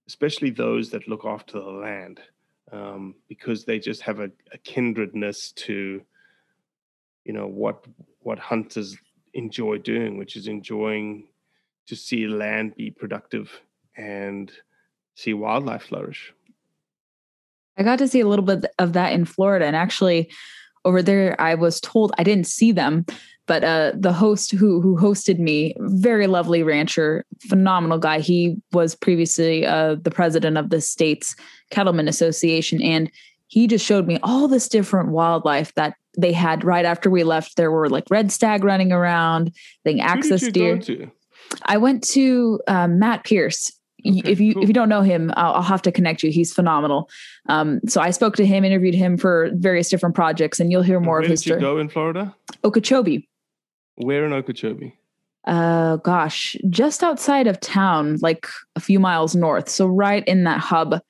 especially 0.07 0.51
those 0.51 0.91
that 0.91 1.09
look 1.09 1.25
after 1.25 1.59
the 1.59 1.71
land, 1.71 2.21
um, 2.73 3.15
because 3.29 3.65
they 3.65 3.79
just 3.79 4.03
have 4.03 4.21
a, 4.21 4.31
a, 4.53 4.59
kindredness 4.59 5.53
to, 5.53 6.03
you 7.25 7.33
know, 7.33 7.47
what 7.47 7.85
what 8.21 8.39
hunters 8.39 8.97
enjoy 9.35 9.79
doing, 9.79 10.19
which 10.19 10.37
is 10.37 10.47
enjoying 10.47 11.29
to 11.87 11.97
see 11.97 12.27
land 12.27 12.75
be 12.77 12.91
productive 12.91 13.51
and 13.97 14.53
see 15.15 15.35
wildlife 15.35 15.85
flourish. 15.85 16.33
I 17.79 17.83
got 17.83 17.99
to 17.99 18.09
see 18.09 18.21
a 18.21 18.29
little 18.29 18.45
bit 18.45 18.65
of 18.79 18.95
that 18.95 19.13
in 19.13 19.25
Florida. 19.25 19.67
And 19.67 19.77
actually, 19.77 20.31
over 20.85 21.03
there, 21.03 21.39
I 21.41 21.55
was 21.55 21.81
told 21.81 22.13
I 22.17 22.23
didn't 22.23 22.47
see 22.47 22.73
them, 22.73 23.05
but 23.47 23.65
uh, 23.65 23.93
the 23.95 24.13
host 24.13 24.53
who 24.53 24.81
who 24.81 24.97
hosted 24.97 25.39
me, 25.39 25.75
very 25.79 26.27
lovely 26.27 26.63
rancher, 26.63 27.25
phenomenal 27.49 27.99
guy. 27.99 28.21
He 28.21 28.57
was 28.73 28.95
previously 28.95 29.67
uh, 29.67 29.97
the 30.01 30.11
president 30.11 30.57
of 30.57 30.71
the 30.71 30.81
state's 30.81 31.35
cattlemen 31.71 32.09
association, 32.09 32.81
and 32.81 33.11
he 33.49 33.67
just 33.67 33.85
showed 33.85 34.07
me 34.07 34.19
all 34.23 34.49
this 34.49 34.69
different 34.69 35.11
wildlife 35.11 35.75
that 35.75 35.95
they 36.17 36.33
had 36.33 36.65
right 36.65 36.85
after 36.85 37.11
we 37.11 37.25
left. 37.25 37.57
There 37.57 37.71
were 37.71 37.89
like 37.89 38.05
red 38.11 38.33
stag 38.33 38.65
running 38.65 38.93
around, 38.93 39.53
thing 39.85 40.01
axis 40.01 40.49
deer. 40.49 40.81
I 41.65 41.77
went 41.77 42.03
to 42.09 42.61
um, 42.67 42.99
Matt 42.99 43.25
Pierce 43.25 43.76
Okay, 44.05 44.31
if 44.31 44.41
you 44.41 44.55
cool. 44.55 44.63
if 44.63 44.69
you 44.69 44.75
don't 44.75 44.89
know 44.89 45.03
him, 45.03 45.33
I'll, 45.37 45.55
I'll, 45.55 45.63
have 45.63 45.83
to 45.83 45.93
connect 45.93 46.23
you. 46.23 46.31
He's 46.31 46.53
phenomenal. 46.53 47.09
Um, 47.49 47.81
so 47.89 48.01
I 48.01 48.11
spoke 48.11 48.37
to 48.37 48.47
him, 48.47 48.65
interviewed 48.65 48.95
him 48.95 49.17
for 49.17 49.51
various 49.55 49.89
different 49.89 50.15
projects, 50.15 50.61
and 50.61 50.71
you'll 50.71 50.83
hear 50.83 51.01
more 51.01 51.17
Where 51.17 51.25
of 51.25 51.31
his 51.31 51.43
did 51.43 51.55
you 51.55 51.61
go 51.61 51.79
in 51.79 51.89
Florida? 51.89 52.35
Okeechobee. 52.63 53.29
Where 53.97 54.27
in 54.27 54.33
Okeechobee? 54.33 54.95
Uh, 55.47 55.97
gosh, 55.97 56.57
just 56.69 57.03
outside 57.03 57.47
of 57.47 57.61
town, 57.61 58.19
like 58.21 58.47
a 58.75 58.81
few 58.81 58.99
miles 58.99 59.35
north. 59.35 59.69
So 59.69 59.87
right 59.87 60.27
in 60.27 60.45
that 60.45 60.59
hub 60.59 61.01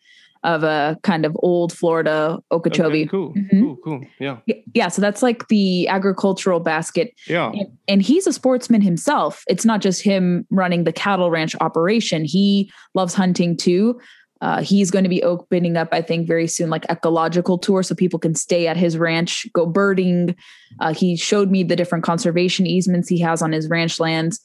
of 0.44 0.62
a 0.62 0.98
kind 1.02 1.24
of 1.24 1.36
old 1.40 1.72
Florida 1.72 2.38
Okeechobee. 2.52 3.02
Okay, 3.02 3.08
cool, 3.08 3.34
mm-hmm. 3.34 3.58
Cool. 3.86 4.04
Yeah. 4.18 4.38
Yeah. 4.74 4.88
So 4.88 5.00
that's 5.00 5.22
like 5.22 5.46
the 5.46 5.86
agricultural 5.86 6.58
basket. 6.58 7.14
Yeah. 7.28 7.50
And, 7.50 7.78
and, 7.86 8.02
he's 8.02 8.26
a 8.26 8.32
sportsman 8.32 8.80
himself. 8.80 9.44
It's 9.48 9.64
not 9.64 9.80
just 9.80 10.02
him 10.02 10.44
running 10.50 10.82
the 10.84 10.92
cattle 10.92 11.30
ranch 11.30 11.54
operation. 11.60 12.24
He 12.24 12.70
loves 12.94 13.14
hunting 13.14 13.56
too. 13.56 14.00
Uh, 14.40 14.60
he's 14.60 14.90
going 14.90 15.04
to 15.04 15.08
be 15.08 15.22
opening 15.22 15.76
up, 15.76 15.88
I 15.92 16.02
think, 16.02 16.26
very 16.26 16.46
soon, 16.46 16.68
like 16.68 16.84
ecological 16.90 17.58
tour, 17.58 17.82
so 17.82 17.94
people 17.94 18.18
can 18.18 18.34
stay 18.34 18.66
at 18.66 18.76
his 18.76 18.98
ranch, 18.98 19.46
go 19.54 19.64
birding. 19.64 20.36
Uh, 20.80 20.92
he 20.92 21.16
showed 21.16 21.50
me 21.50 21.62
the 21.62 21.76
different 21.76 22.04
conservation 22.04 22.66
easements 22.66 23.08
he 23.08 23.18
has 23.20 23.40
on 23.40 23.52
his 23.52 23.70
ranch 23.70 23.98
lands. 23.98 24.40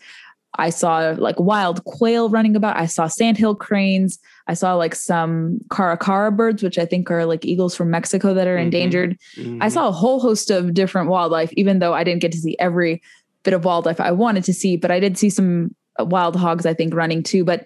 I 0.56 0.70
saw 0.70 1.16
like 1.18 1.40
wild 1.40 1.84
quail 1.86 2.30
running 2.30 2.56
about. 2.56 2.78
I 2.78 2.86
saw 2.86 3.08
sandhill 3.08 3.56
cranes. 3.56 4.20
I 4.48 4.54
saw 4.54 4.76
like 4.76 4.96
some 4.96 5.60
caracara 5.70 6.36
birds, 6.36 6.62
which 6.62 6.78
I 6.78 6.86
think 6.86 7.10
are 7.10 7.26
like 7.26 7.46
eagles 7.46 7.76
from 7.76 7.90
Mexico 7.90 8.34
that 8.34 8.48
are 8.48 8.56
mm-hmm. 8.58 8.66
endangered. 8.66 9.18
Mm-hmm. 9.38 9.62
I 9.62 9.70
saw 9.70 9.88
a 9.88 9.94
whole 9.94 10.20
host 10.20 10.52
of 10.52 10.74
different 10.74 11.10
wildlife, 11.10 11.54
even 11.54 11.80
though 11.80 11.94
I 11.94 12.04
didn't 12.04 12.22
get 12.22 12.32
to 12.34 12.38
see 12.38 12.58
every 12.60 13.02
bit 13.44 13.54
of 13.54 13.66
wildlife 13.66 14.00
I 14.00 14.12
wanted 14.12 14.44
to 14.46 14.54
see, 14.54 14.78
but 14.78 14.92
I 14.92 15.00
did 15.00 15.18
see 15.18 15.30
some 15.30 15.76
uh, 16.00 16.06
wild 16.06 16.36
hogs, 16.36 16.66
I 16.66 16.74
think, 16.74 16.94
running 16.94 17.24
too. 17.24 17.44
But 17.44 17.66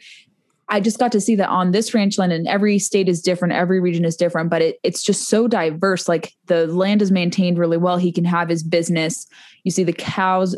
I 0.67 0.79
just 0.79 0.97
got 0.97 1.11
to 1.11 1.21
see 1.21 1.35
that 1.35 1.49
on 1.49 1.71
this 1.71 1.93
ranch 1.93 2.17
land, 2.17 2.33
and 2.33 2.47
every 2.47 2.79
state 2.79 3.07
is 3.07 3.21
different, 3.21 3.53
every 3.53 3.79
region 3.79 4.03
is 4.03 4.15
different, 4.15 4.49
but 4.49 4.61
it, 4.61 4.79
it's 4.83 5.03
just 5.03 5.27
so 5.27 5.47
diverse. 5.47 6.07
Like 6.07 6.33
the 6.45 6.67
land 6.67 7.01
is 7.01 7.11
maintained 7.11 7.57
really 7.57 7.77
well. 7.77 7.97
He 7.97 8.11
can 8.11 8.25
have 8.25 8.49
his 8.49 8.63
business. 8.63 9.27
You 9.63 9.71
see 9.71 9.83
the 9.83 9.93
cows 9.93 10.55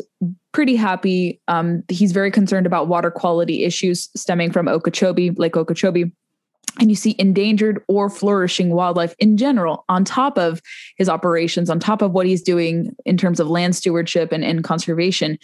pretty 0.52 0.76
happy. 0.76 1.40
Um, 1.48 1.82
he's 1.88 2.12
very 2.12 2.30
concerned 2.30 2.66
about 2.66 2.88
water 2.88 3.10
quality 3.10 3.64
issues 3.64 4.08
stemming 4.16 4.52
from 4.52 4.68
Okeechobee, 4.68 5.30
Lake 5.30 5.56
Okeechobee. 5.56 6.12
And 6.80 6.90
you 6.90 6.96
see 6.96 7.16
endangered 7.18 7.82
or 7.88 8.08
flourishing 8.08 8.70
wildlife 8.70 9.14
in 9.18 9.36
general 9.36 9.84
on 9.88 10.04
top 10.04 10.38
of 10.38 10.60
his 10.96 11.08
operations, 11.08 11.70
on 11.70 11.80
top 11.80 12.02
of 12.02 12.12
what 12.12 12.26
he's 12.26 12.42
doing 12.42 12.94
in 13.04 13.16
terms 13.16 13.40
of 13.40 13.48
land 13.48 13.74
stewardship 13.74 14.30
and, 14.32 14.44
and 14.44 14.62
conservation. 14.62 15.38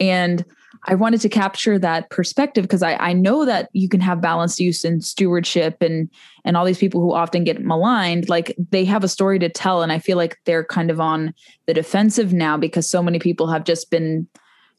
And 0.00 0.44
I 0.88 0.94
wanted 0.94 1.20
to 1.20 1.28
capture 1.28 1.78
that 1.78 2.10
perspective 2.10 2.62
because 2.62 2.82
I, 2.82 2.94
I 2.94 3.12
know 3.12 3.44
that 3.44 3.68
you 3.72 3.88
can 3.88 4.00
have 4.00 4.20
balanced 4.20 4.58
use 4.58 4.84
and 4.84 5.04
stewardship 5.04 5.80
and 5.80 6.10
and 6.44 6.56
all 6.56 6.64
these 6.64 6.78
people 6.78 7.00
who 7.00 7.12
often 7.12 7.44
get 7.44 7.62
maligned, 7.62 8.28
like 8.28 8.56
they 8.70 8.84
have 8.84 9.04
a 9.04 9.08
story 9.08 9.38
to 9.38 9.48
tell. 9.48 9.82
And 9.82 9.92
I 9.92 10.00
feel 10.00 10.16
like 10.16 10.38
they're 10.44 10.64
kind 10.64 10.90
of 10.90 10.98
on 10.98 11.32
the 11.66 11.74
defensive 11.74 12.32
now 12.32 12.56
because 12.56 12.90
so 12.90 13.02
many 13.02 13.20
people 13.20 13.46
have 13.46 13.64
just 13.64 13.90
been 13.90 14.26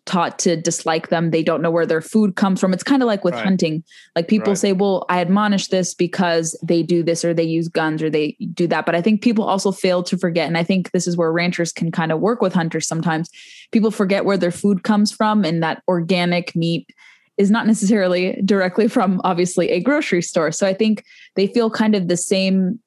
taught 0.05 0.37
to 0.39 0.57
dislike 0.57 1.09
them. 1.09 1.31
They 1.31 1.43
don't 1.43 1.61
know 1.61 1.71
where 1.71 1.85
their 1.85 2.01
food 2.01 2.35
comes 2.35 2.59
from. 2.59 2.73
It's 2.73 2.83
kind 2.83 3.01
of 3.01 3.07
like 3.07 3.23
with 3.23 3.35
right. 3.35 3.43
hunting. 3.43 3.83
Like 4.15 4.27
people 4.27 4.51
right. 4.51 4.57
say, 4.57 4.73
well, 4.73 5.05
I 5.09 5.21
admonish 5.21 5.67
this 5.67 5.93
because 5.93 6.59
they 6.61 6.83
do 6.83 7.03
this 7.03 7.23
or 7.23 7.33
they 7.33 7.43
use 7.43 7.69
guns 7.69 8.03
or 8.03 8.09
they 8.09 8.35
do 8.53 8.67
that. 8.67 8.85
But 8.85 8.95
I 8.95 9.01
think 9.01 9.21
people 9.21 9.45
also 9.45 9.71
fail 9.71 10.03
to 10.03 10.17
forget. 10.17 10.47
And 10.47 10.57
I 10.57 10.63
think 10.63 10.91
this 10.91 11.07
is 11.07 11.15
where 11.15 11.31
ranchers 11.31 11.71
can 11.71 11.91
kind 11.91 12.11
of 12.11 12.19
work 12.19 12.41
with 12.41 12.53
hunters 12.53 12.87
sometimes. 12.87 13.29
People 13.71 13.91
forget 13.91 14.25
where 14.25 14.37
their 14.37 14.51
food 14.51 14.83
comes 14.83 15.11
from 15.11 15.45
and 15.45 15.63
that 15.63 15.81
organic 15.87 16.55
meat 16.55 16.89
is 17.37 17.49
not 17.49 17.65
necessarily 17.65 18.41
directly 18.45 18.87
from 18.87 19.21
obviously 19.23 19.69
a 19.69 19.79
grocery 19.79 20.21
store. 20.21 20.51
So 20.51 20.67
I 20.67 20.73
think 20.73 21.03
they 21.35 21.47
feel 21.47 21.69
kind 21.69 21.95
of 21.95 22.07
the 22.07 22.17
same 22.17 22.79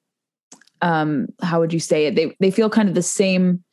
um 0.83 1.27
how 1.41 1.59
would 1.59 1.73
you 1.73 1.79
say 1.79 2.05
it? 2.05 2.15
They 2.15 2.35
they 2.39 2.51
feel 2.51 2.69
kind 2.69 2.87
of 2.87 2.93
the 2.93 3.01
same 3.01 3.63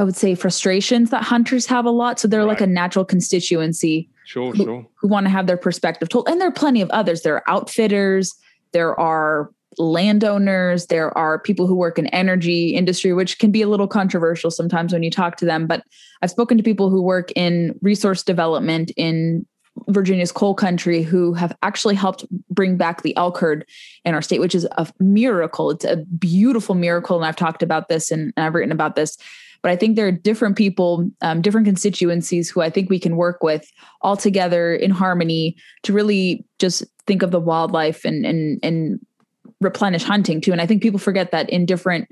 I 0.00 0.02
would 0.02 0.16
say 0.16 0.34
frustrations 0.34 1.10
that 1.10 1.22
hunters 1.22 1.66
have 1.66 1.84
a 1.84 1.90
lot. 1.90 2.18
So 2.18 2.26
they're 2.26 2.40
right. 2.40 2.48
like 2.48 2.62
a 2.62 2.66
natural 2.66 3.04
constituency. 3.04 4.08
Sure, 4.24 4.50
who, 4.52 4.64
sure. 4.64 4.86
Who 4.94 5.08
want 5.08 5.26
to 5.26 5.30
have 5.30 5.46
their 5.46 5.58
perspective 5.58 6.08
told. 6.08 6.26
And 6.26 6.40
there 6.40 6.48
are 6.48 6.52
plenty 6.52 6.80
of 6.80 6.88
others. 6.88 7.20
There 7.20 7.34
are 7.34 7.44
outfitters, 7.46 8.34
there 8.72 8.98
are 8.98 9.50
landowners, 9.76 10.86
there 10.86 11.16
are 11.18 11.38
people 11.38 11.66
who 11.66 11.74
work 11.74 11.98
in 11.98 12.06
energy 12.08 12.74
industry, 12.74 13.12
which 13.12 13.38
can 13.38 13.50
be 13.50 13.60
a 13.60 13.68
little 13.68 13.86
controversial 13.86 14.50
sometimes 14.50 14.94
when 14.94 15.02
you 15.02 15.10
talk 15.10 15.36
to 15.36 15.44
them. 15.44 15.66
But 15.66 15.84
I've 16.22 16.30
spoken 16.30 16.56
to 16.56 16.64
people 16.64 16.88
who 16.88 17.02
work 17.02 17.30
in 17.36 17.78
resource 17.82 18.22
development 18.22 18.92
in 18.96 19.44
Virginia's 19.88 20.32
coal 20.32 20.54
country 20.54 21.02
who 21.02 21.34
have 21.34 21.54
actually 21.62 21.94
helped 21.94 22.24
bring 22.48 22.78
back 22.78 23.02
the 23.02 23.14
elk 23.18 23.36
herd 23.36 23.66
in 24.06 24.14
our 24.14 24.22
state, 24.22 24.40
which 24.40 24.54
is 24.54 24.66
a 24.78 24.90
miracle. 24.98 25.70
It's 25.70 25.84
a 25.84 25.96
beautiful 25.96 26.74
miracle. 26.74 27.16
And 27.16 27.26
I've 27.26 27.36
talked 27.36 27.62
about 27.62 27.90
this 27.90 28.10
and 28.10 28.32
I've 28.38 28.54
written 28.54 28.72
about 28.72 28.96
this 28.96 29.18
but 29.62 29.70
I 29.70 29.76
think 29.76 29.96
there 29.96 30.06
are 30.06 30.12
different 30.12 30.56
people, 30.56 31.10
um, 31.20 31.42
different 31.42 31.66
constituencies 31.66 32.50
who 32.50 32.60
I 32.60 32.70
think 32.70 32.88
we 32.88 32.98
can 32.98 33.16
work 33.16 33.42
with 33.42 33.70
all 34.00 34.16
together 34.16 34.74
in 34.74 34.90
harmony 34.90 35.56
to 35.82 35.92
really 35.92 36.46
just 36.58 36.84
think 37.06 37.22
of 37.22 37.30
the 37.30 37.40
wildlife 37.40 38.04
and 38.04 38.24
and 38.24 38.58
and 38.62 39.00
replenish 39.60 40.02
hunting 40.02 40.40
too. 40.40 40.52
And 40.52 40.60
I 40.60 40.66
think 40.66 40.82
people 40.82 40.98
forget 40.98 41.32
that 41.32 41.50
in 41.50 41.66
different 41.66 42.08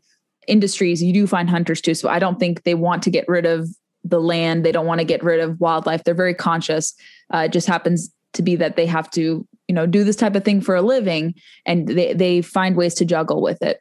industries 0.47 1.03
you 1.03 1.13
do 1.13 1.27
find 1.27 1.49
hunters 1.49 1.81
too. 1.81 1.95
So 1.95 2.09
I 2.09 2.19
don't 2.19 2.39
think 2.39 2.65
they 2.65 2.75
want 2.75 3.03
to 3.05 3.11
get 3.11 3.27
rid 3.29 3.47
of 3.47 3.69
the 4.05 4.21
land. 4.21 4.65
They 4.65 4.73
don't 4.73 4.87
want 4.87 5.01
to 5.01 5.05
get 5.05 5.23
rid 5.23 5.41
of 5.41 5.61
wildlife. 5.61 6.05
They're 6.05 6.15
very 6.15 6.35
conscious. 6.35 6.95
Uh, 7.33 7.39
it 7.47 7.53
just 7.53 7.67
happens 7.67 8.13
to 8.35 8.43
be 8.43 8.57
that 8.57 8.77
they 8.77 8.87
have 8.87 9.11
to, 9.13 9.47
you 9.69 9.75
know, 9.75 9.87
do 9.87 10.05
this 10.05 10.17
type 10.17 10.35
of 10.35 10.45
thing 10.45 10.61
for 10.61 10.77
a 10.77 10.83
living, 10.83 11.35
and 11.65 11.89
they 11.89 12.13
they 12.13 12.43
find 12.43 12.77
ways 12.77 12.95
to 12.97 13.05
juggle 13.05 13.41
with 13.41 13.63
it. 13.63 13.81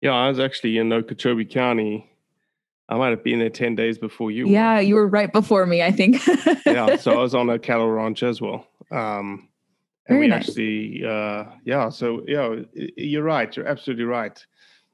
Yeah, 0.00 0.12
I 0.12 0.28
was 0.28 0.38
actually 0.38 0.78
in 0.78 0.92
Okeechobee 0.92 1.44
County 1.44 2.08
I 2.88 2.96
might 2.96 3.10
have 3.10 3.22
been 3.22 3.38
there 3.38 3.50
10 3.50 3.74
days 3.74 3.98
before 3.98 4.30
you. 4.30 4.48
Yeah, 4.48 4.76
were. 4.76 4.80
you 4.80 4.94
were 4.94 5.06
right 5.06 5.32
before 5.32 5.66
me, 5.66 5.82
I 5.82 5.92
think. 5.92 6.26
yeah, 6.66 6.96
so 6.96 7.12
I 7.12 7.22
was 7.22 7.34
on 7.34 7.50
a 7.50 7.58
cattle 7.58 7.90
ranch 7.90 8.22
as 8.22 8.40
well. 8.40 8.66
Um, 8.90 9.48
and 10.08 10.16
Very 10.16 10.20
we 10.20 10.28
nice. 10.28 10.48
actually, 10.48 11.04
uh, 11.04 11.44
yeah, 11.64 11.90
so 11.90 12.22
yeah, 12.26 12.54
you're 12.96 13.22
right. 13.22 13.54
You're 13.54 13.68
absolutely 13.68 14.04
right. 14.04 14.44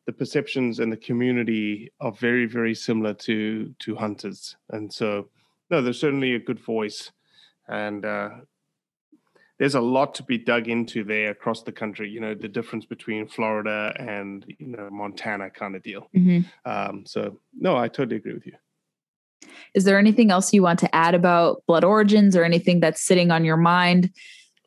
The 0.06 0.12
perceptions 0.12 0.80
and 0.80 0.92
the 0.92 0.96
community 0.96 1.92
are 2.00 2.10
very, 2.10 2.46
very 2.46 2.74
similar 2.74 3.14
to 3.14 3.72
to 3.78 3.94
hunters, 3.94 4.56
and 4.70 4.92
so 4.92 5.28
no, 5.70 5.80
there's 5.80 6.00
certainly 6.00 6.34
a 6.34 6.40
good 6.40 6.58
voice, 6.58 7.12
and 7.68 8.04
uh, 8.04 8.30
there's 9.58 9.74
a 9.74 9.80
lot 9.80 10.14
to 10.16 10.22
be 10.22 10.38
dug 10.38 10.68
into 10.68 11.04
there 11.04 11.30
across 11.30 11.62
the 11.62 11.72
country. 11.72 12.10
You 12.10 12.20
know, 12.20 12.34
the 12.34 12.48
difference 12.48 12.86
between 12.86 13.28
Florida 13.28 13.94
and 13.98 14.44
you 14.58 14.68
know 14.68 14.88
Montana 14.90 15.50
kind 15.50 15.76
of 15.76 15.82
deal. 15.82 16.08
Mm-hmm. 16.16 16.70
Um, 16.70 17.04
so 17.06 17.38
no, 17.56 17.76
I 17.76 17.88
totally 17.88 18.16
agree 18.16 18.34
with 18.34 18.46
you. 18.46 18.54
Is 19.74 19.84
there 19.84 19.98
anything 19.98 20.30
else 20.30 20.52
you 20.52 20.62
want 20.62 20.78
to 20.80 20.94
add 20.94 21.14
about 21.14 21.62
blood 21.66 21.84
origins 21.84 22.34
or 22.34 22.44
anything 22.44 22.80
that's 22.80 23.00
sitting 23.00 23.30
on 23.30 23.44
your 23.44 23.56
mind 23.56 24.10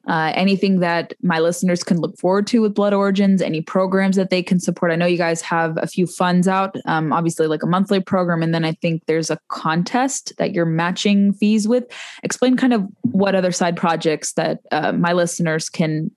uh, 0.07 0.31
anything 0.35 0.79
that 0.79 1.13
my 1.21 1.39
listeners 1.39 1.83
can 1.83 1.99
look 1.99 2.17
forward 2.17 2.47
to 2.47 2.61
with 2.61 2.73
Blood 2.73 2.93
Origins, 2.93 3.41
any 3.41 3.61
programs 3.61 4.15
that 4.15 4.29
they 4.29 4.41
can 4.41 4.59
support. 4.59 4.91
I 4.91 4.95
know 4.95 5.05
you 5.05 5.17
guys 5.17 5.41
have 5.41 5.77
a 5.81 5.87
few 5.87 6.07
funds 6.07 6.47
out, 6.47 6.75
um, 6.85 7.11
obviously, 7.11 7.47
like 7.47 7.63
a 7.63 7.67
monthly 7.67 7.99
program. 7.99 8.41
And 8.41 8.53
then 8.53 8.63
I 8.63 8.73
think 8.73 9.05
there's 9.05 9.29
a 9.29 9.39
contest 9.49 10.33
that 10.37 10.53
you're 10.53 10.65
matching 10.65 11.33
fees 11.33 11.67
with. 11.67 11.85
Explain 12.23 12.55
kind 12.55 12.73
of 12.73 12.85
what 13.01 13.35
other 13.35 13.51
side 13.51 13.75
projects 13.75 14.33
that 14.33 14.59
uh, 14.71 14.93
my 14.93 15.13
listeners 15.13 15.69
can 15.69 16.11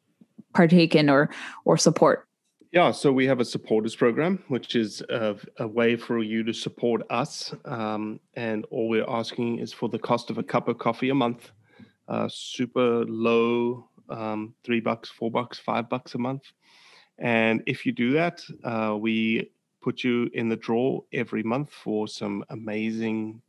partake 0.54 0.94
in 0.94 1.10
or, 1.10 1.30
or 1.64 1.76
support. 1.76 2.26
Yeah, 2.72 2.92
so 2.92 3.10
we 3.10 3.26
have 3.26 3.40
a 3.40 3.44
supporters 3.44 3.96
program, 3.96 4.44
which 4.46 4.76
is 4.76 5.02
a, 5.08 5.34
a 5.58 5.66
way 5.66 5.96
for 5.96 6.22
you 6.22 6.44
to 6.44 6.52
support 6.52 7.02
us. 7.10 7.52
Um, 7.64 8.20
and 8.34 8.64
all 8.70 8.88
we're 8.88 9.08
asking 9.08 9.58
is 9.58 9.72
for 9.72 9.88
the 9.88 9.98
cost 9.98 10.30
of 10.30 10.38
a 10.38 10.44
cup 10.44 10.68
of 10.68 10.78
coffee 10.78 11.10
a 11.10 11.14
month 11.14 11.50
uh, 12.10 12.28
super 12.28 13.04
low, 13.06 13.88
um, 14.08 14.52
three 14.64 14.80
bucks, 14.80 15.08
four 15.08 15.30
bucks, 15.30 15.58
five 15.58 15.88
bucks 15.88 16.14
a 16.14 16.18
month. 16.18 16.42
And 17.18 17.62
if 17.66 17.86
you 17.86 17.92
do 17.92 18.12
that, 18.12 18.42
uh, 18.64 18.96
we 18.98 19.50
put 19.80 20.02
you 20.02 20.28
in 20.34 20.48
the 20.48 20.56
draw 20.56 21.00
every 21.12 21.42
month 21.42 21.70
for 21.70 22.08
some 22.08 22.44
amazing 22.50 23.40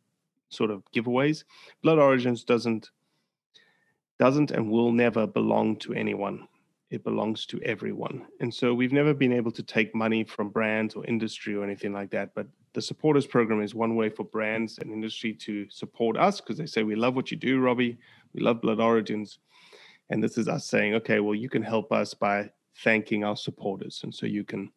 sort 0.50 0.70
of 0.70 0.84
giveaways. 0.94 1.44
Blood 1.82 1.98
Origins 1.98 2.44
doesn't 2.44 2.92
doesn't 4.20 4.52
and 4.52 4.70
will 4.70 4.92
never 4.92 5.26
belong 5.26 5.76
to 5.78 5.94
anyone. 5.94 6.48
It 6.92 7.04
belongs 7.04 7.46
to 7.48 7.62
everyone. 7.64 8.28
And 8.42 8.54
so 8.54 8.74
we've 8.74 8.92
never 8.92 9.14
been 9.14 9.34
able 9.34 9.52
to 9.54 9.64
take 9.64 9.96
money 9.96 10.24
from 10.24 10.50
brands 10.50 10.94
or 10.94 11.06
industry 11.06 11.56
or 11.56 11.64
anything 11.64 11.94
like 11.94 12.12
that. 12.12 12.36
But 12.36 12.48
the 12.74 12.82
supporters 12.82 13.26
program 13.26 13.62
is 13.62 13.74
one 13.74 13.96
way 13.96 14.10
for 14.10 14.26
brands 14.26 14.78
and 14.78 14.92
industry 14.92 15.34
to 15.34 15.70
support 15.70 16.18
us 16.18 16.42
because 16.42 16.58
they 16.58 16.66
say, 16.66 16.84
We 16.84 16.96
love 16.96 17.16
what 17.16 17.32
you 17.32 17.38
do, 17.38 17.60
Robbie. 17.60 17.98
We 18.34 18.42
love 18.42 18.62
Blood 18.62 18.80
Origins. 18.80 19.40
And 20.12 20.22
this 20.22 20.38
is 20.38 20.50
us 20.50 20.66
saying, 20.66 20.94
okay, 20.96 21.22
well, 21.22 21.34
you 21.34 21.50
can 21.50 21.64
help 21.64 21.92
us 21.94 22.14
by 22.14 22.52
thanking 22.84 23.24
our 23.24 23.38
supporters. 23.38 24.02
And 24.04 24.14
so 24.14 24.26
you 24.26 24.44
can 24.44 24.70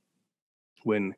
win, 0.85 1.15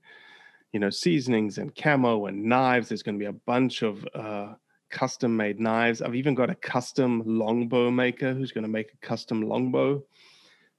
you 0.72 0.80
know, 0.80 0.88
seasonings 0.88 1.58
and 1.58 1.74
camo 1.74 2.26
and 2.26 2.42
knives. 2.42 2.88
There's 2.88 3.02
going 3.02 3.16
to 3.16 3.22
be 3.22 3.28
a 3.28 3.32
bunch 3.32 3.82
of 3.82 4.08
uh, 4.14 4.54
custom 4.90 5.36
made 5.36 5.60
knives. 5.60 6.00
I've 6.00 6.14
even 6.14 6.34
got 6.34 6.48
a 6.48 6.54
custom 6.54 7.22
longbow 7.26 7.90
maker 7.90 8.32
who's 8.32 8.52
going 8.52 8.64
to 8.64 8.70
make 8.70 8.92
a 8.94 9.06
custom 9.06 9.42
longbow. 9.42 10.02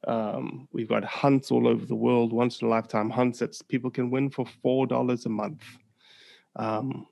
Um, 0.08 0.70
we've 0.72 0.88
got 0.88 1.04
hunts 1.04 1.52
all 1.52 1.68
over 1.68 1.86
the 1.86 1.96
world, 1.96 2.32
once 2.32 2.62
in 2.62 2.68
a 2.68 2.72
lifetime 2.72 3.10
hunts 3.10 3.40
that 3.40 3.60
people 3.68 3.92
can 3.92 4.10
win 4.10 4.30
for 4.30 4.46
$4 4.64 5.26
a 5.26 5.30
month. 5.30 5.64
Um, 6.56 7.08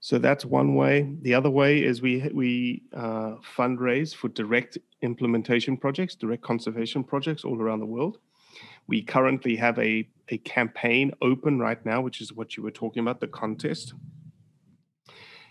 so 0.00 0.18
that's 0.18 0.44
one 0.44 0.74
way. 0.74 1.14
The 1.20 1.34
other 1.34 1.50
way 1.50 1.84
is 1.84 2.02
we 2.02 2.28
we 2.34 2.82
uh, 2.92 3.36
fundraise 3.56 4.12
for 4.12 4.28
direct 4.28 4.76
implementation 5.02 5.76
projects, 5.76 6.16
direct 6.16 6.42
conservation 6.42 7.04
projects 7.04 7.44
all 7.44 7.60
around 7.62 7.78
the 7.78 7.86
world. 7.86 8.18
We 8.88 9.02
currently 9.02 9.54
have 9.56 9.78
a 9.78 10.08
a 10.30 10.38
campaign 10.38 11.12
open 11.22 11.60
right 11.60 11.84
now, 11.86 12.00
which 12.00 12.20
is 12.20 12.32
what 12.32 12.56
you 12.56 12.64
were 12.64 12.72
talking 12.72 13.00
about, 13.00 13.20
the 13.20 13.28
contest. 13.28 13.94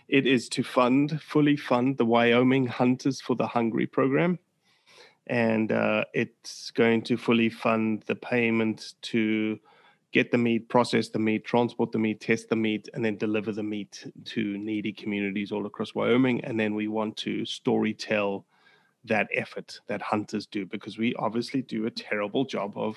It 0.08 0.26
is 0.26 0.50
to 0.50 0.62
fund, 0.62 1.22
fully 1.22 1.56
fund 1.56 1.96
the 1.96 2.04
Wyoming 2.04 2.66
Hunters 2.66 3.22
for 3.22 3.34
the 3.34 3.46
Hungry 3.46 3.86
program. 3.86 4.38
And 5.26 5.70
uh, 5.72 6.04
it's 6.12 6.70
going 6.72 7.02
to 7.02 7.16
fully 7.16 7.48
fund 7.48 8.02
the 8.06 8.16
payment 8.16 8.94
to 9.02 9.58
get 10.12 10.30
the 10.30 10.38
meat, 10.38 10.68
process 10.68 11.08
the 11.08 11.18
meat, 11.18 11.44
transport 11.44 11.92
the 11.92 11.98
meat, 11.98 12.20
test 12.20 12.48
the 12.48 12.56
meat, 12.56 12.88
and 12.92 13.04
then 13.04 13.16
deliver 13.16 13.52
the 13.52 13.62
meat 13.62 14.06
to 14.26 14.58
needy 14.58 14.92
communities 14.92 15.52
all 15.52 15.66
across 15.66 15.94
Wyoming. 15.94 16.44
And 16.44 16.58
then 16.58 16.74
we 16.74 16.88
want 16.88 17.16
to 17.18 17.46
story 17.46 17.94
tell 17.94 18.44
that 19.04 19.28
effort 19.34 19.80
that 19.88 20.00
hunters 20.00 20.46
do 20.46 20.64
because 20.64 20.96
we 20.96 21.14
obviously 21.16 21.62
do 21.62 21.86
a 21.86 21.90
terrible 21.90 22.44
job 22.44 22.72
of 22.76 22.96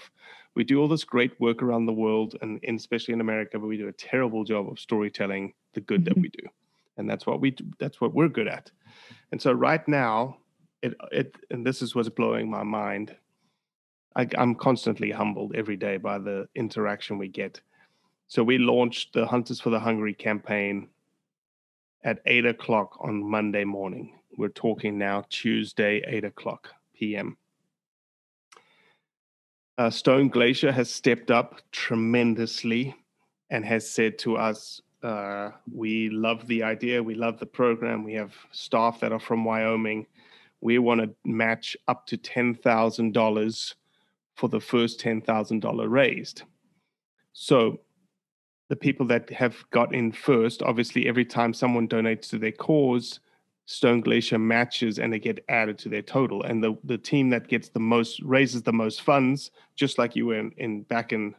we 0.53 0.63
do 0.63 0.79
all 0.79 0.87
this 0.87 1.03
great 1.03 1.39
work 1.39 1.63
around 1.63 1.85
the 1.85 1.93
world 1.93 2.35
and, 2.41 2.59
especially 2.67 3.13
in 3.13 3.21
america 3.21 3.57
but 3.57 3.67
we 3.67 3.77
do 3.77 3.87
a 3.87 3.93
terrible 3.93 4.43
job 4.43 4.69
of 4.69 4.79
storytelling 4.79 5.53
the 5.73 5.81
good 5.81 6.01
mm-hmm. 6.01 6.13
that 6.13 6.21
we 6.21 6.29
do 6.29 6.47
and 6.97 7.09
that's 7.09 7.25
what 7.25 7.41
we 7.41 7.51
do 7.51 7.65
that's 7.79 7.99
what 7.99 8.13
we're 8.13 8.29
good 8.29 8.47
at 8.47 8.69
and 9.31 9.41
so 9.41 9.51
right 9.51 9.87
now 9.87 10.37
it 10.81 10.93
it 11.11 11.35
and 11.49 11.65
this 11.65 11.81
is 11.81 11.95
what's 11.95 12.09
blowing 12.09 12.49
my 12.49 12.63
mind 12.63 13.15
I, 14.15 14.27
I'm 14.37 14.55
constantly 14.55 15.11
humbled 15.11 15.55
every 15.55 15.75
day 15.75 15.97
by 15.97 16.17
the 16.17 16.47
interaction 16.55 17.17
we 17.17 17.27
get. 17.27 17.59
So 18.27 18.43
we 18.43 18.57
launched 18.57 19.13
the 19.13 19.25
Hunters 19.25 19.59
for 19.59 19.69
the 19.69 19.79
Hungry 19.79 20.13
campaign 20.13 20.87
at 22.03 22.19
eight 22.25 22.45
o'clock 22.45 22.97
on 23.01 23.29
Monday 23.29 23.65
morning. 23.65 24.19
We're 24.37 24.49
talking 24.49 24.97
now 24.97 25.25
Tuesday, 25.29 26.03
eight 26.07 26.23
o'clock 26.23 26.69
p.m. 26.95 27.37
Uh, 29.77 29.89
Stone 29.89 30.29
Glacier 30.29 30.71
has 30.71 30.89
stepped 30.89 31.29
up 31.29 31.61
tremendously 31.71 32.95
and 33.49 33.65
has 33.65 33.89
said 33.89 34.17
to 34.19 34.37
us, 34.37 34.81
uh, 35.03 35.51
We 35.71 36.09
love 36.09 36.47
the 36.47 36.63
idea, 36.63 37.03
we 37.03 37.15
love 37.15 37.39
the 37.39 37.45
program, 37.45 38.03
we 38.03 38.13
have 38.13 38.33
staff 38.51 39.01
that 39.01 39.11
are 39.11 39.19
from 39.19 39.43
Wyoming. 39.43 40.07
We 40.61 40.79
want 40.79 41.01
to 41.01 41.15
match 41.25 41.77
up 41.87 42.07
to 42.07 42.17
$10,000 42.17 43.73
for 44.35 44.49
the 44.49 44.59
first 44.59 44.99
$10,000 44.99 45.89
raised. 45.89 46.43
So 47.33 47.79
the 48.69 48.75
people 48.75 49.05
that 49.07 49.29
have 49.29 49.63
got 49.69 49.93
in 49.93 50.11
first, 50.11 50.63
obviously, 50.63 51.07
every 51.07 51.25
time 51.25 51.53
someone 51.53 51.87
donates 51.87 52.29
to 52.29 52.39
their 52.39 52.51
cause, 52.51 53.19
Stone 53.67 54.01
Glacier 54.01 54.37
matches 54.37 54.99
and 54.99 55.11
they 55.11 55.19
get 55.19 55.43
added 55.49 55.77
to 55.79 55.89
their 55.89 56.01
total. 56.01 56.43
And 56.43 56.63
the, 56.63 56.77
the 56.83 56.97
team 56.97 57.29
that 57.31 57.47
gets 57.47 57.69
the 57.69 57.79
most 57.79 58.21
raises 58.21 58.61
the 58.61 58.73
most 58.73 59.01
funds, 59.01 59.51
just 59.75 59.97
like 59.97 60.15
you 60.15 60.27
were 60.27 60.39
in, 60.39 60.51
in 60.57 60.83
back 60.83 61.13
in 61.13 61.35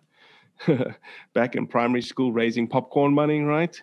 back 1.35 1.55
in 1.55 1.67
primary 1.67 2.03
school 2.03 2.33
raising 2.33 2.67
popcorn 2.67 3.13
money, 3.13 3.41
right? 3.41 3.81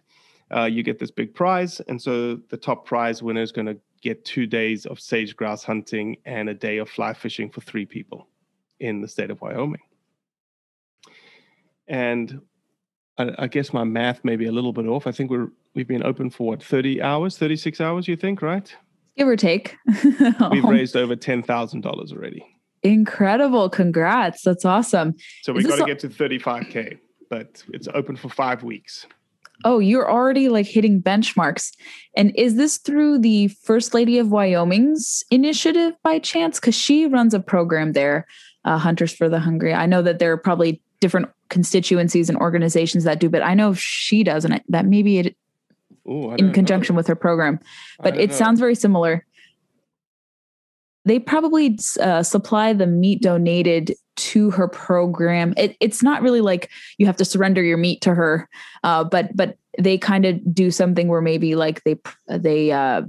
Uh, 0.53 0.65
you 0.65 0.83
get 0.83 0.99
this 0.99 1.11
big 1.11 1.33
prize, 1.33 1.79
and 1.87 2.01
so 2.01 2.35
the 2.49 2.57
top 2.57 2.85
prize 2.85 3.23
winner 3.23 3.41
is 3.41 3.51
going 3.51 3.65
to 3.65 3.77
get 4.03 4.25
two 4.25 4.45
days 4.45 4.85
of 4.85 4.99
sage 4.99 5.35
grouse 5.35 5.63
hunting 5.63 6.17
and 6.25 6.49
a 6.49 6.53
day 6.53 6.77
of 6.77 6.89
fly 6.89 7.13
fishing 7.13 7.49
for 7.49 7.61
three 7.61 7.85
people 7.85 8.27
in 8.79 9.01
the 9.01 9.07
state 9.07 9.31
of 9.31 9.41
Wyoming. 9.41 9.81
And 11.87 12.41
I, 13.17 13.31
I, 13.39 13.47
guess 13.47 13.73
my 13.73 13.83
math 13.83 14.23
may 14.23 14.35
be 14.35 14.45
a 14.45 14.51
little 14.51 14.73
bit 14.73 14.85
off. 14.87 15.07
I 15.07 15.11
think 15.11 15.31
we're 15.31 15.49
we've 15.73 15.87
been 15.87 16.03
open 16.03 16.29
for 16.29 16.47
what 16.47 16.63
thirty 16.63 17.01
hours, 17.01 17.37
thirty 17.37 17.55
six 17.55 17.79
hours. 17.79 18.07
You 18.07 18.15
think, 18.15 18.41
right? 18.41 18.75
Give 19.17 19.27
or 19.27 19.35
take. 19.35 19.75
we've 20.51 20.63
raised 20.63 20.95
over 20.95 21.15
ten 21.15 21.43
thousand 21.43 21.81
dollars 21.81 22.11
already. 22.11 22.45
Incredible! 22.83 23.69
Congrats. 23.69 24.43
That's 24.43 24.65
awesome. 24.65 25.15
So 25.41 25.53
we 25.53 25.63
got 25.63 25.79
to 25.79 25.85
get 25.85 25.99
to 25.99 26.09
thirty 26.09 26.39
five 26.39 26.67
k, 26.69 26.97
but 27.29 27.63
it's 27.73 27.87
open 27.93 28.15
for 28.15 28.29
five 28.29 28.63
weeks. 28.63 29.05
Oh, 29.65 29.79
you're 29.79 30.09
already 30.09 30.49
like 30.49 30.65
hitting 30.65 31.01
benchmarks. 31.01 31.71
And 32.17 32.33
is 32.35 32.55
this 32.55 32.77
through 32.77 33.19
the 33.19 33.47
First 33.47 33.93
Lady 33.93 34.19
of 34.19 34.29
Wyoming's 34.29 35.23
initiative 35.31 35.93
by 36.03 36.19
chance? 36.19 36.59
Because 36.59 36.75
she 36.75 37.05
runs 37.05 37.33
a 37.33 37.39
program 37.39 37.93
there 37.93 38.27
uh, 38.65 38.77
Hunters 38.77 39.13
for 39.13 39.29
the 39.29 39.39
Hungry. 39.39 39.73
I 39.73 39.85
know 39.85 40.01
that 40.01 40.19
there 40.19 40.31
are 40.31 40.37
probably 40.37 40.81
different 40.99 41.29
constituencies 41.49 42.29
and 42.29 42.37
organizations 42.37 43.03
that 43.03 43.19
do, 43.19 43.29
but 43.29 43.43
I 43.43 43.53
know 43.53 43.73
she 43.73 44.23
does, 44.23 44.45
and 44.45 44.61
that 44.69 44.85
maybe 44.85 45.19
it 45.19 45.35
Ooh, 46.09 46.33
in 46.33 46.51
conjunction 46.51 46.95
know. 46.95 46.97
with 46.97 47.07
her 47.07 47.15
program. 47.15 47.59
But 47.99 48.17
it 48.17 48.29
know. 48.29 48.35
sounds 48.35 48.59
very 48.59 48.75
similar. 48.75 49.25
They 51.05 51.19
probably 51.19 51.77
uh, 51.99 52.23
supply 52.23 52.73
the 52.73 52.87
meat 52.87 53.21
donated 53.21 53.93
to 54.15 54.51
her 54.51 54.67
program. 54.67 55.53
It, 55.57 55.75
it's 55.79 56.03
not 56.03 56.21
really 56.21 56.41
like 56.41 56.69
you 56.97 57.05
have 57.05 57.17
to 57.17 57.25
surrender 57.25 57.63
your 57.63 57.77
meat 57.77 58.01
to 58.01 58.13
her, 58.13 58.49
uh, 58.83 59.03
but 59.03 59.35
but 59.35 59.57
they 59.79 59.97
kind 59.97 60.25
of 60.25 60.53
do 60.53 60.69
something 60.69 61.07
where 61.07 61.21
maybe 61.21 61.55
like 61.55 61.83
they 61.83 61.97
they 62.27 62.71
uh, 62.71 63.03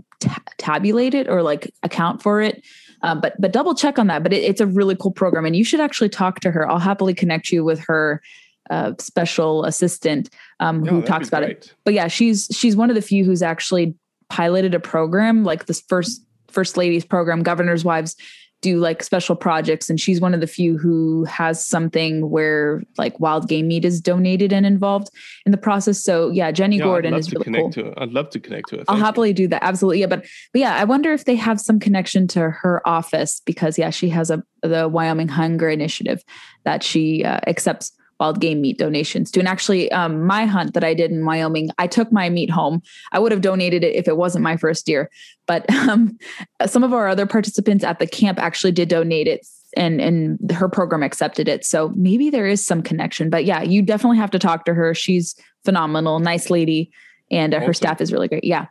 tabulate 0.59 1.15
it 1.15 1.29
or 1.29 1.43
like 1.43 1.73
account 1.83 2.23
for 2.23 2.41
it 2.41 2.63
um, 3.05 3.21
but 3.21 3.39
but 3.39 3.53
double 3.53 3.75
check 3.75 3.99
on 3.99 4.07
that. 4.09 4.23
But 4.23 4.33
it, 4.33 4.43
it's 4.43 4.63
a 4.63 4.67
really 4.67 4.97
cool 4.97 5.13
program, 5.13 5.45
and 5.45 5.55
you 5.55 5.63
should 5.63 5.79
actually 5.79 6.09
talk 6.09 6.41
to 6.41 6.51
her. 6.51 6.69
I'll 6.69 6.79
happily 6.79 7.13
connect 7.13 7.51
you 7.53 7.63
with 7.63 7.79
her 7.81 8.23
uh, 8.71 8.93
special 8.99 9.65
assistant 9.67 10.31
um, 10.59 10.87
who 10.87 11.03
talks 11.03 11.29
about 11.29 11.43
great. 11.43 11.59
it. 11.59 11.75
But 11.85 11.93
yeah, 11.93 12.09
she's 12.09 12.49
she's 12.51 12.75
one 12.75 12.89
of 12.89 12.97
the 12.97 13.03
few 13.03 13.25
who's 13.25 13.43
actually 13.43 13.95
piloted 14.31 14.75
a 14.75 14.81
program 14.81 15.45
like 15.45 15.67
this 15.67 15.83
first 15.87 16.25
first 16.49 16.79
ladies 16.79 17.05
program, 17.05 17.43
Governor's 17.43 17.85
Wives 17.85 18.17
do 18.65 18.79
like 18.79 19.03
special 19.03 19.37
projects 19.37 19.91
and 19.91 20.01
she's 20.01 20.23
one 20.23 20.33
of 20.33 20.41
the 20.41 20.47
few 20.47 20.79
who 20.79 21.25
has 21.25 21.63
something 21.65 22.31
where 22.31 22.83
like 22.97 23.21
wild 23.21 23.47
game 23.47 23.69
meat 23.69 23.85
is 23.85 24.01
donated 24.01 24.55
and 24.55 24.65
involved 24.65 25.11
in 25.45 25.53
the 25.53 25.59
process. 25.59 26.01
So 26.03 26.31
yeah 26.31 26.51
jenny 26.51 26.79
yeah, 26.79 26.85
gordon 26.85 27.13
is 27.13 27.31
really 27.31 27.53
cool. 27.53 27.71
to 27.73 27.93
i'd 27.99 28.13
love 28.13 28.31
to 28.31 28.41
connect 28.41 28.71
to 28.71 28.81
it 28.81 28.87
i'll 28.89 28.97
happily 28.97 29.29
you. 29.29 29.35
do 29.35 29.49
that. 29.49 29.63
Absolutely. 29.63 30.01
Yeah 30.01 30.07
but 30.07 30.25
but 30.53 30.59
yeah 30.61 30.77
i 30.77 30.85
wonder 30.85 31.13
if 31.13 31.27
they 31.27 31.37
have 31.37 31.61
some 31.61 31.79
connection 31.79 32.27
to 32.29 32.41
her 32.51 32.81
office 32.89 33.43
because 33.45 33.79
yeah 33.79 33.91
she 33.91 34.09
has 34.09 34.31
a 34.31 34.43
the 34.63 34.89
wyoming 34.89 35.29
hunger 35.29 35.69
initiative 35.69 36.25
that 36.65 36.83
she 36.83 37.23
uh, 37.23 37.41
accepts 37.47 37.93
wild 38.21 38.41
game 38.41 38.61
meat 38.61 38.79
donations 38.79 39.31
to. 39.33 39.41
And 39.41 39.49
actually, 39.49 39.91
um, 39.93 40.25
my 40.25 40.47
hunt 40.47 40.75
that 40.75 40.85
I 40.85 40.95
did 40.95 41.11
in 41.11 41.25
Wyoming, 41.25 41.71
I 41.79 41.87
took 41.87 42.13
my 42.13 42.29
meat 42.29 42.51
home. 42.51 42.83
I 43.13 43.19
would 43.19 43.33
have 43.33 43.41
donated 43.41 43.85
it 43.85 43.95
if 43.95 44.09
it 44.09 44.17
wasn't 44.17 44.45
my 44.45 44.57
first 44.57 44.89
year, 44.89 45.11
but 45.47 45.69
um, 45.89 46.19
some 46.67 46.85
of 46.85 46.93
our 46.93 47.09
other 47.09 47.27
participants 47.27 47.85
at 47.85 47.99
the 47.99 48.07
camp 48.07 48.39
actually 48.39 48.73
did 48.73 48.89
donate 48.89 49.29
it. 49.29 49.47
And 49.77 50.01
and 50.01 50.53
her 50.53 50.69
program 50.69 51.03
accepted 51.03 51.49
it, 51.49 51.65
so 51.65 51.93
maybe 51.97 52.31
there 52.31 52.47
is 52.47 52.65
some 52.65 52.81
connection. 52.81 53.29
But 53.29 53.45
yeah, 53.45 53.61
you 53.61 53.83
definitely 53.83 54.19
have 54.19 54.31
to 54.31 54.39
talk 54.39 54.67
to 54.67 54.75
her. 54.75 54.95
She's 54.95 55.35
phenomenal, 55.65 56.21
nice 56.21 56.49
lady, 56.49 56.93
and 57.29 57.53
uh, 57.53 57.59
her 57.59 57.75
staff 57.75 58.01
is 58.01 58.13
really 58.13 58.29
great. 58.29 58.45
Yeah. 58.45 58.67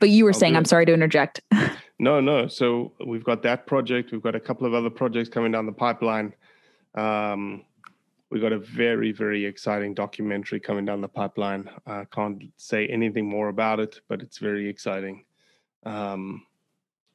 But 0.00 0.08
you 0.08 0.24
were 0.24 0.30
I'll 0.30 0.38
saying, 0.40 0.56
I'm 0.56 0.64
sorry 0.64 0.86
to 0.86 0.94
interject. 0.94 1.42
no, 1.98 2.20
no. 2.20 2.48
So 2.48 2.92
we've 3.06 3.22
got 3.22 3.42
that 3.42 3.66
project. 3.66 4.12
We've 4.12 4.22
got 4.22 4.34
a 4.34 4.40
couple 4.40 4.66
of 4.66 4.74
other 4.74 4.90
projects 4.90 5.28
coming 5.28 5.52
down 5.52 5.66
the 5.66 5.72
pipeline. 5.72 6.32
Um, 6.96 7.64
we 8.32 8.40
got 8.40 8.52
a 8.52 8.58
very 8.58 9.12
very 9.12 9.44
exciting 9.44 9.92
documentary 9.92 10.58
coming 10.58 10.86
down 10.86 11.02
the 11.02 11.08
pipeline. 11.08 11.68
I 11.86 12.06
can't 12.06 12.42
say 12.56 12.86
anything 12.86 13.28
more 13.28 13.48
about 13.48 13.78
it 13.78 14.00
but 14.08 14.22
it's 14.22 14.38
very 14.38 14.68
exciting. 14.68 15.24
Um, 15.84 16.46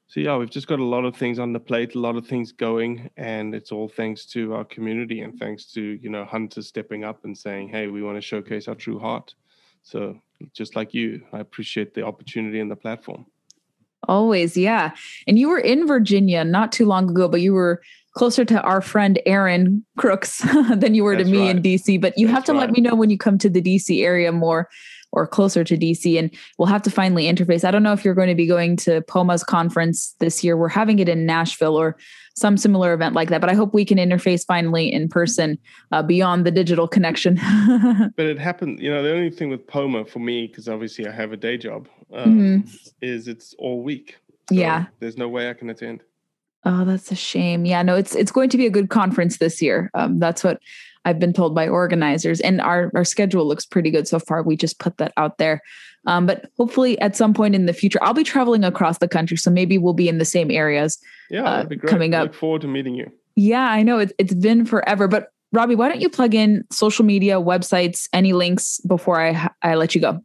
so 0.06 0.20
yeah 0.20 0.38
we've 0.38 0.50
just 0.50 0.68
got 0.68 0.80
a 0.80 0.84
lot 0.84 1.06
of 1.06 1.16
things 1.16 1.40
on 1.40 1.54
the 1.54 1.60
plate 1.60 1.96
a 1.96 2.00
lot 2.00 2.16
of 2.16 2.28
things 2.28 2.52
going 2.52 3.10
and 3.18 3.56
it's 3.56 3.72
all 3.72 3.90
thanks 3.90 4.26
to 4.28 4.54
our 4.54 4.64
community 4.66 5.22
and 5.22 5.40
thanks 5.40 5.66
to 5.74 5.82
you 5.82 6.10
know 6.10 6.24
hunters 6.24 6.68
stepping 6.68 7.04
up 7.04 7.26
and 7.26 7.36
saying 7.36 7.68
hey 7.68 7.88
we 7.88 8.04
want 8.04 8.16
to 8.16 8.22
showcase 8.22 8.68
our 8.68 8.76
true 8.76 9.00
heart. 9.00 9.34
So 9.82 10.22
just 10.54 10.76
like 10.76 10.94
you 10.94 11.24
i 11.34 11.40
appreciate 11.40 11.96
the 11.96 12.06
opportunity 12.06 12.60
and 12.60 12.70
the 12.70 12.76
platform. 12.76 13.26
Always 14.08 14.56
yeah. 14.56 14.92
And 15.26 15.40
you 15.40 15.50
were 15.50 15.60
in 15.74 15.88
virginia 15.88 16.44
not 16.44 16.72
too 16.72 16.86
long 16.86 17.10
ago 17.10 17.28
but 17.28 17.42
you 17.42 17.54
were 17.54 17.82
closer 18.18 18.44
to 18.44 18.60
our 18.62 18.82
friend 18.82 19.20
Aaron 19.28 19.86
Crooks 19.98 20.40
than 20.76 20.96
you 20.96 21.04
were 21.04 21.16
That's 21.16 21.30
to 21.30 21.36
me 21.36 21.48
right. 21.48 21.56
in 21.56 21.62
DC. 21.62 22.02
But 22.02 22.18
you 22.18 22.28
That's 22.28 22.36
have 22.36 22.46
to 22.46 22.54
right. 22.54 22.62
let 22.62 22.72
me 22.72 22.82
know 22.82 22.96
when 22.96 23.10
you 23.10 23.18
come 23.18 23.38
to 23.38 23.50
the 23.50 23.62
DC 23.62 24.04
area 24.04 24.32
more 24.32 24.68
or 25.12 25.26
closer 25.26 25.64
to 25.64 25.78
DC 25.78 26.20
and 26.20 26.34
we'll 26.58 26.68
have 26.68 26.82
to 26.82 26.92
finally 26.92 27.26
interface. 27.26 27.64
I 27.64 27.72
don't 27.72 27.84
know 27.84 27.94
if 27.94 28.04
you're 28.04 28.16
going 28.16 28.28
to 28.28 28.36
be 28.36 28.48
going 28.48 28.76
to 28.78 29.02
POMA's 29.04 29.44
conference 29.44 30.16
this 30.20 30.44
year. 30.44 30.58
We're 30.58 30.68
having 30.68 31.00
it 31.00 31.08
in 31.08 31.26
Nashville 31.26 31.76
or 31.76 31.96
some 32.36 32.58
similar 32.58 32.94
event 32.94 33.16
like 33.16 33.30
that, 33.30 33.40
but 33.40 33.50
I 33.50 33.54
hope 33.54 33.74
we 33.74 33.86
can 33.86 33.98
interface 33.98 34.46
finally 34.46 34.92
in 34.92 35.08
person 35.08 35.58
uh, 35.92 36.04
beyond 36.04 36.46
the 36.46 36.52
digital 36.52 36.88
connection. 36.88 37.36
but 38.16 38.26
it 38.26 38.38
happened, 38.38 38.80
you 38.80 38.92
know, 38.92 39.02
the 39.02 39.14
only 39.14 39.30
thing 39.30 39.50
with 39.50 39.66
POMA 39.66 40.06
for 40.06 40.20
me, 40.20 40.48
because 40.48 40.68
obviously 40.68 41.08
I 41.08 41.12
have 41.12 41.32
a 41.32 41.38
day 41.38 41.58
job, 41.58 41.88
um, 42.14 42.40
mm-hmm. 42.40 42.70
is 43.02 43.28
it's 43.28 43.56
all 43.58 43.82
week. 43.82 44.18
So 44.50 44.56
yeah. 44.56 44.86
There's 45.00 45.18
no 45.18 45.30
way 45.30 45.50
I 45.50 45.54
can 45.54 45.70
attend. 45.70 46.04
Oh, 46.66 46.86
that's 46.86 47.12
a 47.12 47.16
shame. 47.16 47.66
Yeah, 47.66 47.82
no, 47.82 47.96
it's 47.96 48.16
it's 48.16 48.32
going 48.32 48.50
to 48.50 48.58
be 48.58 48.66
a 48.66 48.70
good 48.70 48.90
conference 48.90 49.38
this 49.38 49.62
year. 49.62 49.90
Um, 49.94 50.20
that's 50.20 50.44
what 50.44 50.60
I've 51.06 51.20
been 51.20 51.34
told 51.34 51.56
by 51.56 51.68
organizers, 51.68 52.42
and 52.42 52.60
our 52.60 52.92
our 52.96 53.06
schedule 53.06 53.48
looks 53.48 53.66
pretty 53.66 53.92
good 53.92 54.08
so 54.08 54.20
far. 54.20 54.44
We 54.44 54.58
just 54.58 54.80
put 54.80 54.98
that 54.98 55.14
out 55.18 55.38
there, 55.38 55.62
um, 56.06 56.26
but 56.26 56.50
hopefully 56.58 57.00
at 57.00 57.16
some 57.16 57.34
point 57.34 57.56
in 57.56 57.68
the 57.68 57.74
future, 57.74 58.00
I'll 58.02 58.14
be 58.14 58.24
traveling 58.24 58.64
across 58.64 58.98
the 58.98 59.08
country, 59.08 59.38
so 59.38 59.50
maybe 59.50 59.78
we'll 59.78 59.94
be 59.94 60.10
in 60.10 60.18
the 60.18 60.26
same 60.26 60.52
areas. 60.52 60.98
Yeah, 61.30 61.46
uh, 61.46 61.56
that'd 61.58 61.70
be 61.70 61.76
great. 61.78 61.90
Coming 61.90 62.14
up, 62.14 62.24
look 62.24 62.34
forward 62.34 62.62
to 62.62 62.68
meeting 62.68 62.96
you. 62.96 63.12
Yeah, 63.36 63.70
I 63.70 63.84
know 63.84 64.00
it's 64.00 64.14
it's 64.18 64.34
been 64.34 64.66
forever, 64.66 65.08
but 65.08 65.32
Robbie, 65.54 65.76
why 65.76 65.88
don't 65.88 66.02
you 66.02 66.10
plug 66.10 66.36
in 66.36 66.66
social 66.72 67.06
media, 67.06 67.36
websites, 67.36 68.10
any 68.12 68.34
links 68.34 68.82
before 68.82 69.22
I 69.22 69.50
I 69.62 69.76
let 69.76 69.96
you 69.96 70.02
go? 70.02 70.20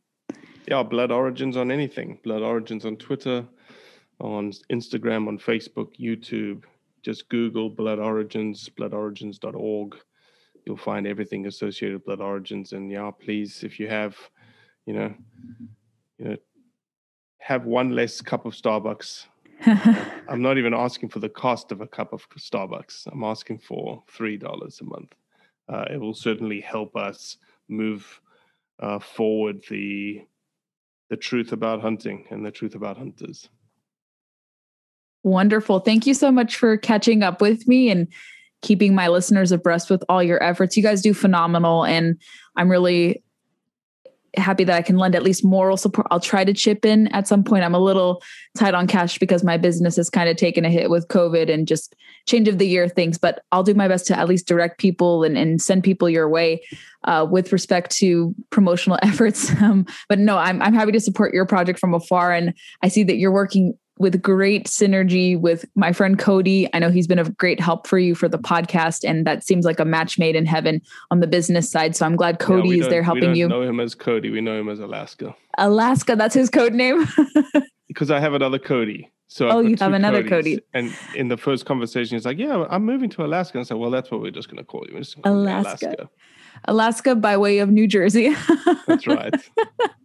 Yeah, 0.67 0.83
Blood 0.83 1.13
Origins 1.13 1.57
on 1.57 1.71
anything. 1.71 2.19
Blood 2.25 2.43
Origins 2.43 2.85
on 2.85 2.97
Twitter 2.97 3.45
on 4.23 4.53
Instagram, 4.71 5.29
on 5.29 5.39
Facebook, 5.39 5.99
YouTube. 5.99 6.63
Just 7.03 7.29
Google 7.29 7.69
Blood 7.69 7.99
Origins, 7.99 8.71
bloodorigins.org. 8.79 9.97
You'll 10.65 10.77
find 10.77 11.07
everything 11.07 11.47
associated 11.47 11.97
with 11.97 12.05
Blood 12.07 12.21
Origins. 12.21 12.73
And 12.73 12.91
yeah, 12.91 13.11
please, 13.11 13.65
if 13.65 13.81
you 13.81 13.89
have, 13.89 14.17
you 14.87 14.95
know, 14.95 15.15
you 16.19 16.25
know, 16.25 16.37
have 17.39 17.65
one 17.65 17.91
less 17.91 18.21
cup 18.21 18.47
of 18.47 18.55
Starbucks. 18.55 19.27
I'm 20.29 20.43
not 20.43 20.59
even 20.59 20.75
asking 20.75 21.09
for 21.09 21.19
the 21.19 21.29
cost 21.29 21.73
of 21.73 21.81
a 21.81 21.89
cup 21.89 22.13
of 22.13 22.29
Starbucks. 22.39 23.09
I'm 23.11 23.25
asking 23.25 23.59
for 23.59 24.05
three 24.09 24.37
dollars 24.37 24.81
a 24.81 24.85
month. 24.85 25.13
Uh, 25.69 25.85
it 25.91 26.01
will 26.01 26.15
certainly 26.15 26.61
help 26.61 26.95
us 26.95 27.39
move 27.69 28.21
uh, 28.79 29.01
forward 29.01 29.65
the 29.69 30.25
the 31.11 31.17
truth 31.17 31.53
about 31.53 31.81
hunting 31.81 32.27
and 32.31 32.47
the 32.47 32.51
truth 32.51 32.77
about 32.77 32.97
hunters. 32.97 33.49
Wonderful. 35.23 35.81
Thank 35.81 36.07
you 36.07 36.15
so 36.15 36.33
much 36.33 36.57
for 36.57 36.77
catching 36.77 37.23
up 37.23 37.41
with 37.41 37.69
me 37.69 37.91
and 37.91 38.09
keeping 38.61 38.95
my 38.95 39.09
listeners 39.09 39.53
abreast 39.53 39.91
with 39.91 40.03
all 40.09 40.23
your 40.23 40.43
efforts. 40.43 40.77
You 40.77 40.83
guys 40.83 41.03
do 41.03 41.15
phenomenal. 41.15 41.85
And 41.85 42.21
I'm 42.57 42.71
really 42.71 43.23
happy 44.37 44.65
that 44.65 44.75
I 44.75 44.83
can 44.83 44.97
lend 44.97 45.15
at 45.15 45.23
least 45.23 45.45
moral 45.45 45.77
support. 45.77 46.07
I'll 46.11 46.21
try 46.21 46.45
to 46.45 46.55
chip 46.55 46.85
in 46.85 47.09
at 47.09 47.29
some 47.29 47.45
point. 47.45 47.65
I'm 47.65 47.75
a 47.75 47.79
little 47.79 48.23
tight 48.57 48.75
on 48.75 48.87
cash 48.87 49.19
because 49.19 49.45
my 49.45 49.59
business 49.59 49.97
has 49.97 50.09
kind 50.09 50.29
of 50.29 50.37
taken 50.37 50.65
a 50.65 50.71
hit 50.71 50.89
with 50.89 51.09
COVID 51.09 51.53
and 51.53 51.69
just 51.69 51.95
change 52.27 52.49
of 52.49 52.59
the 52.59 52.67
year 52.67 52.89
things, 52.89 53.19
but 53.19 53.45
I'll 53.53 53.63
do 53.63 53.75
my 53.75 53.89
best 53.89 54.07
to 54.07 54.19
at 54.19 54.29
least 54.29 54.47
direct 54.47 54.79
people 54.79 55.23
and, 55.23 55.37
and 55.37 55.61
send 55.61 55.85
people 55.85 56.09
your 56.09 56.29
way 56.29 56.63
uh, 57.05 57.27
with 57.29 57.53
respect 57.53 57.91
to 57.97 58.35
promotional 58.51 58.99
efforts. 59.03 59.51
Um, 59.61 59.87
but 60.09 60.19
no, 60.19 60.39
I'm, 60.39 60.63
I'm 60.63 60.75
happy 60.75 60.93
to 60.93 61.01
support 61.01 61.35
your 61.35 61.45
project 61.45 61.79
from 61.79 61.93
afar. 61.93 62.33
And 62.33 62.55
I 62.83 62.89
see 62.89 63.03
that 63.05 63.17
you're 63.17 63.33
working 63.33 63.75
with 64.03 64.21
great 64.21 64.67
synergy 64.67 65.39
with 65.39 65.65
my 65.75 65.93
friend 65.93 66.19
Cody. 66.19 66.69
I 66.75 66.81
know 66.81 66.91
he's 66.91 67.07
been 67.07 67.21
a 67.21 67.31
great 67.31 67.61
help 67.61 67.87
for 67.87 67.99
you 67.99 68.15
for 68.15 68.29
the 68.29 68.39
podcast, 68.39 69.09
and 69.09 69.27
that 69.27 69.45
seems 69.45 69.65
like 69.65 69.81
a 69.81 69.85
match 69.85 70.19
made 70.19 70.37
in 70.37 70.45
heaven 70.45 70.83
on 71.11 71.21
the 71.21 71.27
business 71.27 71.71
side. 71.71 71.97
So 71.97 72.05
I'm 72.05 72.17
glad 72.17 72.41
Cody 72.41 72.71
yeah, 72.71 72.83
is 72.83 72.89
there 72.89 73.03
helping 73.03 73.35
you. 73.35 73.49
Know 73.49 73.63
him 73.63 73.81
as 73.81 73.95
Cody. 73.95 74.29
We 74.29 74.41
know 74.41 74.59
him 74.59 74.69
as 74.69 74.81
Alaska. 74.81 75.35
Alaska, 75.57 76.17
that's 76.17 76.35
his 76.35 76.51
code 76.51 76.75
name. 76.75 77.07
because 77.89 78.11
I 78.11 78.19
have 78.19 78.35
another 78.35 78.59
Cody. 78.59 79.11
So 79.29 79.49
oh, 79.49 79.61
you 79.61 79.77
have 79.81 79.95
another 79.95 80.29
Cody. 80.29 80.61
And 80.75 80.95
in 81.15 81.29
the 81.29 81.39
first 81.39 81.65
conversation, 81.65 82.17
he's 82.17 82.27
like, 82.27 82.39
"Yeah, 82.39 82.67
I'm 82.69 82.85
moving 82.85 83.09
to 83.11 83.25
Alaska." 83.25 83.57
And 83.57 83.65
I 83.65 83.69
said, 83.69 83.79
"Well, 83.79 83.91
that's 83.91 84.11
what 84.11 84.21
we're 84.21 84.33
just 84.33 84.49
going 84.49 84.59
to 84.59 84.65
call 84.65 84.85
you. 84.91 84.97
Alaska. 84.99 85.21
Alaska." 85.25 86.11
Alaska 86.67 87.15
by 87.15 87.37
way 87.37 87.59
of 87.59 87.71
New 87.71 87.87
Jersey. 87.87 88.35
That's 88.87 89.07
right. 89.07 89.35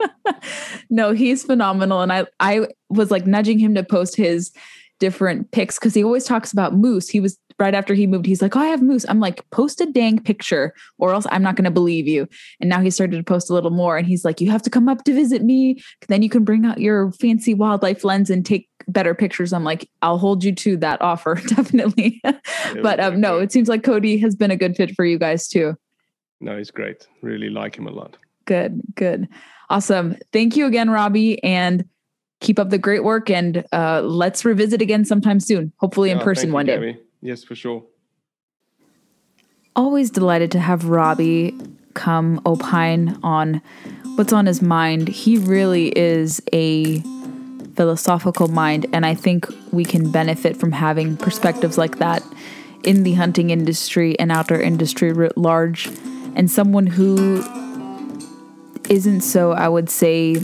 no, 0.89 1.11
he's 1.11 1.43
phenomenal. 1.43 2.01
And 2.01 2.11
I, 2.11 2.25
I 2.39 2.67
was 2.89 3.11
like 3.11 3.25
nudging 3.25 3.59
him 3.59 3.75
to 3.75 3.83
post 3.83 4.15
his 4.15 4.51
different 4.99 5.51
pics 5.51 5.77
because 5.77 5.93
he 5.93 6.03
always 6.03 6.25
talks 6.25 6.51
about 6.51 6.73
moose. 6.73 7.09
He 7.09 7.19
was 7.19 7.37
right 7.59 7.73
after 7.73 7.93
he 7.93 8.07
moved, 8.07 8.25
he's 8.25 8.41
like, 8.41 8.55
Oh, 8.55 8.59
I 8.59 8.67
have 8.67 8.81
moose. 8.81 9.05
I'm 9.07 9.19
like, 9.19 9.47
post 9.49 9.81
a 9.81 9.85
dang 9.85 10.19
picture 10.19 10.73
or 10.97 11.13
else 11.13 11.25
I'm 11.31 11.41
not 11.41 11.55
going 11.55 11.65
to 11.65 11.71
believe 11.71 12.07
you. 12.07 12.27
And 12.59 12.69
now 12.69 12.81
he 12.81 12.89
started 12.89 13.17
to 13.17 13.23
post 13.23 13.49
a 13.49 13.53
little 13.53 13.71
more. 13.71 13.97
And 13.97 14.07
he's 14.07 14.23
like, 14.23 14.41
You 14.41 14.51
have 14.51 14.61
to 14.63 14.69
come 14.69 14.87
up 14.87 15.03
to 15.05 15.13
visit 15.13 15.43
me. 15.43 15.81
Then 16.07 16.21
you 16.21 16.29
can 16.29 16.43
bring 16.43 16.65
out 16.65 16.79
your 16.79 17.11
fancy 17.13 17.53
wildlife 17.53 18.03
lens 18.03 18.29
and 18.29 18.45
take 18.45 18.69
better 18.87 19.13
pictures. 19.13 19.53
I'm 19.53 19.63
like, 19.63 19.89
I'll 20.01 20.17
hold 20.17 20.43
you 20.43 20.53
to 20.53 20.77
that 20.77 21.01
offer, 21.01 21.35
definitely. 21.47 22.21
but 22.81 22.99
um, 22.99 23.19
no, 23.19 23.39
it 23.39 23.51
seems 23.51 23.67
like 23.67 23.83
Cody 23.83 24.17
has 24.19 24.35
been 24.35 24.51
a 24.51 24.57
good 24.57 24.75
fit 24.75 24.95
for 24.95 25.05
you 25.05 25.17
guys 25.17 25.47
too. 25.47 25.75
No, 26.39 26.57
he's 26.57 26.71
great. 26.71 27.07
Really 27.21 27.49
like 27.49 27.77
him 27.77 27.87
a 27.87 27.91
lot. 27.91 28.17
Good, 28.45 28.81
good. 28.95 29.27
Awesome. 29.69 30.17
Thank 30.31 30.55
you 30.55 30.65
again, 30.65 30.89
Robbie. 30.89 31.43
And 31.43 31.85
keep 32.39 32.59
up 32.59 32.69
the 32.69 32.77
great 32.77 33.03
work. 33.03 33.29
And 33.29 33.65
uh, 33.73 34.01
let's 34.01 34.45
revisit 34.45 34.81
again 34.81 35.05
sometime 35.05 35.39
soon, 35.39 35.73
hopefully 35.77 36.11
in 36.11 36.19
person 36.19 36.51
one 36.51 36.65
day. 36.65 36.75
Gabby. 36.75 36.99
Yes, 37.21 37.43
for 37.43 37.55
sure. 37.55 37.83
Always 39.75 40.09
delighted 40.09 40.51
to 40.51 40.59
have 40.59 40.85
Robbie 40.85 41.55
come 41.93 42.41
opine 42.45 43.17
on 43.23 43.61
what's 44.15 44.33
on 44.33 44.45
his 44.45 44.61
mind. 44.61 45.07
He 45.07 45.37
really 45.37 45.89
is 45.97 46.41
a 46.53 47.01
philosophical 47.75 48.47
mind, 48.47 48.87
and 48.91 49.05
I 49.05 49.13
think 49.13 49.47
we 49.71 49.85
can 49.85 50.11
benefit 50.11 50.57
from 50.57 50.71
having 50.71 51.17
perspectives 51.17 51.77
like 51.77 51.97
that 51.99 52.23
in 52.83 53.03
the 53.03 53.13
hunting 53.13 53.49
industry 53.49 54.17
and 54.19 54.31
outdoor 54.31 54.61
industry 54.61 55.11
writ 55.11 55.37
large 55.37 55.89
and 56.37 56.49
someone 56.49 56.85
who 56.85 57.43
isn't 58.89 59.21
so, 59.21 59.51
I 59.51 59.67
would 59.67 59.89
say, 59.89 60.37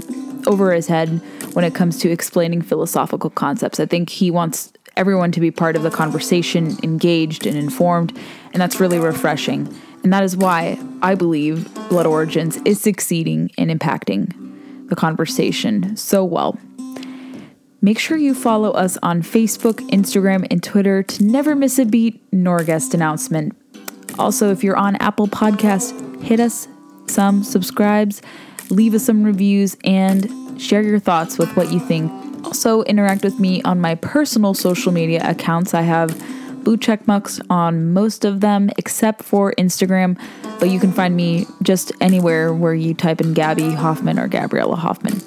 over 0.48 0.74
his 0.74 0.88
head 0.88 1.22
when 1.54 1.64
it 1.64 1.76
comes 1.76 2.00
to 2.00 2.10
explaining 2.10 2.64
philosophical 2.64 3.30
concepts. 3.30 3.80
I 3.80 3.86
think 3.86 4.10
he 4.10 4.32
wants 4.32 4.74
everyone 4.98 5.32
to 5.32 5.40
be 5.40 5.52
part 5.52 5.76
of 5.76 5.84
the 5.84 5.92
conversation, 5.92 6.78
engaged 6.84 7.46
and 7.46 7.56
informed, 7.56 8.18
and 8.52 8.62
that's 8.62 8.80
really 8.80 9.00
refreshing. 9.00 9.74
And 10.04 10.12
that 10.12 10.24
is 10.24 10.36
why 10.36 10.80
I 11.02 11.16
believe 11.16 11.74
Blood 11.90 12.08
Origins 12.08 12.58
is 12.66 12.82
succeeding 12.82 13.52
in 13.58 13.70
impacting 13.70 14.90
the 14.90 14.96
conversation 14.96 15.96
so 15.96 16.26
well. 16.26 16.58
Make 17.82 18.00
sure 18.00 18.18
you 18.18 18.34
follow 18.34 18.72
us 18.72 18.98
on 19.04 19.22
Facebook, 19.22 19.76
Instagram, 19.90 20.48
and 20.50 20.64
Twitter 20.64 21.04
to 21.04 21.24
never 21.24 21.56
miss 21.56 21.78
a 21.78 21.86
beat 21.86 22.22
nor 22.32 22.58
a 22.58 22.66
guest 22.66 22.94
announcement. 22.94 23.56
Also, 24.20 24.52
if 24.52 24.64
you're 24.64 24.78
on 24.78 24.96
Apple 24.98 25.28
Podcasts, 25.28 25.94
hit 26.22 26.40
us 26.40 26.68
some 27.08 27.44
subscribes, 27.44 28.22
leave 28.70 28.94
us 28.94 29.04
some 29.04 29.24
reviews, 29.24 29.76
and 29.84 30.30
share 30.62 30.82
your 30.82 31.00
thoughts 31.00 31.38
with 31.38 31.56
what 31.56 31.72
you 31.72 31.80
think. 31.80 32.12
Also, 32.46 32.84
interact 32.84 33.24
with 33.24 33.40
me 33.40 33.62
on 33.64 33.80
my 33.80 33.96
personal 33.96 34.54
social 34.54 34.92
media 34.92 35.22
accounts. 35.28 35.74
I 35.74 35.82
have 35.82 36.22
blue 36.64 36.78
check 36.78 37.08
marks 37.08 37.42
on 37.50 37.94
most 37.94 38.24
of 38.26 38.40
them 38.40 38.70
except 38.78 39.24
for 39.24 39.54
Instagram, 39.58 40.20
but 40.60 40.70
you 40.70 40.80
can 40.80 40.92
find 40.92 41.16
me 41.16 41.46
just 41.62 41.92
anywhere 42.00 42.54
where 42.54 42.74
you 42.74 42.94
type 42.94 43.20
in 43.20 43.34
Gabby 43.34 43.74
Hoffman 43.74 44.20
or 44.20 44.28
Gabriella 44.28 44.76
Hoffman. 44.76 45.22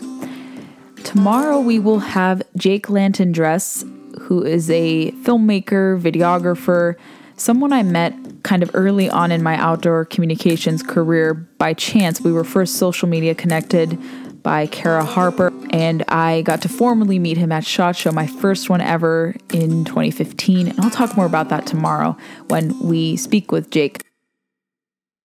Tomorrow 1.04 1.60
we 1.60 1.78
will 1.78 1.98
have 1.98 2.42
Jake 2.56 2.88
Lanton 2.88 3.32
Dress, 3.32 3.84
who 4.20 4.42
is 4.42 4.70
a 4.70 5.10
filmmaker, 5.22 6.00
videographer, 6.00 6.96
someone 7.36 7.72
I 7.72 7.82
met 7.82 8.14
kind 8.46 8.62
of 8.62 8.70
early 8.74 9.10
on 9.10 9.32
in 9.32 9.42
my 9.42 9.56
outdoor 9.56 10.04
communications 10.04 10.80
career 10.80 11.34
by 11.34 11.74
chance. 11.74 12.20
We 12.20 12.30
were 12.30 12.44
first 12.44 12.76
social 12.76 13.08
media 13.08 13.34
connected 13.34 13.98
by 14.44 14.68
Kara 14.68 15.04
Harper, 15.04 15.52
and 15.70 16.04
I 16.06 16.42
got 16.42 16.62
to 16.62 16.68
formally 16.68 17.18
meet 17.18 17.36
him 17.36 17.50
at 17.50 17.66
SHOT 17.66 17.96
Show, 17.96 18.12
my 18.12 18.28
first 18.28 18.70
one 18.70 18.80
ever 18.80 19.34
in 19.52 19.84
2015. 19.84 20.68
And 20.68 20.80
I'll 20.80 20.90
talk 20.90 21.16
more 21.16 21.26
about 21.26 21.48
that 21.48 21.66
tomorrow 21.66 22.16
when 22.46 22.78
we 22.78 23.16
speak 23.16 23.50
with 23.50 23.70
Jake. 23.70 24.05